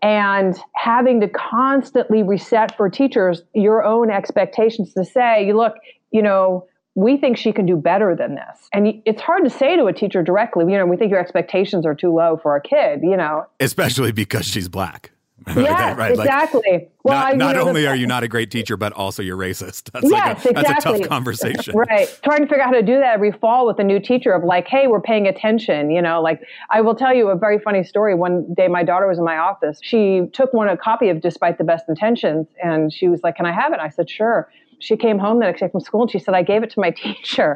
And 0.00 0.56
having 0.76 1.20
to 1.22 1.28
constantly 1.28 2.22
reset 2.22 2.76
for 2.76 2.88
teachers 2.88 3.42
your 3.52 3.82
own 3.82 4.10
expectations 4.10 4.94
to 4.94 5.04
say, 5.04 5.52
look, 5.52 5.74
you 6.12 6.22
know, 6.22 6.68
we 6.94 7.16
think 7.16 7.36
she 7.36 7.52
can 7.52 7.66
do 7.66 7.76
better 7.76 8.14
than 8.14 8.36
this. 8.36 8.68
And 8.72 9.02
it's 9.04 9.20
hard 9.20 9.42
to 9.42 9.50
say 9.50 9.76
to 9.76 9.86
a 9.86 9.92
teacher 9.92 10.22
directly, 10.22 10.70
you 10.70 10.78
know, 10.78 10.86
we 10.86 10.96
think 10.96 11.10
your 11.10 11.18
expectations 11.18 11.84
are 11.84 11.94
too 11.94 12.14
low 12.14 12.38
for 12.40 12.52
our 12.52 12.60
kid, 12.60 13.00
you 13.02 13.16
know. 13.16 13.44
Especially 13.58 14.12
because 14.12 14.46
she's 14.46 14.68
black. 14.68 15.10
Yeah, 15.54 15.94
right? 15.96 16.12
exactly. 16.12 16.88
Well, 17.02 17.14
not, 17.14 17.26
I, 17.26 17.36
not 17.36 17.56
only 17.56 17.82
the, 17.82 17.88
are 17.88 17.96
you 17.96 18.06
not 18.06 18.22
a 18.22 18.28
great 18.28 18.50
teacher, 18.50 18.76
but 18.76 18.92
also 18.92 19.22
you're 19.22 19.36
racist. 19.36 19.90
That's 19.92 20.10
yes, 20.10 20.12
like 20.12 20.56
a, 20.56 20.60
exactly. 20.60 20.62
That's 20.62 20.84
a 20.84 20.98
tough 20.98 21.08
conversation. 21.08 21.76
right. 21.76 22.20
Trying 22.24 22.40
to 22.40 22.46
figure 22.46 22.62
out 22.62 22.66
how 22.66 22.72
to 22.72 22.82
do 22.82 22.98
that 22.98 23.14
every 23.14 23.32
fall 23.32 23.66
with 23.66 23.78
a 23.78 23.84
new 23.84 24.00
teacher 24.00 24.32
of 24.32 24.44
like, 24.44 24.66
hey, 24.66 24.86
we're 24.86 25.00
paying 25.00 25.26
attention. 25.26 25.90
You 25.90 26.02
know, 26.02 26.20
like 26.20 26.42
I 26.70 26.80
will 26.80 26.94
tell 26.94 27.14
you 27.14 27.28
a 27.28 27.36
very 27.36 27.58
funny 27.58 27.84
story. 27.84 28.14
One 28.14 28.52
day 28.54 28.68
my 28.68 28.82
daughter 28.82 29.06
was 29.06 29.18
in 29.18 29.24
my 29.24 29.36
office. 29.36 29.78
She 29.82 30.22
took 30.32 30.52
one 30.52 30.68
a 30.68 30.76
copy 30.76 31.08
of 31.08 31.20
Despite 31.20 31.58
the 31.58 31.64
Best 31.64 31.88
Intentions 31.88 32.46
and 32.62 32.92
she 32.92 33.08
was 33.08 33.22
like, 33.22 33.36
Can 33.36 33.46
I 33.46 33.52
have 33.52 33.72
it? 33.72 33.78
I 33.80 33.88
said, 33.88 34.10
Sure 34.10 34.48
she 34.78 34.96
came 34.96 35.18
home 35.18 35.38
the 35.38 35.46
next 35.46 35.60
day 35.60 35.68
from 35.68 35.80
school 35.80 36.02
and 36.02 36.10
she 36.10 36.18
said, 36.18 36.34
I 36.34 36.42
gave 36.42 36.62
it 36.62 36.70
to 36.70 36.80
my 36.80 36.90
teacher. 36.90 37.54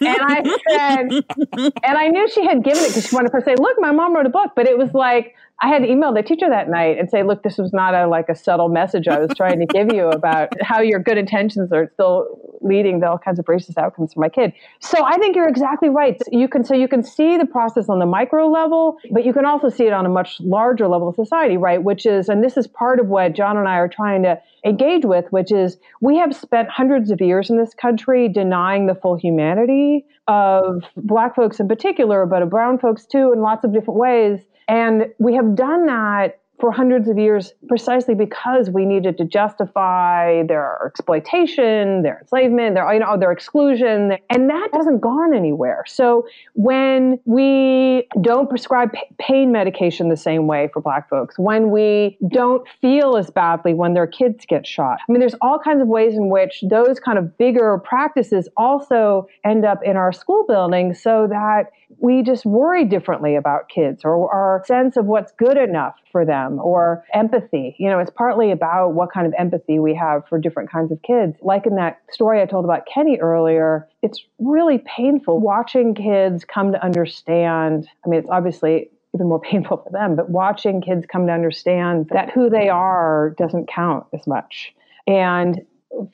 and 0.00 0.18
I 0.20 0.42
said, 0.68 1.72
and 1.82 1.98
I 1.98 2.08
knew 2.08 2.28
she 2.28 2.44
had 2.44 2.62
given 2.62 2.82
it 2.82 2.88
because 2.88 3.08
she 3.08 3.14
wanted 3.14 3.32
her 3.32 3.40
to 3.40 3.44
say, 3.44 3.54
look, 3.56 3.76
my 3.80 3.92
mom 3.92 4.14
wrote 4.14 4.26
a 4.26 4.30
book. 4.30 4.52
But 4.54 4.66
it 4.66 4.76
was 4.76 4.92
like, 4.92 5.34
I 5.62 5.68
had 5.68 5.82
emailed 5.82 6.16
the 6.16 6.24
teacher 6.24 6.48
that 6.48 6.68
night 6.68 6.98
and 6.98 7.08
say, 7.08 7.22
look, 7.22 7.44
this 7.44 7.56
was 7.56 7.72
not 7.72 7.94
a 7.94 8.08
like 8.08 8.28
a 8.28 8.34
subtle 8.34 8.68
message 8.68 9.06
I 9.06 9.20
was 9.20 9.30
trying 9.36 9.60
to 9.60 9.66
give 9.66 9.92
you 9.92 10.08
about 10.08 10.48
how 10.60 10.80
your 10.80 10.98
good 10.98 11.16
intentions 11.16 11.72
are 11.72 11.88
still 11.94 12.58
leading 12.60 13.00
to 13.00 13.08
all 13.08 13.18
kinds 13.18 13.38
of 13.38 13.44
racist 13.46 13.78
outcomes 13.78 14.12
for 14.12 14.20
my 14.20 14.28
kid. 14.28 14.52
So 14.80 15.04
I 15.04 15.18
think 15.18 15.36
you're 15.36 15.48
exactly 15.48 15.88
right. 15.88 16.20
You 16.32 16.48
can 16.48 16.64
so 16.64 16.74
you 16.74 16.88
can 16.88 17.04
see 17.04 17.36
the 17.36 17.46
process 17.46 17.88
on 17.88 18.00
the 18.00 18.06
micro 18.06 18.48
level, 18.48 18.98
but 19.12 19.24
you 19.24 19.32
can 19.32 19.46
also 19.46 19.68
see 19.68 19.86
it 19.86 19.92
on 19.92 20.04
a 20.04 20.08
much 20.08 20.40
larger 20.40 20.88
level 20.88 21.08
of 21.08 21.14
society, 21.14 21.56
right? 21.56 21.82
Which 21.82 22.06
is, 22.06 22.28
and 22.28 22.42
this 22.42 22.56
is 22.56 22.66
part 22.66 22.98
of 22.98 23.06
what 23.06 23.32
John 23.32 23.56
and 23.56 23.68
I 23.68 23.76
are 23.76 23.88
trying 23.88 24.24
to 24.24 24.40
engage 24.64 25.04
with, 25.04 25.26
which 25.30 25.52
is 25.52 25.78
we 26.00 26.16
have 26.16 26.34
spent 26.34 26.70
hundreds 26.70 27.12
of 27.12 27.20
years 27.20 27.50
in 27.50 27.56
this 27.56 27.72
country 27.72 28.28
denying 28.28 28.86
the 28.86 28.96
full 28.96 29.16
humanity 29.16 30.06
of 30.26 30.82
black 30.96 31.36
folks 31.36 31.60
in 31.60 31.68
particular, 31.68 32.26
but 32.26 32.42
of 32.42 32.50
brown 32.50 32.78
folks 32.78 33.06
too, 33.06 33.32
in 33.32 33.42
lots 33.42 33.64
of 33.64 33.72
different 33.72 33.98
ways 33.98 34.40
and 34.68 35.06
we 35.18 35.34
have 35.34 35.54
done 35.54 35.86
that 35.86 36.40
for 36.62 36.70
hundreds 36.70 37.08
of 37.08 37.18
years 37.18 37.54
precisely 37.66 38.14
because 38.14 38.70
we 38.70 38.84
needed 38.84 39.18
to 39.18 39.24
justify 39.24 40.44
their 40.44 40.78
exploitation, 40.86 42.02
their 42.02 42.20
enslavement, 42.20 42.76
their 42.76 42.94
you 42.94 43.00
know 43.00 43.18
their 43.18 43.32
exclusion, 43.32 44.16
and 44.30 44.48
that 44.48 44.68
hasn't 44.72 45.00
gone 45.00 45.34
anywhere. 45.34 45.82
So 45.88 46.24
when 46.54 47.18
we 47.24 48.06
don't 48.20 48.48
prescribe 48.48 48.92
pain 49.18 49.50
medication 49.50 50.08
the 50.08 50.16
same 50.16 50.46
way 50.46 50.70
for 50.72 50.80
black 50.80 51.10
folks, 51.10 51.36
when 51.36 51.72
we 51.72 52.16
don't 52.28 52.64
feel 52.80 53.16
as 53.16 53.28
badly 53.28 53.74
when 53.74 53.94
their 53.94 54.06
kids 54.06 54.46
get 54.46 54.64
shot. 54.64 54.98
I 55.08 55.10
mean 55.10 55.18
there's 55.18 55.34
all 55.40 55.58
kinds 55.58 55.82
of 55.82 55.88
ways 55.88 56.14
in 56.14 56.28
which 56.28 56.62
those 56.70 57.00
kind 57.00 57.18
of 57.18 57.36
bigger 57.38 57.76
practices 57.78 58.48
also 58.56 59.26
end 59.44 59.64
up 59.64 59.80
in 59.82 59.96
our 59.96 60.12
school 60.12 60.44
buildings 60.46 61.02
so 61.02 61.26
that 61.28 61.72
we 61.98 62.22
just 62.22 62.44
worry 62.44 62.84
differently 62.84 63.36
about 63.36 63.68
kids 63.68 64.02
or 64.04 64.32
our 64.32 64.62
sense 64.66 64.96
of 64.96 65.06
what's 65.06 65.32
good 65.32 65.56
enough 65.56 65.96
for 66.10 66.24
them 66.24 66.51
or 66.58 67.04
empathy. 67.14 67.76
You 67.78 67.88
know, 67.88 67.98
it's 67.98 68.10
partly 68.10 68.50
about 68.50 68.90
what 68.90 69.12
kind 69.12 69.26
of 69.26 69.34
empathy 69.38 69.78
we 69.78 69.94
have 69.94 70.26
for 70.28 70.38
different 70.38 70.70
kinds 70.70 70.92
of 70.92 71.00
kids. 71.02 71.36
Like 71.42 71.66
in 71.66 71.76
that 71.76 72.00
story 72.10 72.40
I 72.40 72.46
told 72.46 72.64
about 72.64 72.86
Kenny 72.92 73.18
earlier, 73.18 73.88
it's 74.02 74.24
really 74.38 74.78
painful 74.78 75.40
watching 75.40 75.94
kids 75.94 76.44
come 76.44 76.72
to 76.72 76.84
understand. 76.84 77.88
I 78.04 78.08
mean, 78.08 78.20
it's 78.20 78.30
obviously 78.30 78.90
even 79.14 79.28
more 79.28 79.40
painful 79.50 79.78
for 79.78 79.90
them, 79.90 80.16
but 80.16 80.30
watching 80.30 80.80
kids 80.80 81.06
come 81.10 81.26
to 81.26 81.32
understand 81.32 82.08
that 82.12 82.30
who 82.30 82.50
they 82.50 82.68
are 82.68 83.34
doesn't 83.38 83.68
count 83.68 84.06
as 84.12 84.26
much. 84.26 84.74
And 85.06 85.60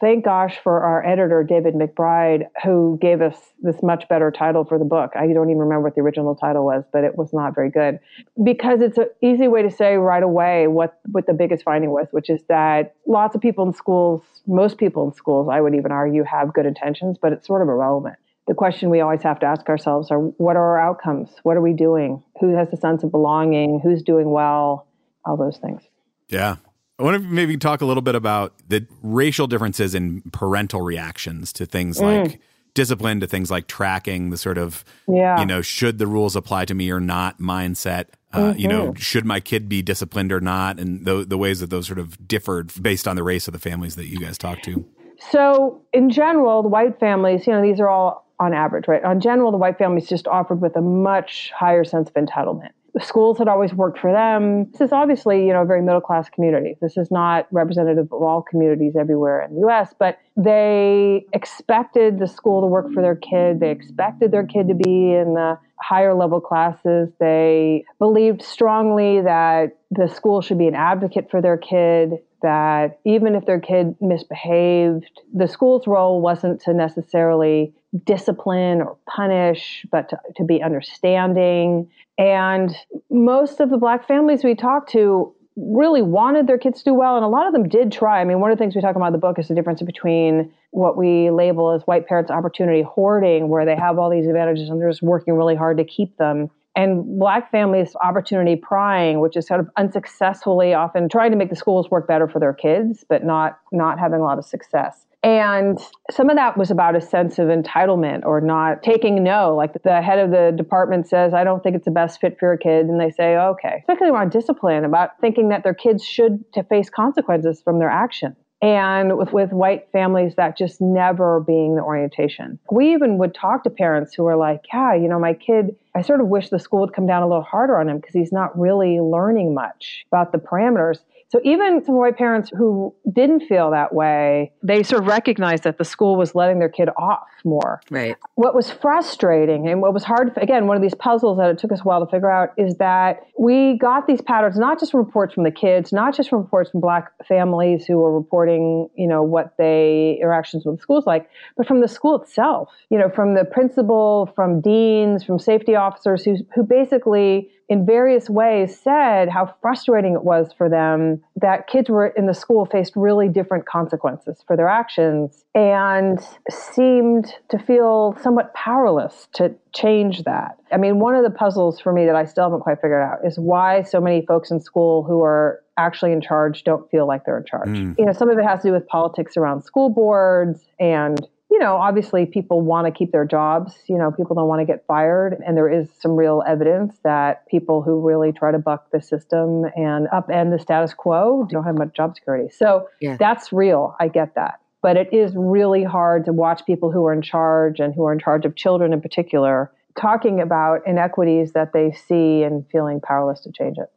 thank 0.00 0.24
gosh 0.24 0.58
for 0.62 0.80
our 0.80 1.04
editor 1.06 1.44
david 1.44 1.74
mcbride 1.74 2.46
who 2.64 2.98
gave 3.00 3.20
us 3.20 3.36
this 3.60 3.82
much 3.82 4.08
better 4.08 4.30
title 4.30 4.64
for 4.64 4.78
the 4.78 4.84
book. 4.84 5.12
I 5.14 5.26
don't 5.26 5.50
even 5.50 5.58
remember 5.58 5.82
what 5.82 5.94
the 5.94 6.00
original 6.00 6.34
title 6.34 6.64
was 6.64 6.84
but 6.92 7.04
it 7.04 7.16
was 7.16 7.32
not 7.32 7.54
very 7.54 7.70
good. 7.70 7.98
Because 8.42 8.80
it's 8.80 8.98
an 8.98 9.08
easy 9.22 9.48
way 9.48 9.62
to 9.62 9.70
say 9.70 9.96
right 9.96 10.22
away 10.22 10.66
what, 10.66 11.00
what 11.10 11.26
the 11.26 11.32
biggest 11.32 11.64
finding 11.64 11.90
was 11.90 12.08
which 12.10 12.30
is 12.30 12.42
that 12.48 12.94
lots 13.06 13.34
of 13.34 13.40
people 13.40 13.66
in 13.66 13.72
schools 13.72 14.22
most 14.46 14.78
people 14.78 15.06
in 15.06 15.12
schools 15.12 15.48
i 15.50 15.60
would 15.60 15.74
even 15.74 15.92
argue 15.92 16.24
have 16.24 16.52
good 16.52 16.66
intentions 16.66 17.16
but 17.20 17.32
it's 17.32 17.46
sort 17.46 17.62
of 17.62 17.68
irrelevant. 17.68 18.16
The 18.46 18.54
question 18.54 18.88
we 18.88 19.00
always 19.00 19.22
have 19.22 19.38
to 19.40 19.46
ask 19.46 19.68
ourselves 19.68 20.10
are 20.10 20.18
what 20.18 20.56
are 20.56 20.78
our 20.78 20.80
outcomes? 20.80 21.30
What 21.42 21.58
are 21.58 21.60
we 21.60 21.74
doing? 21.74 22.22
Who 22.40 22.56
has 22.56 22.72
a 22.72 22.78
sense 22.78 23.04
of 23.04 23.10
belonging? 23.10 23.80
Who's 23.82 24.02
doing 24.02 24.30
well? 24.30 24.86
All 25.26 25.36
those 25.36 25.58
things. 25.58 25.82
Yeah 26.28 26.56
I 26.98 27.04
want 27.04 27.22
to 27.22 27.28
maybe 27.28 27.56
talk 27.56 27.80
a 27.80 27.86
little 27.86 28.02
bit 28.02 28.16
about 28.16 28.54
the 28.68 28.86
racial 29.02 29.46
differences 29.46 29.94
in 29.94 30.22
parental 30.32 30.80
reactions 30.80 31.52
to 31.54 31.66
things 31.66 31.98
mm. 31.98 32.02
like 32.02 32.40
discipline, 32.74 33.20
to 33.20 33.26
things 33.26 33.50
like 33.50 33.68
tracking, 33.68 34.30
the 34.30 34.36
sort 34.36 34.58
of, 34.58 34.84
yeah. 35.06 35.38
you 35.38 35.46
know, 35.46 35.62
should 35.62 35.98
the 35.98 36.06
rules 36.06 36.34
apply 36.34 36.64
to 36.64 36.74
me 36.74 36.90
or 36.90 37.00
not 37.00 37.38
mindset. 37.38 38.06
Uh, 38.32 38.38
mm-hmm. 38.38 38.58
You 38.58 38.68
know, 38.68 38.86
mm-hmm. 38.88 38.98
should 38.98 39.24
my 39.24 39.40
kid 39.40 39.68
be 39.68 39.80
disciplined 39.80 40.32
or 40.32 40.40
not? 40.40 40.78
And 40.78 41.04
the, 41.04 41.24
the 41.24 41.38
ways 41.38 41.60
that 41.60 41.70
those 41.70 41.86
sort 41.86 41.98
of 41.98 42.26
differed 42.26 42.72
based 42.82 43.06
on 43.06 43.16
the 43.16 43.22
race 43.22 43.48
of 43.48 43.52
the 43.52 43.58
families 43.58 43.96
that 43.96 44.06
you 44.06 44.18
guys 44.18 44.36
talk 44.36 44.62
to. 44.62 44.84
So, 45.30 45.82
in 45.92 46.10
general, 46.10 46.62
the 46.62 46.68
white 46.68 47.00
families, 47.00 47.46
you 47.46 47.52
know, 47.52 47.62
these 47.62 47.80
are 47.80 47.88
all 47.88 48.28
on 48.38 48.54
average, 48.54 48.86
right? 48.86 49.02
On 49.02 49.20
general, 49.20 49.50
the 49.50 49.56
white 49.56 49.78
families 49.78 50.08
just 50.08 50.28
offered 50.28 50.60
with 50.60 50.76
a 50.76 50.80
much 50.80 51.50
higher 51.56 51.84
sense 51.84 52.08
of 52.08 52.14
entitlement 52.14 52.70
schools 53.00 53.38
had 53.38 53.48
always 53.48 53.72
worked 53.72 53.98
for 53.98 54.12
them. 54.12 54.70
This 54.72 54.80
is 54.80 54.92
obviously, 54.92 55.46
you 55.46 55.52
know, 55.52 55.62
a 55.62 55.66
very 55.66 55.82
middle 55.82 56.00
class 56.00 56.28
community. 56.28 56.76
This 56.80 56.96
is 56.96 57.10
not 57.10 57.46
representative 57.50 58.08
of 58.12 58.22
all 58.22 58.42
communities 58.42 58.94
everywhere 58.98 59.42
in 59.42 59.54
the 59.54 59.66
US, 59.68 59.94
but 59.98 60.18
they 60.36 61.26
expected 61.32 62.18
the 62.18 62.26
school 62.26 62.60
to 62.62 62.66
work 62.66 62.92
for 62.92 63.02
their 63.02 63.16
kid. 63.16 63.60
They 63.60 63.70
expected 63.70 64.30
their 64.30 64.46
kid 64.46 64.68
to 64.68 64.74
be 64.74 65.12
in 65.12 65.34
the 65.34 65.58
higher 65.80 66.14
level 66.14 66.40
classes. 66.40 67.10
They 67.18 67.84
believed 67.98 68.42
strongly 68.42 69.20
that 69.22 69.76
the 69.90 70.08
school 70.08 70.40
should 70.40 70.58
be 70.58 70.66
an 70.66 70.74
advocate 70.74 71.30
for 71.30 71.40
their 71.40 71.56
kid, 71.56 72.18
that 72.42 72.98
even 73.04 73.34
if 73.34 73.46
their 73.46 73.60
kid 73.60 73.96
misbehaved, 74.00 75.20
the 75.34 75.48
school's 75.48 75.86
role 75.86 76.20
wasn't 76.20 76.60
to 76.62 76.74
necessarily 76.74 77.72
discipline 78.04 78.82
or 78.82 78.96
punish, 79.06 79.86
but 79.90 80.08
to, 80.10 80.18
to 80.36 80.44
be 80.44 80.62
understanding. 80.62 81.90
And 82.18 82.74
most 83.10 83.60
of 83.60 83.70
the 83.70 83.78
black 83.78 84.06
families 84.06 84.44
we 84.44 84.54
talked 84.54 84.90
to 84.92 85.34
really 85.56 86.02
wanted 86.02 86.46
their 86.46 86.58
kids 86.58 86.78
to 86.80 86.90
do 86.90 86.94
well, 86.94 87.16
and 87.16 87.24
a 87.24 87.28
lot 87.28 87.46
of 87.46 87.52
them 87.52 87.68
did 87.68 87.90
try. 87.90 88.20
I 88.20 88.24
mean, 88.24 88.40
one 88.40 88.50
of 88.50 88.58
the 88.58 88.62
things 88.62 88.76
we 88.76 88.80
talk 88.80 88.94
about 88.94 89.08
in 89.08 89.12
the 89.12 89.18
book 89.18 89.38
is 89.38 89.48
the 89.48 89.54
difference 89.54 89.82
between 89.82 90.52
what 90.70 90.96
we 90.96 91.30
label 91.30 91.72
as 91.72 91.82
white 91.82 92.06
parents' 92.06 92.30
opportunity 92.30 92.82
hoarding, 92.82 93.48
where 93.48 93.64
they 93.64 93.74
have 93.74 93.98
all 93.98 94.10
these 94.10 94.26
advantages 94.26 94.68
and 94.68 94.80
they're 94.80 94.90
just 94.90 95.02
working 95.02 95.34
really 95.34 95.56
hard 95.56 95.78
to 95.78 95.84
keep 95.84 96.16
them, 96.18 96.50
and 96.76 97.18
black 97.18 97.50
families' 97.50 97.96
opportunity 98.04 98.54
prying, 98.54 99.18
which 99.18 99.36
is 99.36 99.48
sort 99.48 99.58
of 99.58 99.68
unsuccessfully 99.76 100.74
often 100.74 101.08
trying 101.08 101.32
to 101.32 101.36
make 101.36 101.50
the 101.50 101.56
schools 101.56 101.90
work 101.90 102.06
better 102.06 102.28
for 102.28 102.38
their 102.38 102.52
kids, 102.54 103.04
but 103.08 103.24
not 103.24 103.58
not 103.72 103.98
having 103.98 104.20
a 104.20 104.24
lot 104.24 104.38
of 104.38 104.44
success. 104.44 105.06
And 105.22 105.78
some 106.10 106.30
of 106.30 106.36
that 106.36 106.56
was 106.56 106.70
about 106.70 106.94
a 106.94 107.00
sense 107.00 107.38
of 107.38 107.48
entitlement 107.48 108.24
or 108.24 108.40
not 108.40 108.82
taking 108.82 109.22
no. 109.24 109.54
Like 109.56 109.82
the 109.82 110.00
head 110.00 110.18
of 110.18 110.30
the 110.30 110.52
department 110.56 111.08
says, 111.08 111.34
I 111.34 111.42
don't 111.42 111.62
think 111.62 111.74
it's 111.74 111.84
the 111.84 111.90
best 111.90 112.20
fit 112.20 112.38
for 112.38 112.46
your 112.46 112.56
kid. 112.56 112.86
And 112.86 113.00
they 113.00 113.10
say, 113.10 113.36
okay. 113.36 113.84
Especially 113.88 114.10
around 114.10 114.30
discipline, 114.30 114.84
about 114.84 115.20
thinking 115.20 115.48
that 115.48 115.64
their 115.64 115.74
kids 115.74 116.04
should 116.04 116.44
face 116.68 116.88
consequences 116.88 117.60
from 117.60 117.80
their 117.80 117.90
action. 117.90 118.36
And 118.60 119.16
with, 119.16 119.32
with 119.32 119.52
white 119.52 119.88
families, 119.92 120.34
that 120.36 120.56
just 120.56 120.80
never 120.80 121.40
being 121.40 121.76
the 121.76 121.82
orientation. 121.82 122.58
We 122.72 122.92
even 122.92 123.18
would 123.18 123.32
talk 123.32 123.62
to 123.64 123.70
parents 123.70 124.14
who 124.14 124.24
were 124.24 124.36
like, 124.36 124.64
yeah, 124.72 124.94
you 124.94 125.08
know, 125.08 125.18
my 125.20 125.34
kid, 125.34 125.76
I 125.94 126.02
sort 126.02 126.20
of 126.20 126.26
wish 126.26 126.48
the 126.48 126.58
school 126.58 126.80
would 126.80 126.92
come 126.92 127.06
down 127.06 127.22
a 127.22 127.28
little 127.28 127.42
harder 127.42 127.78
on 127.78 127.88
him 127.88 127.98
because 127.98 128.14
he's 128.14 128.32
not 128.32 128.58
really 128.58 128.98
learning 128.98 129.54
much 129.54 130.04
about 130.10 130.32
the 130.32 130.38
parameters 130.38 130.98
So 131.30 131.40
even 131.44 131.84
some 131.84 131.96
white 131.96 132.16
parents 132.16 132.50
who 132.56 132.94
didn't 133.12 133.40
feel 133.40 133.70
that 133.70 133.94
way, 133.94 134.52
they 134.62 134.82
sort 134.82 135.02
of 135.02 135.08
recognized 135.08 135.62
that 135.64 135.76
the 135.76 135.84
school 135.84 136.16
was 136.16 136.34
letting 136.34 136.58
their 136.58 136.70
kid 136.70 136.88
off 136.96 137.28
more. 137.44 137.82
Right. 137.90 138.16
What 138.36 138.54
was 138.54 138.70
frustrating 138.70 139.68
and 139.68 139.82
what 139.82 139.92
was 139.92 140.04
hard, 140.04 140.32
again, 140.38 140.66
one 140.66 140.76
of 140.76 140.82
these 140.82 140.94
puzzles 140.94 141.36
that 141.36 141.50
it 141.50 141.58
took 141.58 141.70
us 141.70 141.80
a 141.80 141.82
while 141.82 142.04
to 142.04 142.10
figure 142.10 142.30
out 142.30 142.54
is 142.56 142.76
that 142.76 143.20
we 143.38 143.76
got 143.76 144.06
these 144.06 144.22
patterns 144.22 144.56
not 144.56 144.80
just 144.80 144.92
from 144.92 145.00
reports 145.00 145.34
from 145.34 145.44
the 145.44 145.50
kids, 145.50 145.92
not 145.92 146.16
just 146.16 146.30
from 146.30 146.38
reports 146.38 146.70
from 146.70 146.80
black 146.80 147.12
families 147.26 147.84
who 147.84 147.98
were 147.98 148.14
reporting, 148.14 148.88
you 148.96 149.06
know, 149.06 149.22
what 149.22 149.54
they 149.58 150.16
interactions 150.22 150.64
with 150.64 150.76
the 150.76 150.82
schools 150.82 151.06
like, 151.06 151.28
but 151.58 151.66
from 151.66 151.82
the 151.82 151.88
school 151.88 152.20
itself, 152.22 152.70
you 152.88 152.98
know, 152.98 153.10
from 153.10 153.34
the 153.34 153.44
principal, 153.44 154.32
from 154.34 154.62
deans, 154.62 155.24
from 155.24 155.38
safety 155.38 155.74
officers 155.74 156.24
who, 156.24 156.36
who 156.54 156.62
basically 156.62 157.50
in 157.68 157.84
various 157.84 158.30
ways 158.30 158.78
said 158.78 159.28
how 159.28 159.54
frustrating 159.60 160.14
it 160.14 160.24
was 160.24 160.52
for 160.56 160.68
them 160.68 161.22
that 161.36 161.66
kids 161.66 161.90
were 161.90 162.08
in 162.08 162.26
the 162.26 162.34
school 162.34 162.64
faced 162.64 162.94
really 162.96 163.28
different 163.28 163.66
consequences 163.66 164.42
for 164.46 164.56
their 164.56 164.68
actions 164.68 165.44
and 165.54 166.18
seemed 166.48 167.34
to 167.50 167.58
feel 167.58 168.16
somewhat 168.22 168.54
powerless 168.54 169.28
to 169.34 169.54
change 169.74 170.24
that. 170.24 170.58
I 170.72 170.78
mean, 170.78 170.98
one 170.98 171.14
of 171.14 171.24
the 171.24 171.30
puzzles 171.30 171.78
for 171.78 171.92
me 171.92 172.06
that 172.06 172.16
I 172.16 172.24
still 172.24 172.44
haven't 172.44 172.60
quite 172.60 172.80
figured 172.80 173.02
out 173.02 173.18
is 173.24 173.38
why 173.38 173.82
so 173.82 174.00
many 174.00 174.24
folks 174.24 174.50
in 174.50 174.60
school 174.60 175.02
who 175.02 175.22
are 175.22 175.62
actually 175.76 176.12
in 176.12 176.20
charge 176.20 176.64
don't 176.64 176.90
feel 176.90 177.06
like 177.06 177.24
they're 177.24 177.38
in 177.38 177.44
charge. 177.44 177.68
Mm. 177.68 177.98
You 177.98 178.06
know, 178.06 178.12
some 178.12 178.30
of 178.30 178.38
it 178.38 178.44
has 178.44 178.62
to 178.62 178.68
do 178.68 178.72
with 178.72 178.86
politics 178.88 179.36
around 179.36 179.62
school 179.62 179.90
boards 179.90 180.66
and 180.80 181.26
you 181.58 181.64
know, 181.64 181.74
obviously 181.74 182.24
people 182.24 182.60
want 182.60 182.86
to 182.86 182.92
keep 182.92 183.10
their 183.10 183.24
jobs. 183.24 183.74
You 183.88 183.98
know, 183.98 184.12
people 184.12 184.36
don't 184.36 184.46
want 184.46 184.60
to 184.60 184.64
get 184.64 184.86
fired. 184.86 185.42
And 185.44 185.56
there 185.56 185.68
is 185.68 185.88
some 185.98 186.12
real 186.12 186.44
evidence 186.46 186.94
that 187.02 187.48
people 187.48 187.82
who 187.82 188.00
really 188.00 188.30
try 188.30 188.52
to 188.52 188.60
buck 188.60 188.92
the 188.92 189.02
system 189.02 189.64
and 189.74 190.06
upend 190.14 190.56
the 190.56 190.62
status 190.62 190.94
quo 190.94 191.48
don't 191.50 191.64
have 191.64 191.76
much 191.76 191.94
job 191.96 192.14
security. 192.14 192.48
So 192.54 192.88
yeah. 193.00 193.16
that's 193.16 193.52
real. 193.52 193.96
I 193.98 194.06
get 194.06 194.36
that. 194.36 194.60
But 194.82 194.96
it 194.96 195.12
is 195.12 195.32
really 195.34 195.82
hard 195.82 196.26
to 196.26 196.32
watch 196.32 196.64
people 196.64 196.92
who 196.92 197.04
are 197.06 197.12
in 197.12 197.22
charge 197.22 197.80
and 197.80 197.92
who 197.92 198.06
are 198.06 198.12
in 198.12 198.20
charge 198.20 198.44
of 198.44 198.54
children 198.54 198.92
in 198.92 199.00
particular 199.00 199.72
talking 200.00 200.40
about 200.40 200.86
inequities 200.86 201.52
that 201.54 201.72
they 201.72 201.90
see 201.90 202.44
and 202.44 202.64
feeling 202.70 203.00
powerless 203.00 203.40
to 203.40 203.50
change 203.50 203.78
it. 203.78 203.90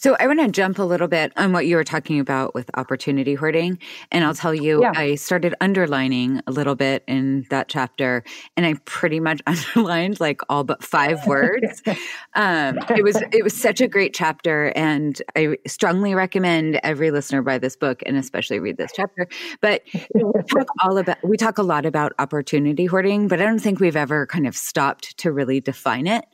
So 0.00 0.16
I 0.20 0.28
want 0.28 0.38
to 0.38 0.48
jump 0.48 0.78
a 0.78 0.84
little 0.84 1.08
bit 1.08 1.32
on 1.36 1.52
what 1.52 1.66
you 1.66 1.74
were 1.74 1.82
talking 1.82 2.20
about 2.20 2.54
with 2.54 2.70
opportunity 2.74 3.34
hoarding. 3.34 3.80
And 4.12 4.24
I'll 4.24 4.34
tell 4.34 4.54
you, 4.54 4.82
yeah. 4.82 4.92
I 4.94 5.16
started 5.16 5.56
underlining 5.60 6.40
a 6.46 6.52
little 6.52 6.76
bit 6.76 7.02
in 7.08 7.46
that 7.50 7.66
chapter 7.68 8.22
and 8.56 8.64
I 8.64 8.74
pretty 8.84 9.18
much 9.18 9.42
underlined 9.46 10.20
like 10.20 10.40
all 10.48 10.62
but 10.62 10.84
five 10.84 11.26
words. 11.26 11.82
um, 12.34 12.78
it 12.90 13.02
was, 13.02 13.20
it 13.32 13.42
was 13.42 13.60
such 13.60 13.80
a 13.80 13.88
great 13.88 14.14
chapter 14.14 14.72
and 14.76 15.20
I 15.34 15.56
strongly 15.66 16.14
recommend 16.14 16.78
every 16.84 17.10
listener 17.10 17.42
buy 17.42 17.58
this 17.58 17.74
book 17.74 18.00
and 18.06 18.16
especially 18.16 18.60
read 18.60 18.76
this 18.76 18.92
chapter. 18.94 19.26
But 19.60 19.82
we 20.14 20.22
talk 20.48 20.68
all 20.80 20.96
about, 20.96 21.16
we 21.24 21.36
talk 21.36 21.58
a 21.58 21.64
lot 21.64 21.84
about 21.84 22.12
opportunity 22.20 22.86
hoarding, 22.86 23.26
but 23.26 23.40
I 23.40 23.44
don't 23.44 23.58
think 23.58 23.80
we've 23.80 23.96
ever 23.96 24.26
kind 24.26 24.46
of 24.46 24.56
stopped 24.56 25.18
to 25.18 25.32
really 25.32 25.60
define 25.60 26.06
it. 26.06 26.24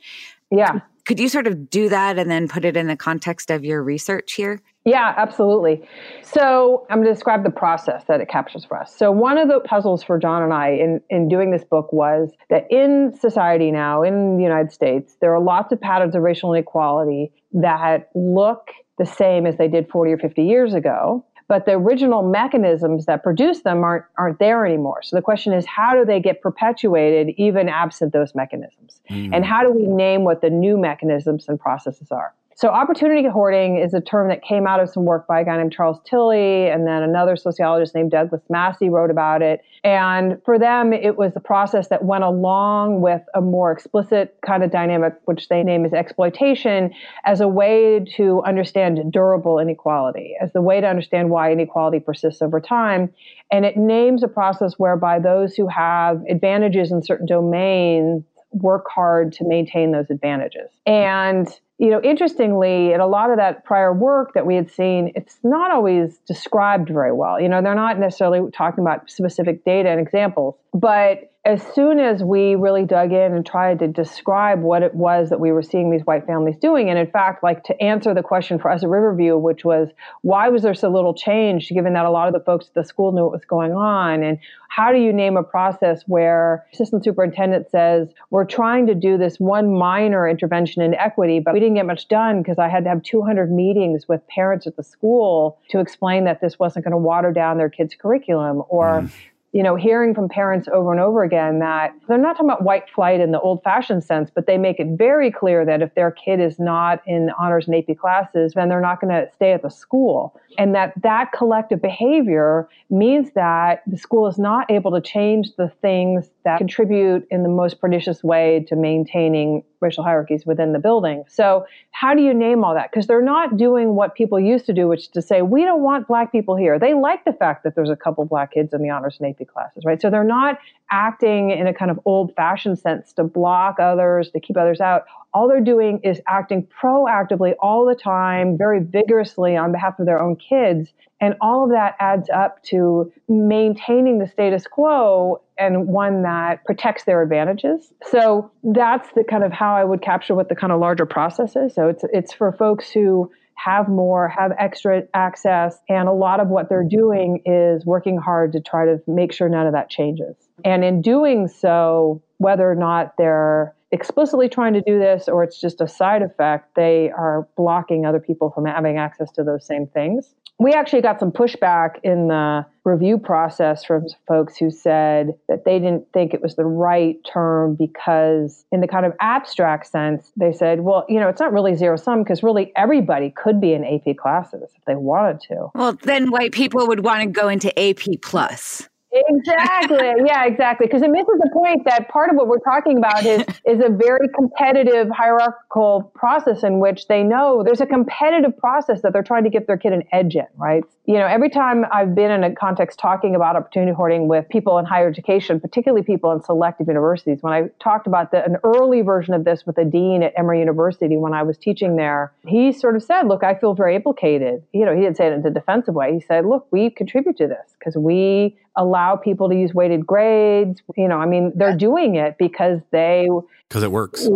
Yeah. 0.51 0.81
Could 1.05 1.19
you 1.19 1.29
sort 1.29 1.45
of 1.45 1.69
do 1.69 1.87
that 1.89 2.17
and 2.17 2.29
then 2.29 2.47
put 2.47 2.65
it 2.65 2.75
in 2.75 2.87
the 2.87 2.95
context 2.95 3.51
of 3.51 3.63
your 3.63 3.83
research 3.83 4.33
here? 4.33 4.61
Yeah, 4.85 5.13
absolutely. 5.17 5.87
So 6.21 6.85
I'm 6.89 6.97
going 6.97 7.07
to 7.07 7.13
describe 7.13 7.43
the 7.43 7.49
process 7.49 8.03
that 8.07 8.21
it 8.21 8.29
captures 8.29 8.65
for 8.65 8.79
us. 8.79 8.95
So 8.95 9.11
one 9.11 9.37
of 9.37 9.47
the 9.47 9.59
puzzles 9.59 10.03
for 10.03 10.19
John 10.19 10.43
and 10.43 10.53
I 10.53 10.69
in, 10.69 11.01
in 11.09 11.27
doing 11.27 11.51
this 11.51 11.63
book 11.63 11.91
was 11.91 12.31
that 12.49 12.65
in 12.69 13.15
society 13.19 13.71
now, 13.71 14.03
in 14.03 14.37
the 14.37 14.43
United 14.43 14.71
States, 14.71 15.17
there 15.21 15.33
are 15.33 15.41
lots 15.41 15.71
of 15.71 15.81
patterns 15.81 16.15
of 16.15 16.21
racial 16.21 16.53
inequality 16.53 17.31
that 17.53 18.09
look 18.13 18.69
the 18.97 19.05
same 19.05 19.45
as 19.45 19.57
they 19.57 19.67
did 19.67 19.89
40 19.89 20.11
or 20.11 20.17
50 20.17 20.43
years 20.43 20.73
ago 20.73 21.25
but 21.47 21.65
the 21.65 21.73
original 21.73 22.23
mechanisms 22.23 23.05
that 23.05 23.23
produce 23.23 23.61
them 23.61 23.83
aren't 23.83 24.05
aren't 24.17 24.39
there 24.39 24.65
anymore. 24.65 25.01
So 25.03 25.15
the 25.15 25.21
question 25.21 25.53
is, 25.53 25.65
how 25.65 25.93
do 25.93 26.05
they 26.05 26.19
get 26.19 26.41
perpetuated 26.41 27.35
even 27.37 27.69
absent 27.69 28.13
those 28.13 28.33
mechanisms? 28.33 28.99
Mm. 29.09 29.31
And 29.33 29.45
how 29.45 29.61
do 29.63 29.71
we 29.71 29.85
name 29.85 30.23
what 30.23 30.41
the 30.41 30.49
new 30.49 30.77
mechanisms 30.77 31.45
and 31.47 31.59
processes 31.59 32.11
are? 32.11 32.33
So, 32.57 32.69
opportunity 32.69 33.27
hoarding 33.27 33.77
is 33.77 33.93
a 33.93 33.99
term 33.99 34.29
that 34.29 34.41
came 34.41 34.65
out 34.65 34.79
of 34.79 34.89
some 34.89 35.03
work 35.03 35.27
by 35.27 35.41
a 35.41 35.45
guy 35.45 35.57
named 35.57 35.73
Charles 35.73 35.99
Tilly, 36.09 36.69
and 36.69 36.87
then 36.87 37.03
another 37.03 37.35
sociologist 37.35 37.93
named 37.93 38.11
Douglas 38.11 38.41
Massey 38.49 38.89
wrote 38.89 39.11
about 39.11 39.41
it. 39.41 39.59
And 39.83 40.41
for 40.45 40.57
them, 40.57 40.93
it 40.93 41.17
was 41.17 41.33
a 41.35 41.41
process 41.41 41.89
that 41.89 42.05
went 42.05 42.23
along 42.23 43.01
with 43.01 43.21
a 43.35 43.41
more 43.41 43.73
explicit 43.73 44.37
kind 44.45 44.63
of 44.63 44.71
dynamic, 44.71 45.15
which 45.25 45.49
they 45.49 45.63
name 45.63 45.83
as 45.83 45.91
exploitation, 45.91 46.93
as 47.25 47.41
a 47.41 47.47
way 47.47 48.05
to 48.15 48.41
understand 48.43 49.11
durable 49.11 49.59
inequality, 49.59 50.37
as 50.41 50.53
the 50.53 50.61
way 50.61 50.79
to 50.79 50.87
understand 50.87 51.31
why 51.31 51.51
inequality 51.51 51.99
persists 51.99 52.41
over 52.41 52.61
time. 52.61 53.13
And 53.51 53.65
it 53.65 53.75
names 53.75 54.23
a 54.23 54.29
process 54.29 54.75
whereby 54.77 55.19
those 55.19 55.55
who 55.55 55.67
have 55.67 56.23
advantages 56.29 56.89
in 56.89 57.03
certain 57.03 57.25
domains 57.25 58.23
work 58.51 58.85
hard 58.89 59.33
to 59.33 59.45
maintain 59.45 59.91
those 59.91 60.09
advantages. 60.09 60.69
And 60.85 61.49
you 61.77 61.89
know, 61.89 62.01
interestingly, 62.01 62.93
in 62.93 63.01
a 63.01 63.07
lot 63.07 63.31
of 63.31 63.37
that 63.37 63.65
prior 63.65 63.93
work 63.93 64.33
that 64.33 64.45
we 64.45 64.55
had 64.55 64.69
seen, 64.69 65.11
it's 65.15 65.37
not 65.43 65.71
always 65.71 66.17
described 66.19 66.87
very 66.89 67.11
well. 67.11 67.39
You 67.39 67.49
know, 67.49 67.61
they're 67.61 67.75
not 67.75 67.99
necessarily 67.99 68.49
talking 68.51 68.81
about 68.83 69.09
specific 69.09 69.65
data 69.65 69.89
and 69.89 69.99
examples, 69.99 70.55
but 70.73 71.33
as 71.45 71.61
soon 71.75 71.99
as 71.99 72.23
we 72.23 72.55
really 72.55 72.85
dug 72.85 73.11
in 73.11 73.35
and 73.35 73.45
tried 73.45 73.77
to 73.77 73.87
describe 73.87 74.61
what 74.61 74.81
it 74.81 74.95
was 74.95 75.29
that 75.29 75.39
we 75.39 75.51
were 75.51 75.61
seeing 75.61 75.91
these 75.91 76.01
white 76.01 76.25
families 76.25 76.57
doing, 76.57 76.89
and 76.89 76.97
in 76.97 77.05
fact, 77.05 77.43
like 77.43 77.63
to 77.63 77.79
answer 77.79 78.15
the 78.15 78.23
question 78.23 78.57
for 78.57 78.71
us 78.71 78.83
at 78.83 78.89
Riverview, 78.89 79.37
which 79.37 79.63
was 79.63 79.89
why 80.23 80.49
was 80.49 80.63
there 80.63 80.73
so 80.73 80.89
little 80.89 81.13
change, 81.13 81.69
given 81.69 81.93
that 81.93 82.05
a 82.05 82.09
lot 82.09 82.27
of 82.27 82.33
the 82.33 82.39
folks 82.39 82.65
at 82.67 82.73
the 82.73 82.83
school 82.83 83.11
knew 83.11 83.21
what 83.21 83.31
was 83.31 83.45
going 83.45 83.73
on, 83.73 84.23
and 84.23 84.39
how 84.69 84.91
do 84.91 84.97
you 84.97 85.13
name 85.13 85.37
a 85.37 85.43
process 85.43 86.01
where 86.07 86.65
assistant 86.73 87.03
superintendent 87.03 87.69
says 87.69 88.09
we're 88.31 88.43
trying 88.43 88.87
to 88.87 88.95
do 88.95 89.15
this 89.15 89.39
one 89.39 89.71
minor 89.71 90.27
intervention 90.27 90.81
in 90.81 90.95
equity, 90.95 91.39
but 91.39 91.53
we 91.53 91.59
didn't 91.59 91.75
get 91.75 91.85
much 91.85 92.07
done 92.07 92.41
because 92.41 92.57
I 92.57 92.69
had 92.69 92.83
to 92.85 92.89
have 92.89 93.03
200 93.03 93.51
meetings 93.51 94.07
with 94.07 94.27
parents 94.27 94.65
at 94.65 94.77
the 94.77 94.83
school 94.83 95.59
to 95.69 95.79
explain 95.79 96.23
that 96.23 96.41
this 96.41 96.57
wasn't 96.57 96.85
going 96.85 96.93
to 96.93 96.97
water 96.97 97.31
down 97.31 97.59
their 97.59 97.69
kids' 97.69 97.93
curriculum, 97.93 98.63
or 98.67 99.01
mm 99.03 99.11
you 99.55 99.63
know, 99.63 99.77
hearing 99.77 100.13
from 100.13 100.27
parents 100.27 100.67
over 100.73 100.91
and 100.91 100.99
over 100.99 101.23
again 101.23 101.59
that 101.59 101.93
they're 102.09 102.17
not 102.17 102.33
talking 102.33 102.49
about 102.49 102.65
white 102.65 102.89
flight 102.89 103.21
in 103.21 103.31
the 103.31 103.39
old 103.39 103.63
fashioned 103.63 104.03
sense, 104.03 104.29
but 104.29 104.47
they 104.47 104.57
make 104.57 104.81
it 104.81 104.97
very 104.97 105.31
clear 105.31 105.63
that 105.63 105.81
if 105.81 105.95
their 105.95 106.11
kid 106.11 106.41
is 106.41 106.59
not 106.59 107.01
in 107.07 107.31
honors 107.39 107.65
and 107.65 107.73
AP 107.73 107.97
classes, 107.97 108.51
then 108.53 108.67
they're 108.67 108.81
not 108.81 108.99
going 108.99 109.13
to 109.13 109.31
stay 109.33 109.53
at 109.53 109.61
the 109.61 109.69
school. 109.69 110.37
And 110.57 110.75
that 110.75 110.91
that 111.03 111.31
collective 111.31 111.81
behavior 111.81 112.67
means 112.89 113.31
that 113.35 113.81
the 113.87 113.97
school 113.97 114.27
is 114.27 114.37
not 114.37 114.69
able 114.69 114.91
to 114.91 114.99
change 114.99 115.55
the 115.55 115.69
things 115.81 116.29
that 116.45 116.59
contribute 116.59 117.27
in 117.29 117.43
the 117.43 117.49
most 117.49 117.81
pernicious 117.81 118.23
way 118.23 118.65
to 118.69 118.75
maintaining 118.75 119.63
racial 119.81 120.03
hierarchies 120.03 120.45
within 120.45 120.71
the 120.73 120.79
building. 120.79 121.23
So, 121.27 121.65
how 121.91 122.13
do 122.13 122.21
you 122.21 122.33
name 122.33 122.63
all 122.63 122.73
that? 122.73 122.91
Because 122.91 123.07
they're 123.07 123.21
not 123.21 123.57
doing 123.57 123.95
what 123.95 124.15
people 124.15 124.39
used 124.39 124.65
to 124.67 124.73
do, 124.73 124.87
which 124.87 125.01
is 125.01 125.07
to 125.09 125.21
say, 125.21 125.41
we 125.41 125.63
don't 125.63 125.81
want 125.81 126.07
black 126.07 126.31
people 126.31 126.55
here. 126.55 126.79
They 126.79 126.93
like 126.93 127.25
the 127.25 127.33
fact 127.33 127.63
that 127.63 127.75
there's 127.75 127.89
a 127.89 127.95
couple 127.95 128.23
black 128.25 128.53
kids 128.53 128.73
in 128.73 128.81
the 128.81 128.89
honors 128.89 129.17
and 129.19 129.29
AP 129.29 129.47
classes, 129.47 129.83
right? 129.83 130.01
So, 130.01 130.09
they're 130.09 130.23
not 130.23 130.59
acting 130.91 131.49
in 131.51 131.67
a 131.67 131.73
kind 131.73 131.91
of 131.91 131.99
old 132.05 132.33
fashioned 132.35 132.79
sense 132.79 133.11
to 133.13 133.23
block 133.23 133.79
others, 133.79 134.29
to 134.31 134.39
keep 134.39 134.55
others 134.55 134.79
out. 134.79 135.05
All 135.35 135.49
they're 135.49 135.59
doing 135.59 135.99
is 136.01 136.21
acting 136.29 136.65
proactively 136.81 137.55
all 137.59 137.85
the 137.85 137.93
time, 137.93 138.57
very 138.57 138.79
vigorously 138.79 139.57
on 139.57 139.73
behalf 139.73 139.99
of 139.99 140.05
their 140.05 140.21
own 140.21 140.37
kids. 140.37 140.93
And 141.19 141.35
all 141.41 141.65
of 141.65 141.71
that 141.71 141.95
adds 141.99 142.29
up 142.29 142.63
to 142.63 143.11
maintaining 143.27 144.19
the 144.19 144.27
status 144.27 144.65
quo 144.65 145.41
and 145.57 145.87
one 145.87 146.23
that 146.23 146.63
protects 146.63 147.03
their 147.03 147.21
advantages. 147.21 147.91
So 148.09 148.49
that's 148.63 149.09
the 149.13 149.25
kind 149.25 149.43
of 149.43 149.51
how 149.51 149.75
I 149.75 149.83
would 149.83 150.01
capture 150.01 150.35
what 150.35 150.47
the 150.47 150.55
kind 150.55 150.71
of 150.71 150.79
larger 150.79 151.05
process 151.05 151.57
is. 151.57 151.75
So 151.75 151.89
it's 151.89 152.05
it's 152.13 152.33
for 152.33 152.53
folks 152.53 152.89
who 152.89 153.29
have 153.55 153.89
more, 153.89 154.29
have 154.29 154.53
extra 154.57 155.03
access, 155.13 155.77
and 155.89 156.07
a 156.07 156.13
lot 156.13 156.39
of 156.39 156.47
what 156.47 156.69
they're 156.69 156.87
doing 156.87 157.41
is 157.45 157.85
working 157.85 158.17
hard 158.17 158.53
to 158.53 158.61
try 158.61 158.85
to 158.85 159.01
make 159.05 159.33
sure 159.33 159.49
none 159.49 159.67
of 159.67 159.73
that 159.73 159.89
changes. 159.89 160.35
And 160.63 160.85
in 160.85 161.01
doing 161.01 161.49
so, 161.49 162.21
whether 162.37 162.69
or 162.69 162.75
not 162.75 163.15
they're 163.17 163.74
explicitly 163.95 164.47
trying 164.49 164.73
to 164.73 164.81
do 164.81 164.99
this 164.99 165.27
or 165.27 165.43
it's 165.43 165.59
just 165.59 165.81
a 165.81 165.87
side 165.87 166.21
effect, 166.21 166.75
they 166.75 167.09
are 167.11 167.47
blocking 167.57 168.05
other 168.05 168.19
people 168.19 168.51
from 168.51 168.65
having 168.65 168.97
access 168.97 169.31
to 169.31 169.43
those 169.43 169.65
same 169.65 169.87
things 169.87 170.35
we 170.59 170.71
actually 170.71 171.01
got 171.01 171.19
some 171.19 171.31
pushback 171.31 171.95
in 172.03 172.29
the 172.29 172.65
review 172.85 173.17
process 173.17 173.83
from 173.83 174.05
folks 174.27 174.55
who 174.55 174.69
said 174.71 175.33
that 175.49 175.65
they 175.65 175.79
didn't 175.79 176.05
think 176.13 176.33
it 176.33 176.41
was 176.41 176.55
the 176.55 176.65
right 176.65 177.17
term 177.31 177.75
because, 177.75 178.65
in 178.71 178.79
the 178.79 178.87
kind 178.87 179.05
of 179.05 179.13
abstract 179.19 179.87
sense, 179.87 180.31
they 180.37 180.53
said, 180.53 180.81
well, 180.81 181.05
you 181.09 181.19
know, 181.19 181.27
it's 181.27 181.41
not 181.41 181.51
really 181.51 181.75
zero 181.75 181.97
sum 181.97 182.23
because 182.23 182.41
really 182.41 182.71
everybody 182.75 183.31
could 183.31 183.59
be 183.59 183.73
in 183.73 183.83
AP 183.83 184.15
classes 184.17 184.71
if 184.75 184.85
they 184.85 184.95
wanted 184.95 185.41
to. 185.41 185.67
Well, 185.75 185.93
then 186.03 186.31
white 186.31 186.53
people 186.53 186.87
would 186.87 187.03
want 187.03 187.21
to 187.21 187.27
go 187.27 187.49
into 187.49 187.77
AP 187.77 188.21
plus. 188.21 188.87
Exactly. 189.27 190.11
Yeah, 190.25 190.45
exactly. 190.45 190.87
Because 190.87 191.01
it 191.01 191.09
misses 191.09 191.39
the 191.39 191.49
point 191.53 191.85
that 191.85 192.09
part 192.09 192.29
of 192.29 192.35
what 192.35 192.47
we're 192.47 192.59
talking 192.59 192.97
about 192.97 193.25
is 193.25 193.41
is 193.65 193.79
a 193.79 193.89
very 193.89 194.27
competitive 194.35 195.09
hierarchical 195.09 196.11
process 196.15 196.63
in 196.63 196.79
which 196.79 197.07
they 197.07 197.23
know 197.23 197.63
there's 197.63 197.81
a 197.81 197.85
competitive 197.85 198.57
process 198.57 199.01
that 199.01 199.13
they're 199.13 199.23
trying 199.23 199.43
to 199.43 199.49
get 199.49 199.67
their 199.67 199.77
kid 199.77 199.93
an 199.93 200.03
edge 200.11 200.35
in, 200.35 200.47
right? 200.57 200.83
You 201.05 201.15
know, 201.15 201.27
every 201.27 201.49
time 201.49 201.85
I've 201.91 202.15
been 202.15 202.31
in 202.31 202.43
a 202.43 202.53
context 202.53 202.99
talking 202.99 203.35
about 203.35 203.55
opportunity 203.55 203.93
hoarding 203.93 204.27
with 204.27 204.49
people 204.49 204.77
in 204.79 204.85
higher 204.85 205.07
education, 205.07 205.59
particularly 205.59 206.03
people 206.03 206.31
in 206.31 206.41
selective 206.41 206.87
universities, 206.87 207.39
when 207.41 207.53
I 207.53 207.69
talked 207.79 208.07
about 208.07 208.31
the, 208.31 208.43
an 208.43 208.57
early 208.63 209.01
version 209.01 209.33
of 209.33 209.45
this 209.45 209.65
with 209.65 209.77
a 209.77 209.85
dean 209.85 210.23
at 210.23 210.33
Emory 210.35 210.59
University 210.59 211.17
when 211.17 211.33
I 211.33 211.43
was 211.43 211.57
teaching 211.57 211.95
there, 211.95 212.33
he 212.47 212.71
sort 212.71 212.95
of 212.95 213.03
said, 213.03 213.23
"Look, 213.23 213.43
I 213.43 213.55
feel 213.55 213.73
very 213.73 213.95
implicated." 213.95 214.63
You 214.73 214.85
know, 214.85 214.95
he 214.95 215.01
didn't 215.01 215.17
say 215.17 215.27
it 215.27 215.33
in 215.33 215.45
a 215.45 215.51
defensive 215.51 215.93
way. 215.93 216.13
He 216.13 216.21
said, 216.21 216.45
"Look, 216.45 216.67
we 216.71 216.89
contribute 216.89 217.37
to 217.37 217.47
this 217.47 217.75
because 217.77 217.95
we 217.95 218.57
allow 218.77 219.15
people 219.15 219.49
to 219.49 219.55
use 219.55 219.73
weighted 219.73 220.05
grades. 220.05 220.81
You 220.95 221.07
know, 221.07 221.17
I 221.17 221.25
mean, 221.25 221.51
they're 221.55 221.77
doing 221.77 222.15
it 222.15 222.37
because 222.37 222.79
they 222.91 223.27
because 223.69 223.83
it 223.83 223.91
works. 223.91 224.27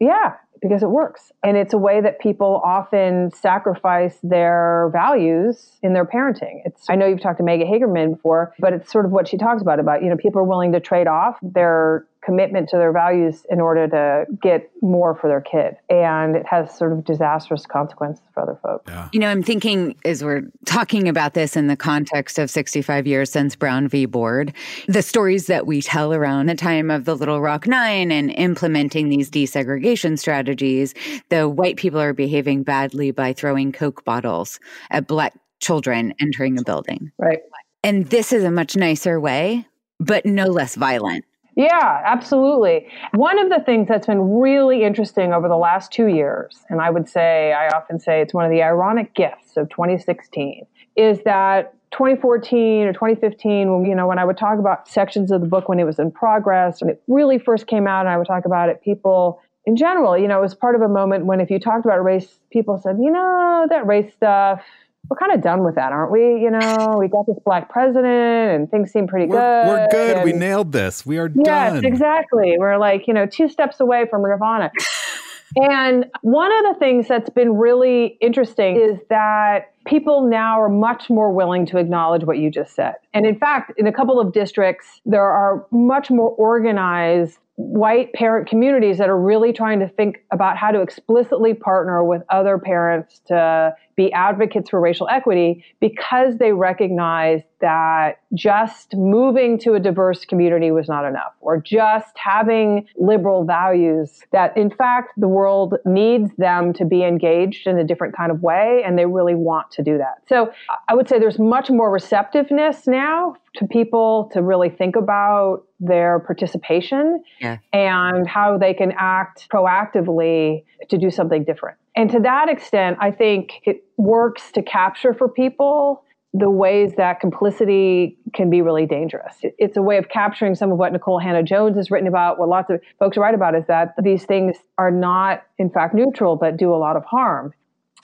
Yeah, 0.00 0.34
because 0.60 0.82
it 0.82 0.90
works. 0.90 1.30
And 1.42 1.56
it's 1.56 1.74
a 1.74 1.78
way 1.78 2.00
that 2.00 2.18
people 2.18 2.60
often 2.64 3.30
sacrifice 3.32 4.18
their 4.22 4.90
values 4.92 5.78
in 5.82 5.92
their 5.92 6.04
parenting. 6.04 6.62
It's 6.64 6.88
I 6.88 6.96
know 6.96 7.06
you've 7.06 7.20
talked 7.20 7.38
to 7.38 7.44
Maggie 7.44 7.64
Hagerman 7.64 8.16
before, 8.16 8.54
but 8.58 8.72
it's 8.72 8.90
sort 8.90 9.04
of 9.04 9.12
what 9.12 9.28
she 9.28 9.36
talks 9.36 9.62
about 9.62 9.78
about, 9.78 10.02
you 10.02 10.08
know, 10.08 10.16
people 10.16 10.40
are 10.40 10.44
willing 10.44 10.72
to 10.72 10.80
trade 10.80 11.06
off 11.06 11.36
their 11.42 12.06
commitment 12.24 12.68
to 12.70 12.76
their 12.76 12.92
values 12.92 13.44
in 13.50 13.60
order 13.60 13.86
to 13.88 14.26
get 14.40 14.70
more 14.82 15.14
for 15.14 15.28
their 15.28 15.40
kid. 15.40 15.76
And 15.90 16.36
it 16.36 16.46
has 16.46 16.76
sort 16.76 16.92
of 16.92 17.04
disastrous 17.04 17.66
consequences 17.66 18.24
for 18.32 18.42
other 18.42 18.58
folks. 18.62 18.84
Yeah. 18.90 19.08
You 19.12 19.20
know, 19.20 19.28
I'm 19.28 19.42
thinking 19.42 19.96
as 20.04 20.24
we're 20.24 20.50
talking 20.64 21.08
about 21.08 21.34
this 21.34 21.56
in 21.56 21.66
the 21.66 21.76
context 21.76 22.38
of 22.38 22.50
65 22.50 23.06
years 23.06 23.30
since 23.30 23.56
Brown 23.56 23.88
v. 23.88 24.06
Board, 24.06 24.52
the 24.88 25.02
stories 25.02 25.46
that 25.46 25.66
we 25.66 25.82
tell 25.82 26.14
around 26.14 26.46
the 26.46 26.54
time 26.54 26.90
of 26.90 27.04
the 27.04 27.14
Little 27.14 27.40
Rock 27.40 27.66
Nine 27.66 28.10
and 28.10 28.30
implementing 28.32 29.08
these 29.08 29.30
desegregation 29.30 30.18
strategies, 30.18 30.94
the 31.28 31.48
white 31.48 31.76
people 31.76 32.00
are 32.00 32.12
behaving 32.12 32.62
badly 32.62 33.10
by 33.10 33.32
throwing 33.32 33.72
Coke 33.72 34.04
bottles 34.04 34.58
at 34.90 35.06
black 35.06 35.34
children 35.60 36.14
entering 36.20 36.58
a 36.58 36.62
building. 36.62 37.12
Right. 37.18 37.40
And 37.82 38.06
this 38.06 38.32
is 38.32 38.44
a 38.44 38.50
much 38.50 38.76
nicer 38.76 39.20
way, 39.20 39.66
but 40.00 40.24
no 40.24 40.46
less 40.46 40.74
violent. 40.74 41.24
Yeah, 41.56 42.02
absolutely. 42.04 42.88
One 43.12 43.38
of 43.38 43.48
the 43.48 43.62
things 43.64 43.86
that's 43.88 44.06
been 44.06 44.38
really 44.38 44.82
interesting 44.82 45.32
over 45.32 45.48
the 45.48 45.56
last 45.56 45.92
two 45.92 46.06
years, 46.06 46.58
and 46.68 46.80
I 46.80 46.90
would 46.90 47.08
say, 47.08 47.52
I 47.52 47.68
often 47.68 48.00
say 48.00 48.20
it's 48.20 48.34
one 48.34 48.44
of 48.44 48.50
the 48.50 48.62
ironic 48.62 49.14
gifts 49.14 49.56
of 49.56 49.68
2016, 49.70 50.66
is 50.96 51.20
that 51.24 51.74
2014 51.92 52.86
or 52.86 52.92
2015, 52.92 53.72
when, 53.72 53.84
you 53.88 53.94
know, 53.94 54.08
when 54.08 54.18
I 54.18 54.24
would 54.24 54.36
talk 54.36 54.58
about 54.58 54.88
sections 54.88 55.30
of 55.30 55.40
the 55.40 55.46
book 55.46 55.68
when 55.68 55.78
it 55.78 55.84
was 55.84 56.00
in 56.00 56.10
progress 56.10 56.82
and 56.82 56.90
it 56.90 57.00
really 57.06 57.38
first 57.38 57.68
came 57.68 57.86
out 57.86 58.00
and 58.00 58.08
I 58.08 58.18
would 58.18 58.26
talk 58.26 58.44
about 58.46 58.68
it, 58.68 58.82
people 58.82 59.40
in 59.64 59.76
general, 59.76 60.18
you 60.18 60.26
know, 60.26 60.38
it 60.38 60.42
was 60.42 60.54
part 60.54 60.74
of 60.74 60.82
a 60.82 60.88
moment 60.88 61.24
when 61.24 61.40
if 61.40 61.50
you 61.50 61.60
talked 61.60 61.84
about 61.84 62.02
race, 62.02 62.40
people 62.50 62.78
said, 62.78 62.98
you 63.00 63.10
know, 63.10 63.66
that 63.70 63.86
race 63.86 64.12
stuff, 64.12 64.60
we're 65.08 65.16
kind 65.16 65.32
of 65.32 65.42
done 65.42 65.64
with 65.64 65.74
that, 65.74 65.92
aren't 65.92 66.10
we? 66.10 66.40
You 66.40 66.50
know, 66.50 66.96
we 66.98 67.08
got 67.08 67.26
this 67.26 67.38
black 67.44 67.68
president 67.68 68.54
and 68.54 68.70
things 68.70 68.90
seem 68.90 69.06
pretty 69.06 69.26
we're, 69.26 69.36
good. 69.36 69.68
We're 69.68 69.88
good. 69.90 70.16
And 70.16 70.24
we 70.24 70.32
nailed 70.32 70.72
this. 70.72 71.04
We 71.04 71.18
are 71.18 71.30
yes, 71.34 71.74
done. 71.74 71.84
exactly. 71.84 72.56
We're 72.58 72.78
like, 72.78 73.06
you 73.06 73.14
know, 73.14 73.26
two 73.26 73.48
steps 73.48 73.80
away 73.80 74.06
from 74.08 74.22
Nirvana. 74.22 74.72
and 75.56 76.06
one 76.22 76.50
of 76.52 76.74
the 76.74 76.78
things 76.78 77.06
that's 77.08 77.30
been 77.30 77.56
really 77.56 78.16
interesting 78.20 78.76
is 78.76 78.98
that 79.10 79.72
people 79.86 80.26
now 80.28 80.60
are 80.60 80.68
much 80.68 81.10
more 81.10 81.30
willing 81.32 81.66
to 81.66 81.78
acknowledge 81.78 82.24
what 82.24 82.38
you 82.38 82.50
just 82.50 82.74
said. 82.74 82.94
And 83.12 83.26
in 83.26 83.38
fact, 83.38 83.72
in 83.76 83.86
a 83.86 83.92
couple 83.92 84.18
of 84.18 84.32
districts, 84.32 85.00
there 85.04 85.22
are 85.22 85.66
much 85.70 86.10
more 86.10 86.30
organized 86.30 87.38
white 87.56 88.12
parent 88.14 88.48
communities 88.48 88.98
that 88.98 89.08
are 89.08 89.20
really 89.20 89.52
trying 89.52 89.78
to 89.78 89.88
think 89.88 90.24
about 90.32 90.56
how 90.56 90.72
to 90.72 90.80
explicitly 90.80 91.54
partner 91.54 92.02
with 92.02 92.22
other 92.28 92.58
parents 92.58 93.20
to 93.26 93.74
be 93.96 94.12
advocates 94.12 94.70
for 94.70 94.80
racial 94.80 95.08
equity 95.08 95.64
because 95.80 96.36
they 96.38 96.52
recognize 96.52 97.42
that 97.60 98.20
just 98.34 98.94
moving 98.94 99.58
to 99.58 99.74
a 99.74 99.80
diverse 99.80 100.24
community 100.24 100.70
was 100.70 100.88
not 100.88 101.04
enough 101.04 101.32
or 101.40 101.58
just 101.58 102.16
having 102.16 102.86
liberal 102.96 103.44
values 103.44 104.22
that 104.32 104.54
in 104.56 104.70
fact 104.70 105.12
the 105.16 105.28
world 105.28 105.76
needs 105.86 106.30
them 106.36 106.72
to 106.72 106.84
be 106.84 107.02
engaged 107.02 107.66
in 107.66 107.78
a 107.78 107.84
different 107.84 108.14
kind 108.14 108.30
of 108.30 108.42
way 108.42 108.82
and 108.84 108.98
they 108.98 109.06
really 109.06 109.34
want 109.34 109.70
to 109.70 109.82
do 109.82 109.96
that. 109.96 110.16
So 110.28 110.52
I 110.88 110.94
would 110.94 111.08
say 111.08 111.18
there's 111.18 111.38
much 111.38 111.70
more 111.70 111.90
receptiveness 111.90 112.86
now 112.86 113.36
to 113.56 113.66
people 113.66 114.30
to 114.32 114.42
really 114.42 114.68
think 114.68 114.96
about 114.96 115.64
their 115.80 116.18
participation 116.20 117.22
yeah. 117.40 117.58
and 117.72 118.28
how 118.28 118.58
they 118.58 118.74
can 118.74 118.92
act 118.98 119.48
proactively 119.50 120.64
to 120.88 120.98
do 120.98 121.10
something 121.10 121.44
different. 121.44 121.78
And 121.96 122.10
to 122.10 122.20
that 122.20 122.48
extent, 122.48 122.98
I 123.00 123.10
think 123.10 123.60
it 123.64 123.84
works 123.96 124.50
to 124.52 124.62
capture 124.62 125.14
for 125.14 125.28
people 125.28 126.04
the 126.36 126.50
ways 126.50 126.94
that 126.96 127.20
complicity 127.20 128.18
can 128.32 128.50
be 128.50 128.60
really 128.60 128.86
dangerous. 128.86 129.36
It's 129.42 129.76
a 129.76 129.82
way 129.82 129.98
of 129.98 130.08
capturing 130.08 130.56
some 130.56 130.72
of 130.72 130.78
what 130.78 130.92
Nikole 130.92 131.22
Hannah-Jones 131.22 131.76
has 131.76 131.92
written 131.92 132.08
about, 132.08 132.40
what 132.40 132.48
lots 132.48 132.70
of 132.70 132.80
folks 132.98 133.16
write 133.16 133.36
about 133.36 133.54
is 133.54 133.64
that 133.68 133.94
these 134.02 134.24
things 134.24 134.56
are 134.76 134.90
not, 134.90 135.44
in 135.58 135.70
fact, 135.70 135.94
neutral, 135.94 136.34
but 136.34 136.56
do 136.56 136.74
a 136.74 136.76
lot 136.76 136.96
of 136.96 137.04
harm. 137.04 137.54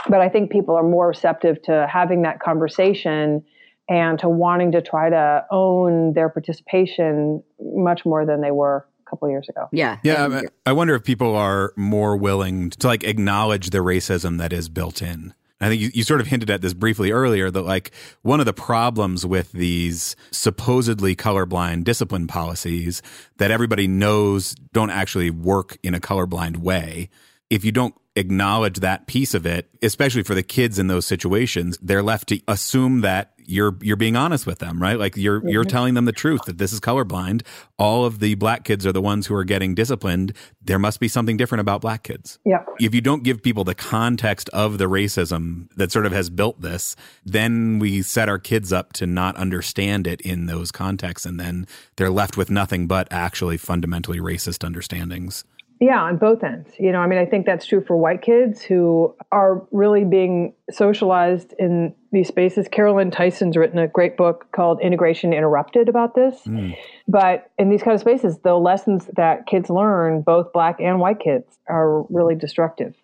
But 0.09 0.21
I 0.21 0.29
think 0.29 0.53
people 0.53 0.77
are 0.77 0.85
more 0.85 1.09
receptive 1.09 1.61
to 1.63 1.89
having 1.91 2.23
that 2.23 2.39
conversation 2.39 3.45
and 3.89 4.17
to 4.21 4.29
wanting 4.29 4.71
to 4.73 4.81
try 4.81 5.11
to 5.11 5.45
own 5.51 6.13
their 6.13 6.29
participation 6.29 7.43
much 7.61 8.07
more 8.07 8.25
than 8.25 8.41
they 8.41 8.53
were 8.53 8.87
couple 9.11 9.29
years 9.29 9.49
ago. 9.49 9.69
Yeah. 9.73 9.99
Yeah. 10.03 10.43
I, 10.67 10.71
I 10.71 10.73
wonder 10.73 10.95
if 10.95 11.05
people 11.05 11.37
are 11.37 11.73
more 11.77 12.17
willing 12.17 12.71
to 12.71 12.87
like 12.87 13.05
acknowledge 13.05 13.71
the 13.71 13.79
racism 13.79 14.39
that 14.39 14.53
is 14.53 14.69
built 14.69 15.03
in. 15.03 15.35
I 15.61 15.69
think 15.69 15.83
you, 15.83 15.91
you, 15.93 16.05
sort 16.05 16.23
of 16.23 16.27
hinted 16.27 16.49
at 16.49 16.63
this 16.63 16.73
briefly 16.73 17.11
earlier 17.11 17.51
that 17.51 17.63
like 17.63 17.91
one 18.23 18.41
of 18.41 18.47
the 18.47 18.55
problems 18.55 19.27
with 19.27 19.53
these 19.53 20.17
supposedly 20.31 21.15
colorblind 21.15 21.85
discipline 21.85 22.27
policies 22.27 23.03
that 23.37 23.51
everybody 23.51 23.87
knows 23.87 24.55
don't 24.73 24.89
actually 24.89 25.31
work 25.31 25.77
in 25.83 25.95
a 25.95 26.01
colorblind 26.01 26.57
way. 26.57 27.11
If 27.51 27.63
you 27.63 27.73
don't 27.73 27.95
acknowledge 28.17 28.81
that 28.81 29.07
piece 29.07 29.35
of 29.35 29.45
it, 29.45 29.69
especially 29.83 30.23
for 30.23 30.35
the 30.35 30.43
kids 30.43 30.79
in 30.79 30.87
those 30.87 31.07
situations, 31.07 31.79
they're 31.83 32.03
left 32.03 32.29
to 32.29 32.41
assume 32.49 33.03
that 33.03 33.35
you're 33.51 33.77
you're 33.83 33.97
being 33.97 34.17
honest 34.17 34.47
with 34.47 34.59
them, 34.59 34.81
right? 34.81 34.99
Like 34.99 35.17
you're 35.17 35.47
you're 35.49 35.65
telling 35.65 35.95
them 35.95 36.05
the 36.05 36.13
truth 36.13 36.43
that 36.47 36.59
this 36.59 36.73
is 36.73 36.81
colorblind. 36.81 37.43
All 37.79 38.05
of 38.05 38.21
the 38.21 38.35
black 38.37 38.65
kids 38.65 38.87
are 38.87 38.93
the 38.93 39.01
ones 39.03 39.27
who 39.27 39.35
are 39.35 39.45
getting 39.45 39.75
disciplined. 39.75 40.33
There 40.63 40.79
must 40.79 41.01
be 41.01 41.09
something 41.09 41.37
different 41.37 41.61
about 41.61 41.81
black 41.81 42.05
kids. 42.05 42.39
Yeah. 42.45 42.65
If 42.79 42.95
you 42.95 43.01
don't 43.01 43.23
give 43.23 43.43
people 43.43 43.65
the 43.65 43.75
context 43.75 44.49
of 44.51 44.79
the 44.79 44.87
racism 44.87 45.69
that 45.77 45.91
sort 45.91 46.07
of 46.07 46.13
has 46.13 46.31
built 46.31 46.61
this, 46.61 46.97
then 47.25 47.79
we 47.79 48.03
set 48.03 48.29
our 48.29 48.39
kids 48.39 48.73
up 48.73 48.93
to 48.95 49.07
not 49.07 49.37
understand 49.37 50.07
it 50.07 50.21
in 50.21 50.47
those 50.47 50.71
contexts 50.71 51.27
and 51.27 51.39
then 51.41 51.67
they're 51.97 52.11
left 52.11 52.37
with 52.37 52.51
nothing 52.51 52.87
but 52.87 53.09
actually 53.11 53.57
fundamentally 53.57 54.19
racist 54.19 54.65
understandings. 54.65 55.45
Yeah, 55.81 56.03
on 56.03 56.19
both 56.19 56.45
ends. 56.45 56.73
You 56.79 56.93
know, 56.93 56.99
I 56.99 57.07
mean, 57.07 57.19
I 57.19 57.25
think 57.25 57.47
that's 57.47 57.65
true 57.65 57.83
for 57.83 57.97
white 57.97 58.21
kids 58.21 58.61
who 58.61 59.15
are 59.33 59.67
really 59.73 60.05
being 60.05 60.53
socialized 60.71 61.55
in 61.59 61.95
these 62.13 62.29
spaces. 62.29 62.69
Karolyn 62.69 63.11
Tyson's 63.11 63.57
written 63.57 63.79
a 63.79 63.89
great 63.89 64.19
book 64.19 64.47
called 64.53 64.79
Integration 64.83 65.33
Interrupted 65.33 65.89
about 65.89 66.15
this. 66.15 66.43
Mm. 66.47 66.77
But 67.09 67.51
in 67.59 67.71
these 67.71 67.83
kind 67.83 67.95
of 67.95 68.01
spaces, 68.01 68.39
the 68.41 68.57
lessons 68.57 69.09
that 69.17 69.47
kids 69.47 69.71
learn, 69.71 70.21
both 70.21 70.53
black 70.53 70.77
and 70.81 71.01
white 71.01 71.19
kids, 71.19 71.59
are 71.67 72.03
really 72.11 72.35
destructive. 72.35 72.95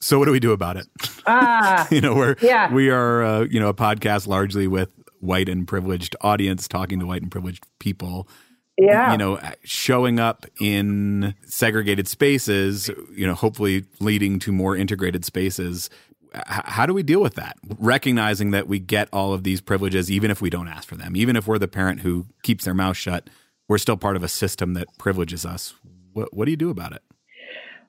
So 0.00 0.20
what 0.20 0.26
do 0.26 0.30
we 0.32 0.40
do 0.40 0.52
about 0.52 0.76
it? 0.76 0.86
Ah, 1.26 1.88
you 1.90 2.00
know, 2.00 2.14
we're 2.14 2.36
yeah. 2.40 2.72
we 2.72 2.90
are 2.90 3.24
uh, 3.24 3.40
you 3.50 3.58
know 3.58 3.68
a 3.68 3.74
podcast 3.74 4.28
largely 4.28 4.68
with 4.68 4.90
white 5.18 5.48
and 5.48 5.66
privileged 5.66 6.14
audience 6.20 6.68
talking 6.68 7.00
to 7.00 7.06
white 7.06 7.22
and 7.22 7.30
privileged 7.30 7.66
people 7.78 8.28
yeah. 8.78 9.12
you 9.12 9.18
know, 9.18 9.36
uh, 9.36 9.52
showing 9.62 10.18
up 10.18 10.46
in 10.60 11.34
segregated 11.46 12.08
spaces, 12.08 12.90
you 13.14 13.26
know, 13.26 13.34
hopefully 13.34 13.84
leading 14.00 14.38
to 14.40 14.52
more 14.52 14.76
integrated 14.76 15.24
spaces. 15.24 15.90
H- 16.34 16.42
how 16.46 16.86
do 16.86 16.94
we 16.94 17.02
deal 17.02 17.20
with 17.20 17.34
that? 17.34 17.56
Recognizing 17.78 18.50
that 18.50 18.66
we 18.66 18.78
get 18.78 19.08
all 19.12 19.32
of 19.32 19.44
these 19.44 19.60
privileges, 19.60 20.10
even 20.10 20.30
if 20.30 20.40
we 20.40 20.50
don't 20.50 20.68
ask 20.68 20.88
for 20.88 20.96
them, 20.96 21.16
even 21.16 21.36
if 21.36 21.46
we're 21.46 21.58
the 21.58 21.68
parent 21.68 22.00
who 22.00 22.26
keeps 22.42 22.64
their 22.64 22.74
mouth 22.74 22.96
shut, 22.96 23.30
we're 23.68 23.78
still 23.78 23.96
part 23.96 24.16
of 24.16 24.22
a 24.22 24.28
system 24.28 24.74
that 24.74 24.88
privileges 24.98 25.46
us. 25.46 25.74
What, 26.12 26.34
what 26.34 26.44
do 26.46 26.50
you 26.50 26.56
do 26.56 26.70
about 26.70 26.92
it? 26.92 27.02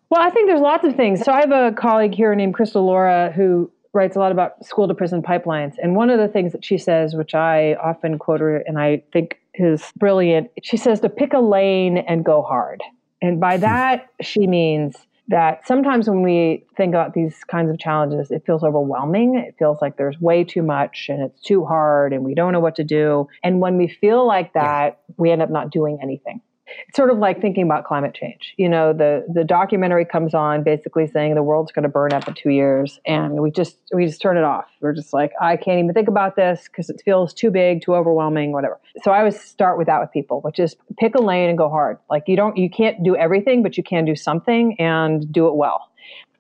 Well, 0.10 0.21
I 0.21 0.30
think 0.30 0.48
there's 0.48 0.62
lots 0.62 0.86
of 0.86 0.95
things. 0.95 1.21
So 1.24 1.32
I 1.32 1.41
have 1.41 1.52
a 1.52 1.71
colleague 1.71 2.13
here 2.13 2.34
named 2.36 2.54
Crystal 2.54 2.86
Laura 2.86 3.32
who 3.36 3.71
writes 3.94 4.15
a 4.15 4.19
lot 4.19 4.31
about 4.31 4.63
school 4.63 4.88
to 4.88 4.94
prison 4.94 5.23
pipelines. 5.23 5.75
And 5.81 5.96
one 5.96 6.10
of 6.10 6.19
the 6.19 6.27
things 6.27 6.52
that 6.52 6.63
she 6.63 6.77
says, 6.77 7.15
which 7.15 7.33
I 7.33 7.75
often 7.75 8.19
quote 8.19 8.42
her 8.42 8.58
and 8.58 8.77
I 8.77 9.04
think 9.12 9.40
is 9.58 9.91
brilliant, 9.97 10.49
she 10.63 10.77
says 10.77 10.99
to 11.01 11.10
pick 11.10 11.33
a 11.33 11.39
lane 11.39 11.97
and 11.97 12.23
go 12.23 12.41
hard. 12.41 12.81
And 13.21 13.39
by 13.39 13.56
hmm. 13.56 13.62
that, 13.62 14.10
she 14.21 14.47
means 14.47 14.95
that 15.27 15.65
sometimes 15.67 16.08
when 16.08 16.21
we 16.21 16.63
think 16.77 16.93
about 16.93 17.13
these 17.13 17.43
kinds 17.45 17.71
of 17.71 17.79
challenges, 17.79 18.29
it 18.29 18.43
feels 18.45 18.63
overwhelming. 18.63 19.35
It 19.35 19.56
feels 19.58 19.79
like 19.81 19.97
there's 19.97 20.19
way 20.19 20.43
too 20.43 20.62
much 20.62 21.08
and 21.10 21.23
it's 21.23 21.41
too 21.41 21.65
hard 21.65 22.13
and 22.13 22.23
we 22.23 22.35
don't 22.35 22.53
know 22.53 22.60
what 22.60 22.75
to 22.75 22.83
do. 22.83 23.27
And 23.43 23.60
when 23.60 23.77
we 23.77 23.87
feel 23.87 24.27
like 24.27 24.53
that, 24.53 24.99
we 25.17 25.31
end 25.31 25.41
up 25.41 25.49
not 25.49 25.71
doing 25.71 25.97
anything. 26.01 26.41
It's 26.88 26.96
sort 26.96 27.12
of 27.12 27.18
like 27.18 27.42
thinking 27.42 27.63
about 27.63 27.86
climate 27.86 28.13
change. 28.13 28.54
You 28.58 28.70
know, 28.70 28.94
the 28.94 29.26
the 29.32 29.44
documentary 29.44 30.06
comes 30.06 30.34
on 30.34 30.63
basically 30.63 31.08
saying 31.08 31.36
the 31.36 31.44
world's 31.44 31.72
going 31.72 31.84
to 31.84 31.90
burn 31.90 32.13
up 32.13 32.28
in 32.28 32.34
2 32.34 32.50
years 32.50 33.00
and 33.06 33.40
we 33.42 33.52
just 33.52 33.78
we 33.94 34.06
just 34.06 34.22
turn 34.22 34.38
it 34.38 34.44
off. 34.44 34.66
We're 34.82 34.94
just 34.94 35.13
like 35.13 35.32
I 35.42 35.58
can't 35.58 35.80
even 35.80 35.94
think 35.94 36.08
about 36.08 36.36
this 36.36 36.68
cuz 36.68 36.90
it 36.90 37.02
feels 37.06 37.34
too 37.34 37.52
big, 37.52 37.82
too 37.82 37.96
overwhelming, 37.96 38.52
whatever. 38.52 38.80
So 39.04 39.12
I 39.12 39.20
always 39.20 39.40
start 39.40 39.78
with 39.78 39.88
that 39.88 40.00
with 40.00 40.12
people, 40.12 40.42
which 40.42 40.60
is 40.60 40.76
pick 40.98 41.16
a 41.16 41.22
lane 41.22 41.50
and 41.50 41.58
go 41.58 41.70
hard. 41.70 41.98
Like 42.10 42.28
you 42.28 42.36
don't 42.36 42.58
you 42.58 42.70
can't 42.70 43.04
do 43.04 43.16
everything, 43.16 43.63
but 43.63 43.78
you 43.78 43.84
can 43.84 44.06
do 44.06 44.16
something 44.16 44.76
and 44.80 45.32
do 45.32 45.48
it 45.48 45.56
well. 45.56 45.90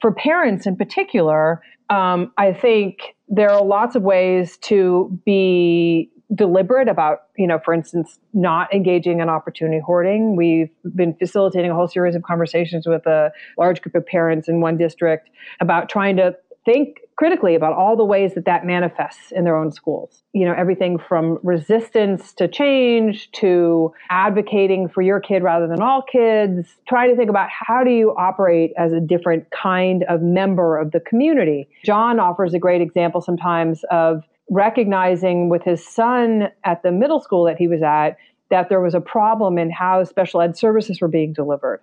For 0.01 0.11
parents 0.11 0.65
in 0.65 0.75
particular, 0.75 1.61
um, 1.89 2.31
I 2.37 2.53
think 2.53 3.15
there 3.27 3.49
are 3.49 3.63
lots 3.63 3.95
of 3.95 4.03
ways 4.03 4.57
to 4.57 5.19
be 5.25 6.09
deliberate 6.33 6.87
about, 6.87 7.23
you 7.37 7.47
know, 7.47 7.59
for 7.63 7.73
instance, 7.73 8.19
not 8.33 8.73
engaging 8.73 9.19
in 9.19 9.29
opportunity 9.29 9.79
hoarding. 9.79 10.35
We've 10.35 10.69
been 10.95 11.13
facilitating 11.13 11.71
a 11.71 11.75
whole 11.75 11.87
series 11.87 12.15
of 12.15 12.23
conversations 12.23 12.87
with 12.87 13.05
a 13.05 13.31
large 13.57 13.81
group 13.81 13.95
of 13.95 14.05
parents 14.05 14.47
in 14.47 14.61
one 14.61 14.77
district 14.77 15.29
about 15.59 15.89
trying 15.89 16.17
to 16.17 16.35
think 16.65 16.97
critically 17.15 17.55
about 17.55 17.73
all 17.73 17.95
the 17.95 18.03
ways 18.03 18.33
that 18.33 18.45
that 18.45 18.65
manifests 18.65 19.31
in 19.31 19.45
their 19.45 19.55
own 19.55 19.71
schools. 19.71 20.23
You 20.33 20.45
know, 20.45 20.53
everything 20.57 20.97
from 20.97 21.39
resistance 21.43 22.33
to 22.33 22.47
change 22.47 23.31
to 23.33 23.93
advocating 24.09 24.89
for 24.89 25.01
your 25.01 25.21
kid 25.21 25.41
rather 25.43 25.67
than 25.67 25.81
all 25.81 26.01
kids, 26.01 26.67
trying 26.87 27.09
to 27.09 27.15
think 27.15 27.29
about 27.29 27.49
how 27.49 27.83
do 27.83 27.91
you 27.91 28.13
operate 28.17 28.73
as 28.77 28.91
a 28.91 28.99
different 28.99 29.45
kind 29.51 30.03
of 30.09 30.21
member 30.21 30.77
of 30.77 30.91
the 30.91 30.99
community. 30.99 31.69
John 31.85 32.19
offers 32.19 32.53
a 32.53 32.59
great 32.59 32.81
example 32.81 33.21
sometimes 33.21 33.85
of 33.91 34.23
recognizing 34.49 35.49
with 35.49 35.63
his 35.63 35.85
son 35.85 36.49
at 36.63 36.83
the 36.83 36.91
middle 36.91 37.19
school 37.19 37.45
that 37.45 37.57
he 37.57 37.67
was 37.67 37.81
at 37.81 38.17
that 38.51 38.69
there 38.69 38.81
was 38.81 38.93
a 38.93 39.01
problem 39.01 39.57
in 39.57 39.71
how 39.71 40.03
special 40.03 40.41
ed 40.41 40.55
services 40.57 41.01
were 41.01 41.07
being 41.07 41.33
delivered. 41.33 41.81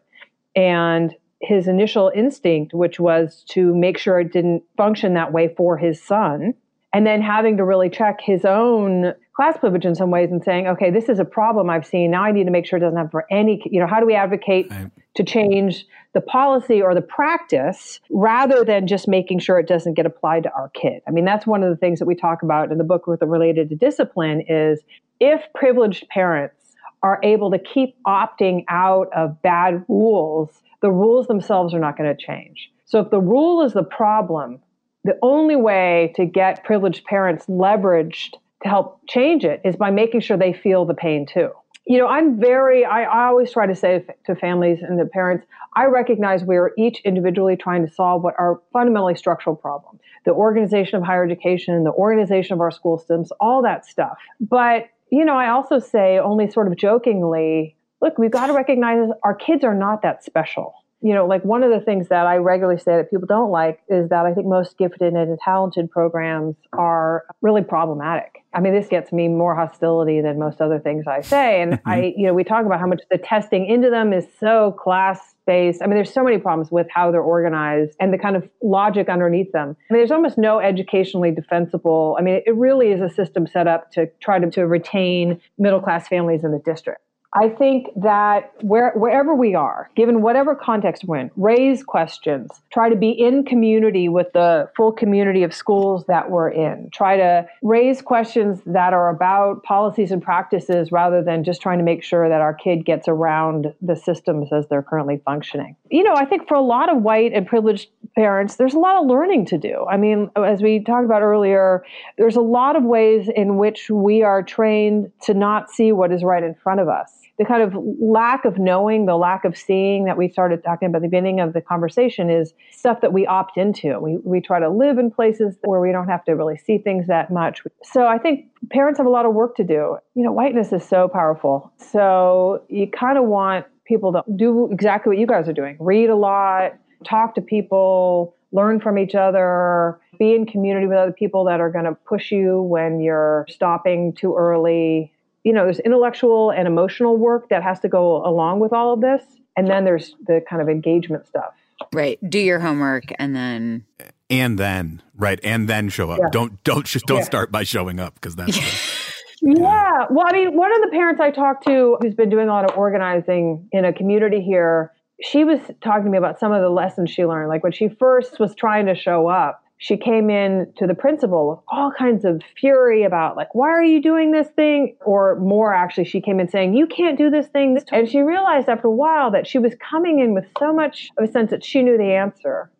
And 0.54 1.14
his 1.40 1.66
initial 1.66 2.12
instinct, 2.14 2.72
which 2.72 3.00
was 3.00 3.44
to 3.48 3.74
make 3.74 3.98
sure 3.98 4.20
it 4.20 4.32
didn't 4.32 4.62
function 4.76 5.14
that 5.14 5.32
way 5.32 5.52
for 5.56 5.76
his 5.76 6.00
son, 6.00 6.54
and 6.92 7.06
then 7.06 7.22
having 7.22 7.56
to 7.56 7.64
really 7.64 7.88
check 7.88 8.20
his 8.20 8.44
own 8.44 9.14
class 9.34 9.56
privilege 9.56 9.86
in 9.86 9.94
some 9.94 10.10
ways 10.10 10.30
and 10.30 10.44
saying, 10.44 10.66
okay, 10.66 10.90
this 10.90 11.08
is 11.08 11.18
a 11.18 11.24
problem 11.24 11.70
I've 11.70 11.86
seen. 11.86 12.10
Now 12.10 12.22
I 12.22 12.32
need 12.32 12.44
to 12.44 12.50
make 12.50 12.66
sure 12.66 12.76
it 12.76 12.80
doesn't 12.80 12.96
happen 12.96 13.10
for 13.10 13.26
any, 13.30 13.62
you 13.64 13.80
know, 13.80 13.86
how 13.86 13.98
do 13.98 14.06
we 14.06 14.14
advocate 14.14 14.70
right. 14.70 14.90
to 15.16 15.24
change 15.24 15.86
the 16.12 16.20
policy 16.20 16.82
or 16.82 16.94
the 16.94 17.00
practice 17.00 18.00
rather 18.10 18.62
than 18.62 18.86
just 18.86 19.08
making 19.08 19.38
sure 19.38 19.58
it 19.58 19.66
doesn't 19.66 19.94
get 19.94 20.04
applied 20.04 20.42
to 20.42 20.52
our 20.52 20.68
kid? 20.70 21.00
I 21.08 21.12
mean, 21.12 21.24
that's 21.24 21.46
one 21.46 21.62
of 21.62 21.70
the 21.70 21.76
things 21.76 21.98
that 21.98 22.06
we 22.06 22.14
talk 22.14 22.42
about 22.42 22.70
in 22.70 22.76
the 22.76 22.84
book 22.84 23.06
with 23.06 23.20
the 23.20 23.26
related 23.26 23.70
to 23.70 23.74
discipline 23.74 24.42
is 24.46 24.80
if 25.18 25.40
privileged 25.54 26.06
parents 26.08 26.56
are 27.02 27.18
able 27.22 27.50
to 27.50 27.58
keep 27.58 27.96
opting 28.06 28.64
out 28.68 29.08
of 29.16 29.40
bad 29.40 29.84
rules, 29.88 30.50
the 30.82 30.90
rules 30.90 31.26
themselves 31.26 31.72
are 31.72 31.80
not 31.80 31.96
going 31.96 32.14
to 32.14 32.22
change. 32.22 32.70
So 32.84 33.00
if 33.00 33.10
the 33.10 33.20
rule 33.20 33.64
is 33.64 33.72
the 33.72 33.82
problem, 33.82 34.60
the 35.04 35.18
only 35.22 35.56
way 35.56 36.12
to 36.16 36.24
get 36.24 36.64
privileged 36.64 37.04
parents 37.04 37.46
leveraged 37.46 38.34
to 38.62 38.68
help 38.68 39.00
change 39.08 39.44
it 39.44 39.60
is 39.64 39.76
by 39.76 39.90
making 39.90 40.20
sure 40.20 40.36
they 40.36 40.52
feel 40.52 40.84
the 40.84 40.94
pain 40.94 41.26
too. 41.26 41.50
You 41.84 41.98
know, 41.98 42.06
I'm 42.06 42.38
very, 42.38 42.84
I, 42.84 43.02
I 43.02 43.26
always 43.26 43.50
try 43.50 43.66
to 43.66 43.74
say 43.74 44.04
to 44.26 44.36
families 44.36 44.78
and 44.82 45.00
the 45.00 45.04
parents, 45.04 45.44
I 45.74 45.86
recognize 45.86 46.44
we 46.44 46.56
are 46.56 46.72
each 46.78 47.00
individually 47.00 47.56
trying 47.56 47.84
to 47.84 47.92
solve 47.92 48.22
what 48.22 48.34
are 48.38 48.60
fundamentally 48.72 49.16
structural 49.16 49.56
problems 49.56 50.00
the 50.24 50.30
organization 50.30 50.96
of 50.96 51.02
higher 51.02 51.24
education, 51.24 51.82
the 51.82 51.90
organization 51.90 52.54
of 52.54 52.60
our 52.60 52.70
school 52.70 52.96
systems, 52.96 53.32
all 53.40 53.60
that 53.62 53.84
stuff. 53.84 54.16
But, 54.40 54.86
you 55.10 55.24
know, 55.24 55.34
I 55.34 55.48
also 55.48 55.80
say, 55.80 56.18
only 56.18 56.48
sort 56.48 56.68
of 56.68 56.76
jokingly, 56.76 57.74
look, 58.00 58.18
we've 58.18 58.30
got 58.30 58.46
to 58.46 58.52
recognize 58.52 59.10
our 59.24 59.34
kids 59.34 59.64
are 59.64 59.74
not 59.74 60.02
that 60.02 60.22
special 60.22 60.74
you 61.02 61.12
know, 61.12 61.26
like 61.26 61.44
one 61.44 61.62
of 61.62 61.70
the 61.70 61.80
things 61.80 62.08
that 62.08 62.26
I 62.26 62.36
regularly 62.36 62.78
say 62.78 62.96
that 62.96 63.10
people 63.10 63.26
don't 63.26 63.50
like 63.50 63.80
is 63.88 64.08
that 64.10 64.24
I 64.24 64.32
think 64.32 64.46
most 64.46 64.78
gifted 64.78 65.14
and 65.14 65.38
talented 65.40 65.90
programs 65.90 66.54
are 66.72 67.24
really 67.40 67.62
problematic. 67.62 68.36
I 68.54 68.60
mean, 68.60 68.74
this 68.74 68.86
gets 68.86 69.12
me 69.12 69.28
more 69.28 69.56
hostility 69.56 70.20
than 70.20 70.38
most 70.38 70.60
other 70.60 70.78
things 70.78 71.06
I 71.06 71.22
say. 71.22 71.60
And 71.60 71.80
I, 71.86 72.14
you 72.16 72.26
know, 72.26 72.34
we 72.34 72.44
talk 72.44 72.64
about 72.66 72.78
how 72.78 72.86
much 72.86 73.02
the 73.10 73.18
testing 73.18 73.66
into 73.66 73.90
them 73.90 74.12
is 74.12 74.26
so 74.38 74.72
class 74.72 75.34
based. 75.44 75.82
I 75.82 75.86
mean, 75.86 75.96
there's 75.96 76.12
so 76.12 76.22
many 76.22 76.38
problems 76.38 76.70
with 76.70 76.86
how 76.94 77.10
they're 77.10 77.20
organized 77.20 77.96
and 77.98 78.12
the 78.12 78.18
kind 78.18 78.36
of 78.36 78.48
logic 78.62 79.08
underneath 79.08 79.50
them. 79.52 79.76
I 79.90 79.94
mean, 79.94 80.00
there's 80.00 80.12
almost 80.12 80.38
no 80.38 80.60
educationally 80.60 81.32
defensible. 81.32 82.16
I 82.18 82.22
mean, 82.22 82.42
it 82.46 82.54
really 82.54 82.92
is 82.92 83.00
a 83.00 83.10
system 83.10 83.46
set 83.46 83.66
up 83.66 83.90
to 83.92 84.06
try 84.20 84.38
to, 84.38 84.50
to 84.50 84.66
retain 84.66 85.40
middle 85.58 85.80
class 85.80 86.06
families 86.06 86.44
in 86.44 86.52
the 86.52 86.62
district. 86.64 87.00
I 87.34 87.48
think 87.48 87.88
that 87.96 88.52
where, 88.60 88.92
wherever 88.94 89.34
we 89.34 89.54
are, 89.54 89.90
given 89.96 90.20
whatever 90.20 90.54
context 90.54 91.04
we're 91.04 91.16
in, 91.16 91.30
raise 91.36 91.82
questions. 91.82 92.50
Try 92.70 92.90
to 92.90 92.96
be 92.96 93.10
in 93.10 93.44
community 93.44 94.10
with 94.10 94.32
the 94.34 94.68
full 94.76 94.92
community 94.92 95.42
of 95.42 95.54
schools 95.54 96.04
that 96.08 96.30
we're 96.30 96.50
in. 96.50 96.90
Try 96.92 97.16
to 97.16 97.46
raise 97.62 98.02
questions 98.02 98.60
that 98.66 98.92
are 98.92 99.08
about 99.08 99.62
policies 99.62 100.12
and 100.12 100.22
practices 100.22 100.92
rather 100.92 101.22
than 101.22 101.42
just 101.42 101.62
trying 101.62 101.78
to 101.78 101.84
make 101.84 102.04
sure 102.04 102.28
that 102.28 102.42
our 102.42 102.52
kid 102.52 102.84
gets 102.84 103.08
around 103.08 103.72
the 103.80 103.96
systems 103.96 104.52
as 104.52 104.66
they're 104.68 104.82
currently 104.82 105.22
functioning. 105.24 105.74
You 105.90 106.02
know, 106.02 106.14
I 106.14 106.26
think 106.26 106.46
for 106.46 106.54
a 106.54 106.60
lot 106.60 106.94
of 106.94 107.02
white 107.02 107.32
and 107.32 107.46
privileged 107.46 107.88
parents, 108.14 108.56
there's 108.56 108.74
a 108.74 108.78
lot 108.78 109.02
of 109.02 109.08
learning 109.08 109.46
to 109.46 109.56
do. 109.56 109.86
I 109.90 109.96
mean, 109.96 110.30
as 110.36 110.60
we 110.60 110.84
talked 110.84 111.06
about 111.06 111.22
earlier, 111.22 111.82
there's 112.18 112.36
a 112.36 112.42
lot 112.42 112.76
of 112.76 112.82
ways 112.82 113.30
in 113.34 113.56
which 113.56 113.88
we 113.88 114.22
are 114.22 114.42
trained 114.42 115.10
to 115.22 115.32
not 115.32 115.70
see 115.70 115.92
what 115.92 116.12
is 116.12 116.22
right 116.22 116.42
in 116.42 116.54
front 116.54 116.80
of 116.80 116.88
us 116.88 117.21
the 117.42 117.48
kind 117.48 117.62
of 117.62 117.74
lack 118.00 118.44
of 118.44 118.58
knowing, 118.58 119.06
the 119.06 119.16
lack 119.16 119.44
of 119.44 119.56
seeing 119.56 120.04
that 120.04 120.16
we 120.16 120.28
started 120.28 120.62
talking 120.62 120.86
about 120.86 120.98
at 120.98 121.02
the 121.02 121.08
beginning 121.08 121.40
of 121.40 121.52
the 121.52 121.60
conversation 121.60 122.30
is 122.30 122.54
stuff 122.70 123.00
that 123.00 123.12
we 123.12 123.26
opt 123.26 123.58
into. 123.58 123.98
We, 123.98 124.18
we 124.18 124.40
try 124.40 124.60
to 124.60 124.70
live 124.70 124.98
in 124.98 125.10
places 125.10 125.56
where 125.62 125.80
we 125.80 125.90
don't 125.90 126.08
have 126.08 126.24
to 126.26 126.32
really 126.32 126.56
see 126.56 126.78
things 126.78 127.08
that 127.08 127.32
much. 127.32 127.62
So 127.82 128.06
I 128.06 128.18
think 128.18 128.46
parents 128.70 128.98
have 128.98 129.06
a 129.06 129.10
lot 129.10 129.26
of 129.26 129.34
work 129.34 129.56
to 129.56 129.64
do. 129.64 129.98
You 130.14 130.22
know, 130.22 130.30
whiteness 130.30 130.72
is 130.72 130.84
so 130.84 131.08
powerful. 131.08 131.72
So 131.78 132.62
you 132.68 132.86
kind 132.86 133.18
of 133.18 133.24
want 133.24 133.66
people 133.84 134.12
to 134.12 134.22
do 134.36 134.70
exactly 134.70 135.10
what 135.10 135.18
you 135.18 135.26
guys 135.26 135.48
are 135.48 135.52
doing 135.52 135.76
read 135.80 136.10
a 136.10 136.14
lot, 136.14 136.74
talk 137.04 137.34
to 137.34 137.40
people, 137.40 138.36
learn 138.52 138.78
from 138.78 138.98
each 138.98 139.16
other, 139.16 139.98
be 140.16 140.36
in 140.36 140.46
community 140.46 140.86
with 140.86 140.96
other 140.96 141.12
people 141.12 141.44
that 141.46 141.60
are 141.60 141.70
going 141.70 141.86
to 141.86 141.94
push 142.06 142.30
you 142.30 142.62
when 142.62 143.00
you're 143.00 143.46
stopping 143.48 144.12
too 144.12 144.36
early 144.36 145.12
you 145.44 145.52
know, 145.52 145.64
there's 145.64 145.80
intellectual 145.80 146.50
and 146.50 146.66
emotional 146.66 147.16
work 147.16 147.48
that 147.48 147.62
has 147.62 147.80
to 147.80 147.88
go 147.88 148.24
along 148.24 148.60
with 148.60 148.72
all 148.72 148.92
of 148.92 149.00
this. 149.00 149.22
And 149.56 149.68
then 149.68 149.84
there's 149.84 150.14
the 150.26 150.42
kind 150.48 150.62
of 150.62 150.68
engagement 150.68 151.26
stuff. 151.26 151.52
Right. 151.92 152.18
Do 152.28 152.38
your 152.38 152.60
homework 152.60 153.04
and 153.18 153.34
then 153.34 153.84
and 154.30 154.58
then, 154.58 155.02
right, 155.14 155.38
and 155.44 155.68
then 155.68 155.90
show 155.90 156.10
up. 156.10 156.18
Yeah. 156.20 156.30
Don't 156.30 156.64
don't 156.64 156.86
just 156.86 157.06
don't 157.06 157.18
yeah. 157.18 157.24
start 157.24 157.52
by 157.52 157.64
showing 157.64 158.00
up 158.00 158.14
because 158.14 158.34
that's 158.34 158.56
the, 159.42 159.56
yeah. 159.58 160.06
Well, 160.08 160.26
I 160.26 160.32
mean, 160.32 160.56
one 160.56 160.72
of 160.74 160.80
the 160.80 160.88
parents 160.88 161.20
I 161.20 161.30
talked 161.30 161.66
to 161.66 161.98
who's 162.00 162.14
been 162.14 162.30
doing 162.30 162.48
a 162.48 162.52
lot 162.52 162.70
of 162.70 162.76
organizing 162.78 163.68
in 163.72 163.84
a 163.84 163.92
community 163.92 164.40
here, 164.40 164.92
she 165.20 165.44
was 165.44 165.60
talking 165.82 166.04
to 166.04 166.10
me 166.10 166.18
about 166.18 166.38
some 166.38 166.52
of 166.52 166.62
the 166.62 166.70
lessons 166.70 167.10
she 167.10 167.26
learned. 167.26 167.48
Like 167.48 167.62
when 167.62 167.72
she 167.72 167.88
first 167.88 168.40
was 168.40 168.54
trying 168.54 168.86
to 168.86 168.94
show 168.94 169.28
up, 169.28 169.61
she 169.82 169.96
came 169.96 170.30
in 170.30 170.72
to 170.76 170.86
the 170.86 170.94
principal 170.94 171.50
with 171.50 171.58
all 171.66 171.90
kinds 171.90 172.24
of 172.24 172.40
fury 172.56 173.02
about 173.02 173.36
like 173.36 173.52
why 173.52 173.68
are 173.68 173.82
you 173.82 174.00
doing 174.00 174.30
this 174.30 174.46
thing? 174.54 174.96
Or 175.04 175.40
more 175.40 175.74
actually 175.74 176.04
she 176.04 176.20
came 176.20 176.38
in 176.38 176.48
saying 176.48 176.74
you 176.74 176.86
can't 176.86 177.18
do 177.18 177.30
this 177.30 177.48
thing. 177.48 177.76
And 177.90 178.08
she 178.08 178.20
realized 178.20 178.68
after 178.68 178.86
a 178.86 178.92
while 178.92 179.32
that 179.32 179.44
she 179.44 179.58
was 179.58 179.74
coming 179.90 180.20
in 180.20 180.34
with 180.34 180.44
so 180.56 180.72
much 180.72 181.10
of 181.18 181.28
a 181.28 181.32
sense 181.32 181.50
that 181.50 181.64
she 181.64 181.82
knew 181.82 181.98
the 181.98 182.12
answer. 182.12 182.70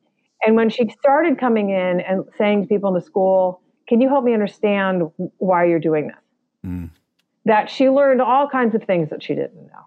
And 0.46 0.54
when 0.54 0.70
she 0.70 0.88
started 0.90 1.40
coming 1.40 1.70
in 1.70 2.00
and 2.00 2.22
saying 2.38 2.62
to 2.62 2.68
people 2.68 2.90
in 2.90 2.94
the 2.94 3.04
school 3.04 3.60
can 3.88 4.00
you 4.00 4.08
help 4.08 4.22
me 4.22 4.32
understand 4.32 5.10
why 5.38 5.64
you're 5.64 5.80
doing 5.80 6.06
this? 6.06 6.16
Mm. 6.64 6.90
that 7.46 7.68
she 7.68 7.90
learned 7.90 8.22
all 8.22 8.48
kinds 8.48 8.76
of 8.76 8.84
things 8.84 9.10
that 9.10 9.24
she 9.24 9.34
didn't 9.34 9.66
know 9.66 9.86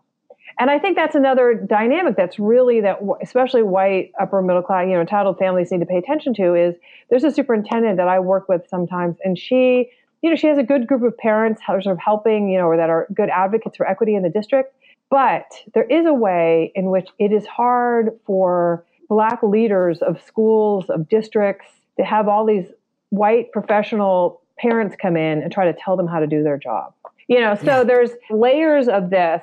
and 0.59 0.69
I 0.69 0.79
think 0.79 0.95
that's 0.95 1.15
another 1.15 1.53
dynamic 1.53 2.15
that's 2.15 2.39
really 2.39 2.81
that, 2.81 2.99
especially 3.21 3.63
white 3.63 4.11
upper 4.19 4.41
middle 4.41 4.61
class, 4.61 4.85
you 4.87 4.93
know, 4.93 5.01
entitled 5.01 5.37
families 5.37 5.71
need 5.71 5.79
to 5.79 5.85
pay 5.85 5.97
attention 5.97 6.33
to. 6.35 6.55
Is 6.55 6.75
there's 7.09 7.23
a 7.23 7.31
superintendent 7.31 7.97
that 7.97 8.07
I 8.07 8.19
work 8.19 8.47
with 8.47 8.61
sometimes, 8.69 9.17
and 9.23 9.37
she, 9.37 9.89
you 10.21 10.29
know, 10.29 10.35
she 10.35 10.47
has 10.47 10.57
a 10.57 10.63
good 10.63 10.87
group 10.87 11.03
of 11.03 11.17
parents 11.17 11.61
who 11.65 11.73
are 11.73 11.81
sort 11.81 11.93
of 11.93 11.99
helping, 11.99 12.49
you 12.49 12.57
know, 12.57 12.65
or 12.65 12.77
that 12.77 12.89
are 12.89 13.07
good 13.13 13.29
advocates 13.29 13.77
for 13.77 13.87
equity 13.87 14.15
in 14.15 14.23
the 14.23 14.29
district. 14.29 14.73
But 15.09 15.45
there 15.73 15.83
is 15.83 16.05
a 16.05 16.13
way 16.13 16.71
in 16.73 16.85
which 16.85 17.09
it 17.19 17.31
is 17.31 17.45
hard 17.45 18.17
for 18.25 18.83
black 19.09 19.43
leaders 19.43 20.01
of 20.01 20.21
schools, 20.21 20.89
of 20.89 21.09
districts, 21.09 21.67
to 21.97 22.05
have 22.05 22.27
all 22.27 22.45
these 22.45 22.65
white 23.09 23.51
professional 23.51 24.41
parents 24.57 24.95
come 24.99 25.17
in 25.17 25.41
and 25.41 25.51
try 25.51 25.65
to 25.65 25.77
tell 25.77 25.97
them 25.97 26.07
how 26.07 26.19
to 26.19 26.27
do 26.27 26.43
their 26.43 26.57
job. 26.57 26.93
You 27.27 27.39
know, 27.39 27.55
so 27.55 27.77
yeah. 27.77 27.83
there's 27.83 28.11
layers 28.29 28.87
of 28.87 29.09
this 29.09 29.41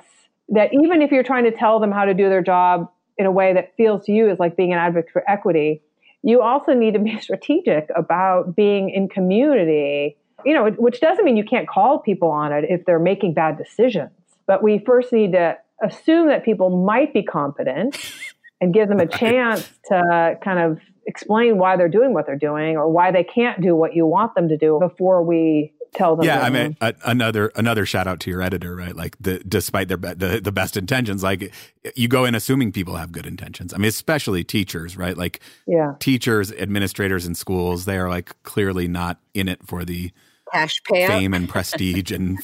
that 0.49 0.73
even 0.73 1.03
if 1.03 1.11
you're 1.11 1.23
trying 1.23 1.45
to 1.45 1.53
tell 1.53 1.81
them 1.81 1.91
how 1.91 2.05
to 2.05 2.15
do 2.15 2.29
their 2.29 2.43
job 2.43 2.91
in 3.19 3.27
a 3.27 3.31
way 3.31 3.55
that 3.55 3.75
feels 3.77 4.05
to 4.07 4.13
you 4.13 4.29
as 4.31 4.39
like 4.39 4.57
being 4.57 4.73
an 4.73 4.79
advocate 4.79 5.13
for 5.13 5.29
equity, 5.31 5.83
you 6.23 6.41
also 6.41 6.73
need 6.73 6.95
to 6.95 7.01
be 7.01 7.19
strategic 7.21 7.89
about 7.97 8.55
being 8.55 8.91
in 8.91 9.09
community, 9.09 10.17
you 10.45 10.55
know, 10.55 10.71
which 10.71 11.01
doesn't 11.01 11.25
mean 11.25 11.37
you 11.37 11.45
can't 11.45 11.69
call 11.69 11.99
people 11.99 12.31
on 12.31 12.53
it 12.53 12.65
if 12.69 12.85
they're 12.85 12.99
making 12.99 13.35
bad 13.35 13.59
decisions. 13.59 14.11
But 14.47 14.63
we 14.63 14.83
first 14.85 15.13
need 15.13 15.33
to 15.33 15.57
assume 15.83 16.29
that 16.29 16.45
people 16.45 16.85
might 16.85 17.13
be 17.13 17.23
competent 17.23 17.97
and 18.61 18.73
give 18.73 18.89
them 18.89 19.01
a 19.01 19.07
chance 19.07 19.69
to 19.87 20.39
kind 20.43 20.59
of 20.59 20.79
explain 21.07 21.59
why 21.59 21.77
they're 21.77 21.89
doing 21.89 22.15
what 22.15 22.27
they're 22.27 22.37
doing 22.37 22.77
or 22.77 22.89
why 22.89 23.11
they 23.11 23.25
can't 23.25 23.61
do 23.61 23.75
what 23.75 23.95
you 23.95 24.07
want 24.07 24.35
them 24.37 24.49
to 24.49 24.57
do 24.57 24.79
before 24.81 25.23
we 25.23 25.73
tell 25.95 26.17
them. 26.17 26.25
Yeah, 26.27 26.41
I 26.41 26.51
mean, 26.51 26.77
a, 26.81 26.95
another 27.05 27.53
another 27.55 27.87
shout 27.87 28.07
out 28.07 28.21
to 28.21 28.31
your 28.31 28.43
editor, 28.43 28.75
right? 28.75 28.95
Like, 28.95 29.17
the, 29.21 29.39
despite 29.41 29.89
their 29.89 29.97
the, 29.97 30.41
the 30.43 30.53
best 30.53 30.77
intentions, 30.77 31.23
like 31.23 31.53
you 31.95 32.09
go 32.09 32.25
in 32.25 32.35
assuming 32.35 32.73
people 32.73 32.97
have 32.97 33.13
good 33.13 33.27
intentions. 33.27 33.73
I 33.75 33.79
mean, 33.79 33.89
especially 33.89 34.45
teachers, 34.45 34.97
right? 34.97 35.17
Like, 35.17 35.41
yeah, 35.67 35.95
teachers, 35.99 36.53
administrators 36.53 37.27
in 37.27 37.35
schools, 37.35 37.85
they 37.85 37.99
are 37.99 38.09
like 38.09 38.35
clearly 38.43 38.89
not 38.89 39.19
in 39.35 39.49
it 39.49 39.67
for 39.67 39.85
the 39.85 40.13
cash 40.53 40.81
payout. 40.91 41.07
fame 41.09 41.35
and 41.35 41.49
prestige 41.49 42.13
and 42.13 42.39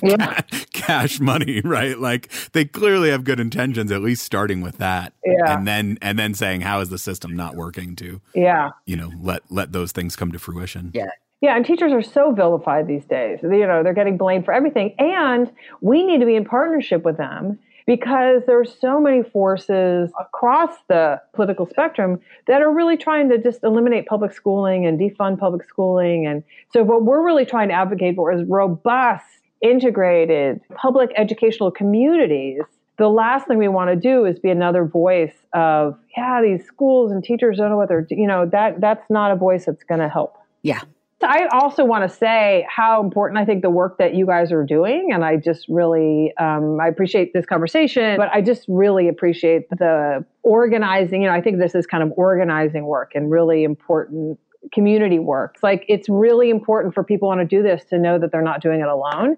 cash 0.72 1.20
money, 1.20 1.60
right? 1.64 1.98
Like 1.98 2.30
they 2.52 2.64
clearly 2.64 3.10
have 3.10 3.24
good 3.24 3.40
intentions, 3.40 3.92
at 3.92 4.02
least 4.02 4.24
starting 4.24 4.60
with 4.60 4.78
that. 4.78 5.12
Yeah. 5.24 5.56
And 5.56 5.66
then 5.66 5.98
and 6.02 6.18
then 6.18 6.34
saying 6.34 6.62
how 6.62 6.80
is 6.80 6.88
the 6.88 6.98
system 6.98 7.36
not 7.36 7.54
working 7.54 7.96
to 7.96 8.20
yeah, 8.34 8.70
you 8.86 8.96
know, 8.96 9.12
let 9.20 9.42
let 9.50 9.72
those 9.72 9.92
things 9.92 10.16
come 10.16 10.32
to 10.32 10.38
fruition. 10.38 10.90
Yeah. 10.94 11.10
Yeah, 11.40 11.54
and 11.54 11.64
teachers 11.64 11.92
are 11.92 12.02
so 12.02 12.32
vilified 12.32 12.88
these 12.88 13.04
days. 13.04 13.38
You 13.42 13.66
know, 13.66 13.82
they're 13.82 13.94
getting 13.94 14.16
blamed 14.16 14.44
for 14.44 14.52
everything. 14.52 14.94
And 14.98 15.50
we 15.80 16.04
need 16.04 16.18
to 16.18 16.26
be 16.26 16.34
in 16.34 16.44
partnership 16.44 17.04
with 17.04 17.16
them 17.16 17.58
because 17.86 18.42
there's 18.46 18.74
so 18.80 19.00
many 19.00 19.22
forces 19.22 20.10
across 20.20 20.74
the 20.88 21.20
political 21.34 21.66
spectrum 21.66 22.20
that 22.48 22.60
are 22.60 22.72
really 22.72 22.96
trying 22.96 23.28
to 23.30 23.38
just 23.38 23.62
eliminate 23.62 24.06
public 24.06 24.32
schooling 24.32 24.84
and 24.84 24.98
defund 24.98 25.38
public 25.38 25.64
schooling. 25.64 26.26
And 26.26 26.42
so 26.72 26.82
what 26.82 27.04
we're 27.04 27.24
really 27.24 27.46
trying 27.46 27.68
to 27.68 27.74
advocate 27.74 28.16
for 28.16 28.32
is 28.32 28.46
robust, 28.48 29.24
integrated 29.62 30.60
public 30.74 31.10
educational 31.16 31.70
communities 31.70 32.62
the 32.98 33.08
last 33.08 33.46
thing 33.46 33.58
we 33.58 33.68
want 33.68 33.90
to 33.90 33.96
do 33.96 34.24
is 34.24 34.38
be 34.38 34.50
another 34.50 34.84
voice 34.84 35.34
of 35.52 35.96
yeah 36.16 36.42
these 36.42 36.64
schools 36.66 37.10
and 37.10 37.24
teachers 37.24 37.56
don't 37.56 37.70
know 37.70 37.76
what 37.76 37.88
they're 37.88 38.06
you 38.10 38.26
know 38.26 38.46
that 38.46 38.80
that's 38.80 39.08
not 39.08 39.30
a 39.30 39.36
voice 39.36 39.64
that's 39.64 39.82
going 39.84 40.00
to 40.00 40.08
help 40.08 40.36
yeah 40.62 40.82
I 41.22 41.46
also 41.52 41.84
want 41.84 42.08
to 42.08 42.16
say 42.16 42.66
how 42.68 43.02
important 43.02 43.38
I 43.38 43.44
think 43.44 43.62
the 43.62 43.70
work 43.70 43.98
that 43.98 44.14
you 44.14 44.24
guys 44.24 44.52
are 44.52 44.64
doing, 44.64 45.08
and 45.12 45.24
I 45.24 45.36
just 45.36 45.66
really 45.68 46.32
um, 46.38 46.78
I 46.80 46.86
appreciate 46.86 47.32
this 47.32 47.44
conversation, 47.44 48.16
but 48.16 48.28
I 48.32 48.40
just 48.40 48.64
really 48.68 49.08
appreciate 49.08 49.68
the 49.70 50.24
organizing. 50.44 51.22
You 51.22 51.28
know, 51.28 51.34
I 51.34 51.40
think 51.40 51.58
this 51.58 51.74
is 51.74 51.86
kind 51.86 52.04
of 52.04 52.12
organizing 52.16 52.86
work 52.86 53.12
and 53.14 53.30
really 53.30 53.64
important 53.64 54.38
community 54.72 55.18
work. 55.18 55.52
It's 55.54 55.62
like 55.62 55.84
it's 55.88 56.08
really 56.08 56.50
important 56.50 56.94
for 56.94 57.02
people 57.02 57.28
want 57.28 57.40
to 57.40 57.46
do 57.46 57.62
this 57.64 57.84
to 57.90 57.98
know 57.98 58.18
that 58.18 58.30
they're 58.30 58.40
not 58.40 58.62
doing 58.62 58.80
it 58.80 58.86
alone, 58.86 59.36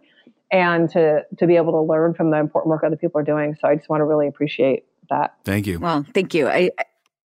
and 0.53 0.91
to 0.91 1.23
to 1.39 1.47
be 1.47 1.57
able 1.57 1.73
to 1.73 1.81
learn 1.81 2.13
from 2.13 2.31
the 2.31 2.37
important 2.37 2.71
work 2.71 2.85
other 2.85 2.97
people 2.97 3.21
are 3.21 3.25
doing. 3.25 3.57
So 3.59 3.69
I 3.69 3.77
just 3.77 3.89
want 3.89 4.01
to 4.03 4.05
really 4.05 4.29
appreciate 4.29 4.85
that. 5.09 5.35
Thank 5.45 5.67
you. 5.67 5.79
Well, 5.79 6.05
thank 6.13 6.35
you. 6.35 6.47
I 6.47 6.71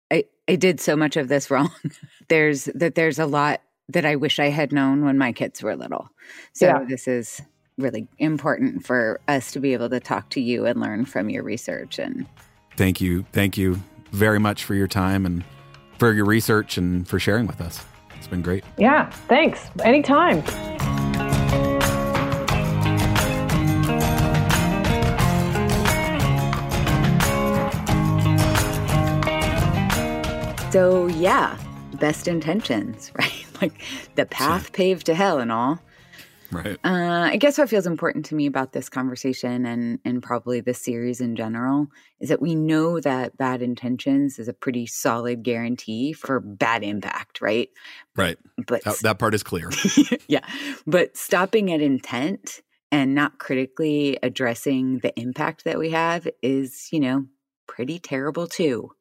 I 0.09 0.23
I 0.47 0.55
did 0.55 0.79
so 0.79 0.95
much 0.95 1.17
of 1.17 1.27
this 1.27 1.51
wrong. 1.51 1.71
there's 2.29 2.65
that 2.73 2.95
there's 2.95 3.19
a 3.19 3.27
lot 3.27 3.61
that 3.89 4.05
I 4.05 4.15
wish 4.15 4.39
I 4.39 4.49
had 4.49 4.71
known 4.71 5.03
when 5.03 5.17
my 5.17 5.31
kids 5.31 5.61
were 5.61 5.75
little. 5.75 6.09
So 6.53 6.67
yeah. 6.67 6.85
this 6.87 7.07
is 7.07 7.41
really 7.77 8.07
important 8.17 8.85
for 8.85 9.19
us 9.27 9.51
to 9.53 9.59
be 9.59 9.73
able 9.73 9.89
to 9.89 9.99
talk 9.99 10.29
to 10.31 10.41
you 10.41 10.65
and 10.65 10.79
learn 10.79 11.05
from 11.05 11.29
your 11.29 11.43
research 11.43 11.99
and 11.99 12.25
Thank 12.75 13.01
you. 13.01 13.25
Thank 13.33 13.57
you 13.57 13.81
very 14.11 14.39
much 14.39 14.63
for 14.63 14.73
your 14.73 14.87
time 14.87 15.25
and 15.25 15.43
for 15.97 16.13
your 16.13 16.23
research 16.23 16.77
and 16.77 17.05
for 17.05 17.19
sharing 17.19 17.45
with 17.45 17.59
us. 17.59 17.83
It's 18.15 18.27
been 18.27 18.41
great. 18.41 18.63
Yeah, 18.77 19.09
thanks. 19.27 19.69
Anytime. 19.83 20.45
So, 30.71 31.07
yeah, 31.07 31.57
best 31.95 32.27
intentions, 32.27 33.11
right? 33.19 33.45
like 33.61 33.81
the 34.15 34.25
path 34.25 34.73
paved 34.73 35.05
to 35.07 35.15
hell 35.15 35.39
and 35.39 35.51
all. 35.51 35.79
Right. 36.51 36.79
Uh, 36.83 37.29
I 37.31 37.37
guess 37.37 37.57
what 37.57 37.69
feels 37.69 37.85
important 37.85 38.25
to 38.25 38.35
me 38.35 38.47
about 38.47 38.73
this 38.73 38.89
conversation 38.89 39.65
and 39.65 39.99
and 40.03 40.23
probably 40.23 40.61
this 40.61 40.81
series 40.81 41.21
in 41.21 41.35
general 41.35 41.87
is 42.19 42.29
that 42.29 42.41
we 42.41 42.55
know 42.55 42.99
that 42.99 43.37
bad 43.37 43.61
intentions 43.61 44.39
is 44.39 44.47
a 44.47 44.53
pretty 44.53 44.87
solid 44.87 45.43
guarantee 45.43 46.11
for 46.11 46.39
bad 46.39 46.83
impact, 46.83 47.39
right? 47.39 47.69
Right. 48.15 48.37
But 48.65 48.83
that, 48.83 48.99
that 49.03 49.19
part 49.19 49.35
is 49.35 49.43
clear. 49.43 49.69
yeah. 50.27 50.45
But 50.87 51.15
stopping 51.15 51.71
at 51.71 51.81
intent 51.81 52.61
and 52.91 53.13
not 53.13 53.37
critically 53.37 54.17
addressing 54.23 54.99
the 54.99 55.17
impact 55.19 55.65
that 55.65 55.77
we 55.77 55.91
have 55.91 56.27
is, 56.41 56.89
you 56.91 56.99
know, 56.99 57.25
pretty 57.67 57.99
terrible 57.99 58.47
too. 58.47 58.91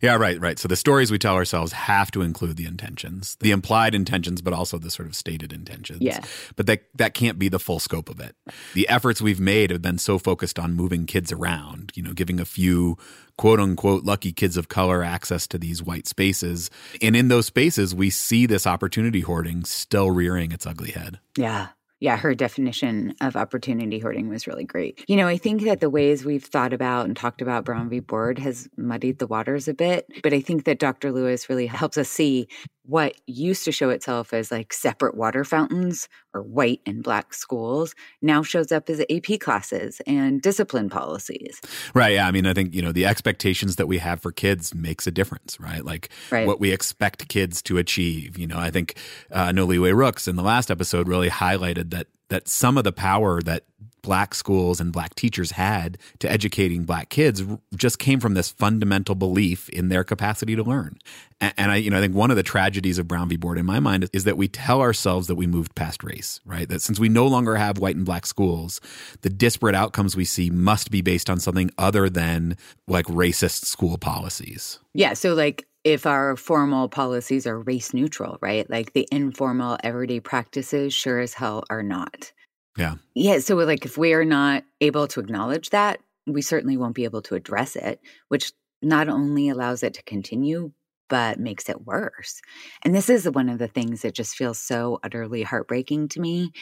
Yeah, 0.00 0.16
right, 0.16 0.40
right. 0.40 0.58
So 0.58 0.68
the 0.68 0.76
stories 0.76 1.10
we 1.10 1.18
tell 1.18 1.34
ourselves 1.34 1.72
have 1.72 2.10
to 2.12 2.22
include 2.22 2.56
the 2.56 2.66
intentions, 2.66 3.36
the 3.40 3.50
implied 3.50 3.94
intentions, 3.94 4.42
but 4.42 4.52
also 4.52 4.78
the 4.78 4.90
sort 4.90 5.08
of 5.08 5.14
stated 5.14 5.52
intentions. 5.52 6.00
Yeah. 6.00 6.20
But 6.56 6.66
that 6.66 6.84
that 6.94 7.14
can't 7.14 7.38
be 7.38 7.48
the 7.48 7.58
full 7.58 7.78
scope 7.78 8.08
of 8.08 8.20
it. 8.20 8.36
The 8.74 8.88
efforts 8.88 9.20
we've 9.20 9.40
made 9.40 9.70
have 9.70 9.82
been 9.82 9.98
so 9.98 10.18
focused 10.18 10.58
on 10.58 10.74
moving 10.74 11.06
kids 11.06 11.32
around, 11.32 11.92
you 11.94 12.02
know, 12.02 12.12
giving 12.12 12.40
a 12.40 12.44
few 12.44 12.96
quote 13.36 13.60
unquote 13.60 14.04
lucky 14.04 14.32
kids 14.32 14.56
of 14.56 14.68
color 14.68 15.02
access 15.02 15.46
to 15.48 15.58
these 15.58 15.82
white 15.82 16.06
spaces. 16.06 16.70
And 17.00 17.16
in 17.16 17.28
those 17.28 17.46
spaces, 17.46 17.94
we 17.94 18.10
see 18.10 18.46
this 18.46 18.66
opportunity 18.66 19.20
hoarding 19.20 19.64
still 19.64 20.10
rearing 20.10 20.52
its 20.52 20.66
ugly 20.66 20.92
head. 20.92 21.20
Yeah 21.36 21.68
yeah, 22.02 22.16
her 22.16 22.34
definition 22.34 23.14
of 23.20 23.36
opportunity 23.36 24.00
hoarding 24.00 24.28
was 24.28 24.48
really 24.48 24.64
great. 24.64 25.04
You 25.08 25.14
know, 25.14 25.28
I 25.28 25.36
think 25.36 25.62
that 25.62 25.78
the 25.78 25.88
ways 25.88 26.24
we've 26.24 26.42
thought 26.42 26.72
about 26.72 27.06
and 27.06 27.16
talked 27.16 27.40
about 27.40 27.64
Brown 27.64 27.88
v. 27.88 28.00
Board 28.00 28.40
has 28.40 28.68
muddied 28.76 29.20
the 29.20 29.28
waters 29.28 29.68
a 29.68 29.74
bit, 29.74 30.06
but 30.20 30.32
I 30.32 30.40
think 30.40 30.64
that 30.64 30.80
Dr. 30.80 31.12
Lewis 31.12 31.48
really 31.48 31.68
helps 31.68 31.96
us 31.96 32.08
see 32.08 32.48
what 32.84 33.14
used 33.26 33.64
to 33.64 33.72
show 33.72 33.90
itself 33.90 34.32
as 34.32 34.50
like 34.50 34.72
separate 34.72 35.16
water 35.16 35.44
fountains 35.44 36.08
or 36.34 36.42
white 36.42 36.80
and 36.84 37.02
black 37.02 37.32
schools 37.32 37.94
now 38.20 38.42
shows 38.42 38.72
up 38.72 38.90
as 38.90 39.00
AP 39.10 39.38
classes 39.40 40.00
and 40.06 40.42
discipline 40.42 40.90
policies. 40.90 41.60
Right. 41.94 42.14
Yeah. 42.14 42.26
I 42.26 42.30
mean, 42.32 42.46
I 42.46 42.54
think, 42.54 42.74
you 42.74 42.82
know, 42.82 42.92
the 42.92 43.06
expectations 43.06 43.76
that 43.76 43.86
we 43.86 43.98
have 43.98 44.20
for 44.20 44.32
kids 44.32 44.74
makes 44.74 45.06
a 45.06 45.10
difference, 45.10 45.60
right? 45.60 45.84
Like 45.84 46.08
right. 46.30 46.46
what 46.46 46.58
we 46.58 46.72
expect 46.72 47.28
kids 47.28 47.62
to 47.62 47.78
achieve. 47.78 48.36
You 48.36 48.46
know, 48.46 48.58
I 48.58 48.70
think 48.70 48.96
uh, 49.30 49.48
Noliwe 49.48 49.94
Rooks 49.94 50.26
in 50.26 50.36
the 50.36 50.42
last 50.42 50.70
episode 50.70 51.06
really 51.06 51.30
highlighted 51.30 51.90
that 51.90 52.08
that 52.32 52.48
some 52.48 52.78
of 52.78 52.84
the 52.84 52.92
power 52.92 53.42
that 53.42 53.64
black 54.00 54.34
schools 54.34 54.80
and 54.80 54.90
black 54.90 55.14
teachers 55.14 55.52
had 55.52 55.98
to 56.18 56.30
educating 56.30 56.84
black 56.84 57.10
kids 57.10 57.42
just 57.76 57.98
came 57.98 58.18
from 58.20 58.32
this 58.32 58.50
fundamental 58.50 59.14
belief 59.14 59.68
in 59.68 59.90
their 59.90 60.02
capacity 60.02 60.56
to 60.56 60.62
learn. 60.62 60.96
And, 61.42 61.54
and, 61.58 61.70
I, 61.70 61.76
you 61.76 61.90
know, 61.90 61.98
I 61.98 62.00
think 62.00 62.14
one 62.14 62.30
of 62.30 62.36
the 62.36 62.42
tragedies 62.42 62.98
of 62.98 63.06
Brown 63.06 63.28
v. 63.28 63.36
Board 63.36 63.58
in 63.58 63.66
my 63.66 63.80
mind 63.80 64.04
is, 64.04 64.10
is 64.14 64.24
that 64.24 64.38
we 64.38 64.48
tell 64.48 64.80
ourselves 64.80 65.26
that 65.28 65.34
we 65.34 65.46
moved 65.46 65.74
past 65.74 66.02
race, 66.02 66.40
right? 66.46 66.68
That 66.68 66.80
since 66.80 66.98
we 66.98 67.10
no 67.10 67.26
longer 67.26 67.56
have 67.56 67.78
white 67.78 67.94
and 67.94 68.06
black 68.06 68.26
schools, 68.26 68.80
the 69.20 69.30
disparate 69.30 69.74
outcomes 69.74 70.16
we 70.16 70.24
see 70.24 70.48
must 70.50 70.90
be 70.90 71.02
based 71.02 71.28
on 71.28 71.38
something 71.38 71.70
other 71.76 72.08
than 72.08 72.56
like 72.88 73.06
racist 73.06 73.66
school 73.66 73.98
policies. 73.98 74.80
Yeah. 74.94 75.12
So 75.12 75.34
like 75.34 75.66
if 75.84 76.06
our 76.06 76.36
formal 76.36 76.88
policies 76.88 77.46
are 77.46 77.58
race 77.60 77.92
neutral, 77.92 78.38
right? 78.40 78.68
Like 78.70 78.92
the 78.92 79.08
informal 79.10 79.78
everyday 79.82 80.20
practices 80.20 80.94
sure 80.94 81.20
as 81.20 81.34
hell 81.34 81.64
are 81.70 81.82
not. 81.82 82.32
Yeah. 82.76 82.94
Yeah. 83.14 83.38
So, 83.40 83.56
like, 83.56 83.84
if 83.84 83.98
we 83.98 84.14
are 84.14 84.24
not 84.24 84.64
able 84.80 85.06
to 85.08 85.20
acknowledge 85.20 85.70
that, 85.70 86.00
we 86.26 86.40
certainly 86.42 86.76
won't 86.76 86.94
be 86.94 87.04
able 87.04 87.22
to 87.22 87.34
address 87.34 87.76
it, 87.76 88.00
which 88.28 88.52
not 88.80 89.08
only 89.08 89.48
allows 89.48 89.82
it 89.82 89.94
to 89.94 90.02
continue, 90.04 90.72
but 91.12 91.38
makes 91.38 91.68
it 91.68 91.86
worse. 91.86 92.40
And 92.80 92.94
this 92.94 93.10
is 93.10 93.28
one 93.28 93.50
of 93.50 93.58
the 93.58 93.68
things 93.68 94.00
that 94.00 94.14
just 94.14 94.34
feels 94.34 94.58
so 94.58 94.98
utterly 95.02 95.42
heartbreaking 95.42 96.08
to 96.08 96.20
me 96.20 96.52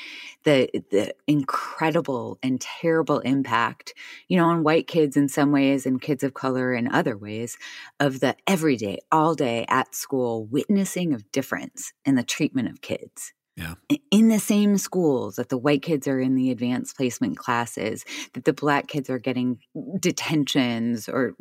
the, 0.42 0.68
the 0.90 1.14
incredible 1.28 2.36
and 2.42 2.61
terrible 2.61 3.20
impact, 3.20 3.94
you 4.26 4.36
know, 4.36 4.46
on 4.46 4.64
white 4.64 4.88
kids 4.88 5.16
in 5.16 5.28
some 5.28 5.53
ways 5.53 5.86
and 5.86 6.03
kids 6.03 6.24
of 6.24 6.34
color 6.34 6.74
in 6.74 6.92
other 6.92 7.16
ways 7.16 7.59
of 8.01 8.18
the 8.18 8.34
everyday, 8.44 8.98
all 9.12 9.36
day 9.36 9.66
at 9.68 9.94
school 9.94 10.46
witnessing 10.46 11.14
of 11.14 11.30
difference 11.30 11.92
in 12.05 12.16
the 12.16 12.24
treatment 12.24 12.68
of 12.68 12.80
kids. 12.80 13.32
Yeah. 13.57 13.74
In 14.11 14.26
the 14.26 14.40
same 14.40 14.78
schools 14.78 15.36
that 15.36 15.48
the 15.48 15.59
white 15.59 15.82
kids 15.82 16.09
are 16.09 16.18
in 16.18 16.34
the 16.34 16.51
advanced 16.51 16.96
placement 16.96 17.36
classes, 17.36 18.05
that 18.32 18.46
the 18.46 18.53
black 18.53 18.88
kids 18.88 19.09
are 19.11 19.20
getting 19.20 19.61
detentions 20.01 21.09
or 21.09 21.36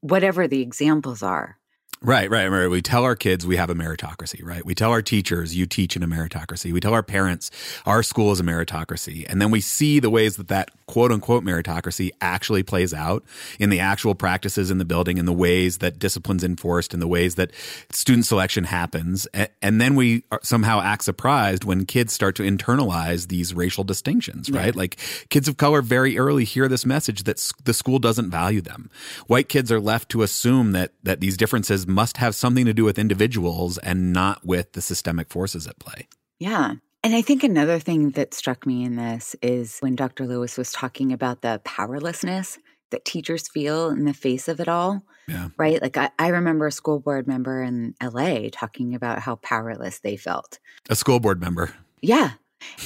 whatever 0.00 0.48
the 0.48 0.62
examples 0.62 1.22
are. 1.22 1.58
Right, 2.02 2.28
right, 2.28 2.48
right. 2.48 2.68
We 2.68 2.82
tell 2.82 3.04
our 3.04 3.16
kids 3.16 3.46
we 3.46 3.56
have 3.56 3.70
a 3.70 3.74
meritocracy, 3.74 4.44
right? 4.44 4.64
We 4.64 4.74
tell 4.74 4.90
our 4.90 5.00
teachers, 5.00 5.56
you 5.56 5.64
teach 5.64 5.96
in 5.96 6.02
a 6.02 6.06
meritocracy. 6.06 6.70
We 6.70 6.80
tell 6.80 6.92
our 6.92 7.02
parents, 7.02 7.50
our 7.86 8.02
school 8.02 8.30
is 8.30 8.40
a 8.40 8.42
meritocracy. 8.42 9.24
And 9.26 9.40
then 9.40 9.50
we 9.50 9.62
see 9.62 10.00
the 10.00 10.10
ways 10.10 10.36
that 10.36 10.48
that 10.48 10.70
quote 10.86 11.12
unquote 11.12 11.44
meritocracy 11.44 12.10
actually 12.20 12.62
plays 12.62 12.92
out 12.92 13.24
in 13.58 13.70
the 13.70 13.80
actual 13.80 14.14
practices 14.14 14.70
in 14.70 14.76
the 14.76 14.84
building, 14.84 15.16
in 15.16 15.24
the 15.24 15.32
ways 15.32 15.78
that 15.78 15.98
discipline's 15.98 16.44
enforced, 16.44 16.92
in 16.92 17.00
the 17.00 17.08
ways 17.08 17.36
that 17.36 17.52
student 17.90 18.26
selection 18.26 18.64
happens. 18.64 19.26
And 19.62 19.80
then 19.80 19.94
we 19.94 20.24
somehow 20.42 20.82
act 20.82 21.04
surprised 21.04 21.64
when 21.64 21.86
kids 21.86 22.12
start 22.12 22.36
to 22.36 22.42
internalize 22.42 23.28
these 23.28 23.54
racial 23.54 23.82
distinctions, 23.82 24.50
right? 24.50 24.74
Yeah. 24.74 24.78
Like 24.78 24.98
kids 25.30 25.48
of 25.48 25.56
color 25.56 25.80
very 25.80 26.18
early 26.18 26.44
hear 26.44 26.68
this 26.68 26.84
message 26.84 27.22
that 27.22 27.52
the 27.64 27.72
school 27.72 27.98
doesn't 27.98 28.30
value 28.30 28.60
them. 28.60 28.90
White 29.26 29.48
kids 29.48 29.72
are 29.72 29.80
left 29.80 30.10
to 30.10 30.22
assume 30.22 30.72
that, 30.72 30.92
that 31.02 31.20
these 31.20 31.38
differences 31.38 31.86
must 31.94 32.16
have 32.18 32.34
something 32.34 32.64
to 32.66 32.74
do 32.74 32.84
with 32.84 32.98
individuals 32.98 33.78
and 33.78 34.12
not 34.12 34.44
with 34.44 34.72
the 34.72 34.82
systemic 34.82 35.30
forces 35.30 35.66
at 35.66 35.78
play. 35.78 36.08
Yeah. 36.38 36.74
And 37.02 37.14
I 37.14 37.22
think 37.22 37.44
another 37.44 37.78
thing 37.78 38.10
that 38.10 38.34
struck 38.34 38.66
me 38.66 38.84
in 38.84 38.96
this 38.96 39.36
is 39.42 39.78
when 39.80 39.94
Dr. 39.94 40.26
Lewis 40.26 40.58
was 40.58 40.72
talking 40.72 41.12
about 41.12 41.42
the 41.42 41.60
powerlessness 41.64 42.58
that 42.90 43.04
teachers 43.04 43.48
feel 43.48 43.90
in 43.90 44.04
the 44.04 44.14
face 44.14 44.48
of 44.48 44.60
it 44.60 44.68
all. 44.68 45.04
Yeah. 45.28 45.48
Right. 45.56 45.80
Like 45.80 45.96
I, 45.96 46.10
I 46.18 46.28
remember 46.28 46.66
a 46.66 46.72
school 46.72 47.00
board 47.00 47.26
member 47.26 47.62
in 47.62 47.94
LA 48.02 48.48
talking 48.52 48.94
about 48.94 49.20
how 49.20 49.36
powerless 49.36 50.00
they 50.00 50.16
felt. 50.16 50.58
A 50.90 50.96
school 50.96 51.20
board 51.20 51.40
member. 51.40 51.74
Yeah 52.00 52.32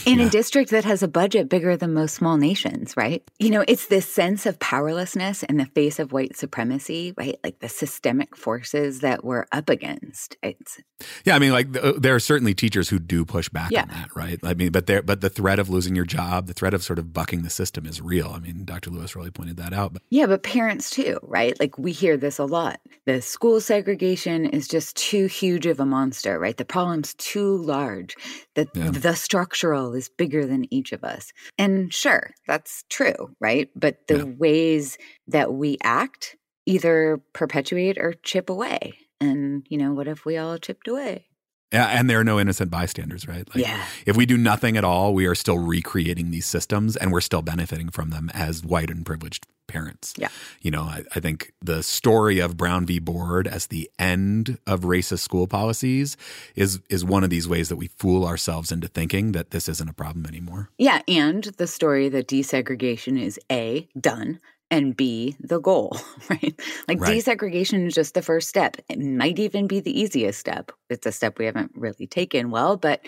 in 0.07 0.18
yeah. 0.18 0.26
a 0.26 0.31
district 0.31 0.70
that 0.70 0.85
has 0.85 1.03
a 1.03 1.09
budget 1.09 1.49
bigger 1.49 1.76
than 1.76 1.95
most 1.95 2.14
small 2.14 2.37
nations, 2.37 2.97
right? 2.97 3.22
You 3.39 3.51
know, 3.51 3.64
it's 3.66 3.87
this 3.87 4.09
sense 4.09 4.47
of 4.47 4.59
powerlessness 4.59 5.43
in 5.45 5.57
the 5.57 5.66
face 5.66 5.99
of 5.99 6.12
white 6.12 6.37
supremacy, 6.37 7.14
right? 7.16 7.39
Like 7.43 7.61
the 7.61 7.68
systemic 7.68 8.37
forces 8.37 9.01
that 9.01 9.24
we're 9.24 9.47
up 9.53 9.68
against. 9.68 10.37
It's 10.43 10.79
yeah, 11.24 11.37
I 11.37 11.39
mean, 11.39 11.53
like 11.53 11.70
there 11.72 12.14
are 12.14 12.20
certainly 12.20 12.55
teachers 12.55 12.89
who 12.89 12.99
do 12.99 13.24
push 13.24 13.49
back 13.49 13.70
yeah. 13.70 13.83
on 13.83 13.89
that, 13.89 14.09
right? 14.16 14.39
I 14.43 14.55
mean, 14.55 14.72
but 14.72 14.87
there, 14.87 15.03
but 15.03 15.20
the 15.20 15.31
threat 15.31 15.59
of 15.59 15.68
losing 15.68 15.95
your 15.95 16.05
job, 16.05 16.47
the 16.47 16.55
threat 16.55 16.74
of 16.74 16.83
sort 16.83 16.99
of 16.99 17.12
bucking 17.12 17.43
the 17.43 17.51
system 17.51 17.87
is 17.87 18.01
real. 18.01 18.33
I 18.35 18.41
mean, 18.41 18.64
Dr. 18.64 18.91
Lewis 18.91 19.14
really 19.14 19.31
pointed 19.31 19.57
that 19.59 19.72
out. 19.72 19.93
But. 19.93 20.03
Yeah, 20.11 20.26
but 20.26 20.43
parents 20.43 20.91
too, 20.91 21.18
right? 21.22 21.59
Like 21.61 21.79
we 21.79 21.93
hear 21.93 22.16
this 22.16 22.39
a 22.39 22.45
lot. 22.45 22.81
The 23.07 23.22
school 23.22 23.61
segregation 23.61 24.47
is 24.47 24.66
just 24.66 24.97
too 24.97 25.26
huge 25.26 25.66
of 25.66 25.79
a 25.79 25.87
monster, 25.87 26.39
right? 26.39 26.57
The 26.57 26.64
problem's 26.64 27.14
too 27.14 27.59
large. 27.59 28.16
The 28.55 28.68
yeah. 28.74 28.91
the 28.91 29.14
structure 29.14 29.68
is 29.95 30.09
bigger 30.09 30.47
than 30.47 30.73
each 30.73 30.93
of 30.93 31.05
us. 31.05 31.33
And 31.57 31.93
sure, 31.93 32.31
that's 32.47 32.85
true, 32.89 33.35
right? 33.41 33.71
But 33.75 34.07
the 34.09 34.19
yeah. 34.19 34.25
ways 34.25 34.99
that 35.27 35.53
we 35.53 35.79
act 35.83 36.37
either 36.66 37.23
perpetuate 37.33 37.99
or 37.99 38.14
chip 38.23 38.51
away. 38.51 38.99
And, 39.21 39.66
you 39.69 39.79
know, 39.79 39.95
what 39.95 40.07
if 40.07 40.25
we 40.25 40.37
all 40.37 40.59
chipped 40.59 40.87
away? 40.87 41.28
Yeah, 41.73 41.87
and 41.87 42.09
there 42.09 42.19
are 42.19 42.25
no 42.25 42.41
innocent 42.41 42.71
bystanders, 42.71 43.29
right? 43.29 43.47
Like, 43.55 43.64
yeah. 43.64 43.85
If 44.07 44.16
we 44.16 44.25
do 44.25 44.39
nothing 44.39 44.77
at 44.77 44.85
all, 44.85 45.12
we 45.12 45.27
are 45.27 45.35
still 45.35 45.59
recreating 45.59 46.31
these 46.31 46.47
systems 46.47 46.97
and 46.97 47.12
we're 47.12 47.21
still 47.21 47.43
benefiting 47.43 47.91
from 47.91 48.11
them 48.11 48.31
as 48.33 48.64
white 48.64 48.91
and 48.91 49.05
privileged 49.05 49.47
parents. 49.69 50.14
Yeah. 50.16 50.29
You 50.62 50.71
know, 50.71 50.83
I, 50.83 51.05
I, 51.14 51.21
think 51.21 51.53
the 51.61 51.83
story 51.83 52.41
of 52.41 52.57
Brown 52.57 52.87
v. 52.87 52.99
Board 52.99 53.47
as 53.47 53.66
the 53.66 53.89
end 53.99 54.59
of 54.66 54.81
racist 54.81 55.21
school 55.21 55.47
policies 55.47 56.16
is 56.57 56.81
is 56.89 57.05
one 57.05 57.23
of 57.23 57.29
these 57.31 57.47
ways 57.47 57.69
that 57.69 57.77
we 57.77 57.89
fool 57.89 58.27
ourselves 58.27 58.73
into 58.73 58.89
thinking 58.89 59.33
that 59.33 59.51
this 59.51 59.69
isn't 59.69 59.89
a 59.89 59.93
problem 59.93 60.25
anymore. 60.27 60.71
Yeah, 60.79 61.03
and 61.07 61.45
the 61.45 61.66
story 61.66 62.09
that 62.09 62.27
desegregation 62.27 63.21
is 63.21 63.39
A, 63.53 63.89
done, 64.01 64.41
and 64.71 64.97
B, 64.97 65.37
the 65.41 65.61
goal, 65.61 65.97
right? 66.31 66.59
Like 66.87 67.01
right. 67.01 67.19
desegregation 67.19 67.87
is 67.87 67.95
just 67.95 68.14
the 68.14 68.23
first 68.23 68.49
step. 68.49 68.77
It 68.89 68.99
might 68.99 69.39
even 69.39 69.66
be 69.66 69.81
the 69.81 69.99
easiest 69.99 70.39
step. 70.39 70.73
It's 70.91 71.07
a 71.07 71.12
step 71.12 71.39
we 71.39 71.47
haven't 71.47 71.73
really 71.75 72.07
taken 72.07 72.51
well, 72.51 72.77
but 72.77 73.05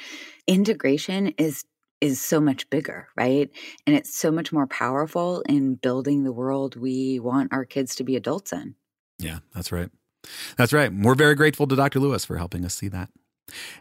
integration 0.46 1.28
is 1.38 1.64
is 2.00 2.18
so 2.18 2.40
much 2.40 2.68
bigger, 2.70 3.08
right? 3.14 3.50
And 3.86 3.94
it's 3.94 4.16
so 4.16 4.30
much 4.30 4.52
more 4.52 4.66
powerful 4.66 5.42
in 5.42 5.74
building 5.74 6.24
the 6.24 6.32
world 6.32 6.74
we 6.76 7.20
want 7.20 7.52
our 7.52 7.66
kids 7.66 7.94
to 7.96 8.04
be 8.04 8.16
adults 8.16 8.54
in. 8.54 8.74
Yeah, 9.18 9.40
that's 9.54 9.70
right. 9.70 9.90
That's 10.56 10.72
right. 10.72 10.90
We're 10.92 11.14
very 11.14 11.34
grateful 11.34 11.66
to 11.66 11.76
Dr. 11.76 12.00
Lewis 12.00 12.24
for 12.24 12.38
helping 12.38 12.64
us 12.64 12.74
see 12.74 12.88
that. 12.88 13.10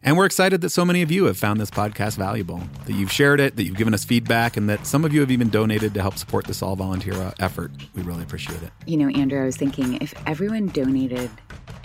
And 0.03 0.17
we're 0.17 0.25
excited 0.25 0.61
that 0.61 0.69
so 0.69 0.85
many 0.85 1.01
of 1.01 1.11
you 1.11 1.25
have 1.25 1.37
found 1.37 1.59
this 1.59 1.71
podcast 1.71 2.17
valuable, 2.17 2.61
that 2.85 2.93
you've 2.93 3.11
shared 3.11 3.39
it, 3.39 3.55
that 3.55 3.63
you've 3.63 3.77
given 3.77 3.93
us 3.93 4.03
feedback, 4.03 4.57
and 4.57 4.69
that 4.69 4.85
some 4.85 5.05
of 5.05 5.13
you 5.13 5.19
have 5.21 5.31
even 5.31 5.49
donated 5.49 5.93
to 5.93 6.01
help 6.01 6.17
support 6.17 6.45
this 6.45 6.61
all 6.61 6.75
volunteer 6.75 7.13
uh, 7.13 7.31
effort. 7.39 7.71
We 7.95 8.01
really 8.03 8.23
appreciate 8.23 8.61
it. 8.61 8.71
You 8.85 8.97
know, 8.97 9.09
Andrew, 9.09 9.41
I 9.41 9.45
was 9.45 9.57
thinking 9.57 10.01
if 10.01 10.13
everyone 10.25 10.67
donated, 10.67 11.29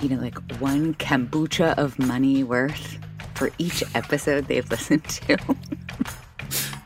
you 0.01 0.09
know, 0.09 0.21
like 0.21 0.39
one 0.61 0.95
kombucha 0.95 1.77
of 1.79 1.99
money 1.99 2.45
worth 2.45 2.99
for 3.35 3.51
each 3.59 3.83
episode 3.95 4.47
they've 4.47 4.69
listened 4.71 5.05
to. 5.05 5.37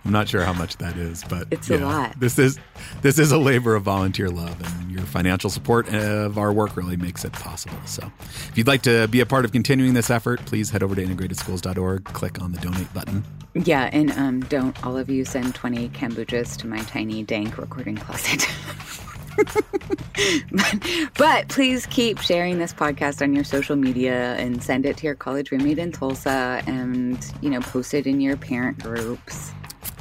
I'm 0.09 0.12
not 0.12 0.26
sure 0.26 0.42
how 0.42 0.54
much 0.54 0.78
that 0.78 0.96
is, 0.96 1.22
but 1.24 1.48
it's 1.50 1.68
a 1.68 1.76
lot. 1.76 2.18
This 2.18 2.38
is 2.38 2.59
this 3.02 3.18
is 3.18 3.30
a 3.30 3.36
labor 3.36 3.74
of 3.74 3.82
volunteer 3.82 4.30
love, 4.30 4.59
and 4.59 4.90
your 4.90 5.02
financial 5.02 5.50
support 5.50 5.86
of 5.92 6.38
our 6.38 6.50
work 6.50 6.78
really 6.78 6.96
makes 6.96 7.26
it 7.26 7.32
possible. 7.34 7.76
So, 7.84 8.11
if 8.48 8.52
you'd 8.56 8.66
like 8.66 8.80
to 8.82 9.06
be 9.09 9.20
a 9.20 9.26
part 9.26 9.44
of 9.44 9.52
continuing 9.52 9.92
this 9.92 10.09
effort, 10.09 10.46
please 10.46 10.70
head 10.70 10.82
over 10.82 10.94
to 10.94 11.04
integratedschools.org, 11.04 12.04
click 12.04 12.40
on 12.40 12.52
the 12.52 12.59
donate 12.61 12.90
button. 12.94 13.22
Yeah, 13.52 13.90
and 13.92 14.11
um, 14.12 14.40
don't 14.40 14.82
all 14.82 14.96
of 14.96 15.11
you 15.11 15.26
send 15.26 15.54
20 15.54 15.90
kombuchas 15.90 16.56
to 16.56 16.66
my 16.66 16.78
tiny 16.84 17.22
dank 17.22 17.59
recording 17.59 17.98
closet. 17.98 18.48
but, 20.50 21.11
but, 21.18 21.48
please 21.48 21.84
keep 21.84 22.16
sharing 22.16 22.59
this 22.59 22.72
podcast 22.72 23.20
on 23.20 23.34
your 23.34 23.44
social 23.44 23.76
media 23.76 24.36
and 24.36 24.62
send 24.62 24.86
it 24.86 24.96
to 24.96 25.04
your 25.04 25.14
college 25.14 25.50
roommate 25.50 25.78
in 25.78 25.92
Tulsa 25.92 26.62
and, 26.66 27.30
you 27.42 27.50
know, 27.50 27.61
post 27.61 27.92
it 27.92 28.06
in 28.06 28.22
your 28.22 28.38
parent 28.38 28.82
groups. 28.82 29.52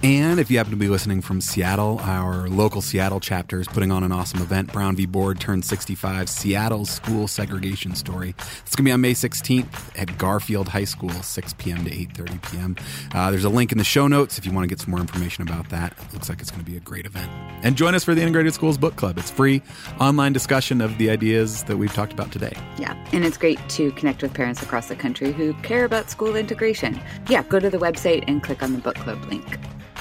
And 0.03 0.39
if 0.39 0.51
you 0.51 0.57
happen 0.57 0.71
to 0.71 0.77
be 0.77 0.89
listening 0.89 1.21
from 1.21 1.41
Seattle, 1.41 1.99
our 2.03 2.47
local 2.49 2.81
Seattle 2.81 3.19
chapter 3.19 3.59
is 3.59 3.67
putting 3.67 3.91
on 3.91 4.03
an 4.03 4.11
awesome 4.11 4.43
event, 4.43 4.71
Brown 4.71 4.95
v. 4.95 5.07
Board 5.07 5.39
turned 5.39 5.65
65, 5.65 6.29
Seattle's 6.29 6.91
School 6.91 7.27
Segregation 7.27 7.95
Story. 7.95 8.35
It's 8.37 8.75
going 8.75 8.83
to 8.85 8.89
be 8.89 8.91
on 8.91 9.01
May 9.01 9.13
16th 9.13 9.99
at 9.99 10.15
Garfield 10.19 10.67
High 10.67 10.83
School, 10.83 11.09
6 11.09 11.53
p.m. 11.53 11.83
to 11.83 11.89
8.30 11.89 12.51
p.m. 12.51 12.75
Uh, 13.15 13.31
there's 13.31 13.43
a 13.43 13.49
link 13.49 13.71
in 13.71 13.79
the 13.79 13.83
show 13.83 14.07
notes 14.07 14.37
if 14.37 14.45
you 14.45 14.51
want 14.51 14.65
to 14.65 14.67
get 14.67 14.79
some 14.79 14.91
more 14.91 14.99
information 14.99 15.41
about 15.41 15.67
that. 15.69 15.93
It 15.93 16.13
looks 16.13 16.29
like 16.29 16.41
it's 16.41 16.51
going 16.51 16.63
to 16.63 16.69
be 16.69 16.77
a 16.77 16.81
great 16.81 17.07
event. 17.07 17.31
And 17.63 17.75
join 17.75 17.95
us 17.95 18.03
for 18.03 18.13
the 18.13 18.21
Integrated 18.21 18.53
Schools 18.53 18.77
Book 18.77 18.97
Club. 18.97 19.17
It's 19.17 19.31
free 19.31 19.63
online 19.99 20.31
discussion 20.31 20.79
of 20.79 20.95
the 20.99 21.09
ideas 21.09 21.63
that 21.63 21.77
we've 21.77 21.93
talked 21.93 22.13
about 22.13 22.31
today. 22.31 22.53
Yeah, 22.77 22.93
and 23.13 23.25
it's 23.25 23.37
great 23.37 23.57
to 23.69 23.91
connect 23.93 24.21
with 24.21 24.35
parents 24.35 24.61
across 24.61 24.89
the 24.89 24.95
country 24.95 25.31
who 25.31 25.55
care 25.63 25.85
about 25.85 26.11
school 26.11 26.35
integration. 26.35 27.01
Yeah, 27.27 27.41
go 27.41 27.59
to 27.59 27.71
the 27.71 27.79
website 27.79 28.23
and 28.27 28.43
click 28.43 28.61
on 28.61 28.73
the 28.73 28.79
book 28.79 28.95
club 28.95 29.25
link. 29.25 29.57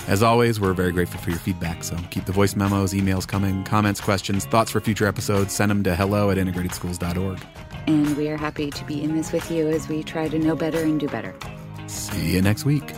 As 0.08 0.22
always, 0.22 0.60
we're 0.60 0.72
very 0.72 0.92
grateful 0.92 1.20
for 1.20 1.30
your 1.30 1.38
feedback. 1.38 1.82
So 1.82 1.96
keep 2.10 2.26
the 2.26 2.32
voice 2.32 2.54
memos, 2.54 2.92
emails 2.92 3.26
coming, 3.26 3.64
comments, 3.64 4.00
questions, 4.00 4.44
thoughts 4.44 4.70
for 4.70 4.80
future 4.80 5.06
episodes. 5.06 5.52
Send 5.52 5.70
them 5.70 5.82
to 5.82 5.96
hello 5.96 6.30
at 6.30 6.38
integratedschools.org. 6.38 7.44
And 7.86 8.16
we 8.16 8.28
are 8.28 8.36
happy 8.36 8.70
to 8.70 8.84
be 8.84 9.02
in 9.02 9.16
this 9.16 9.32
with 9.32 9.50
you 9.50 9.68
as 9.68 9.88
we 9.88 10.02
try 10.02 10.28
to 10.28 10.38
know 10.38 10.54
better 10.54 10.80
and 10.82 10.98
do 11.00 11.08
better. 11.08 11.34
See 11.88 12.32
you 12.34 12.42
next 12.42 12.64
week. 12.64 12.92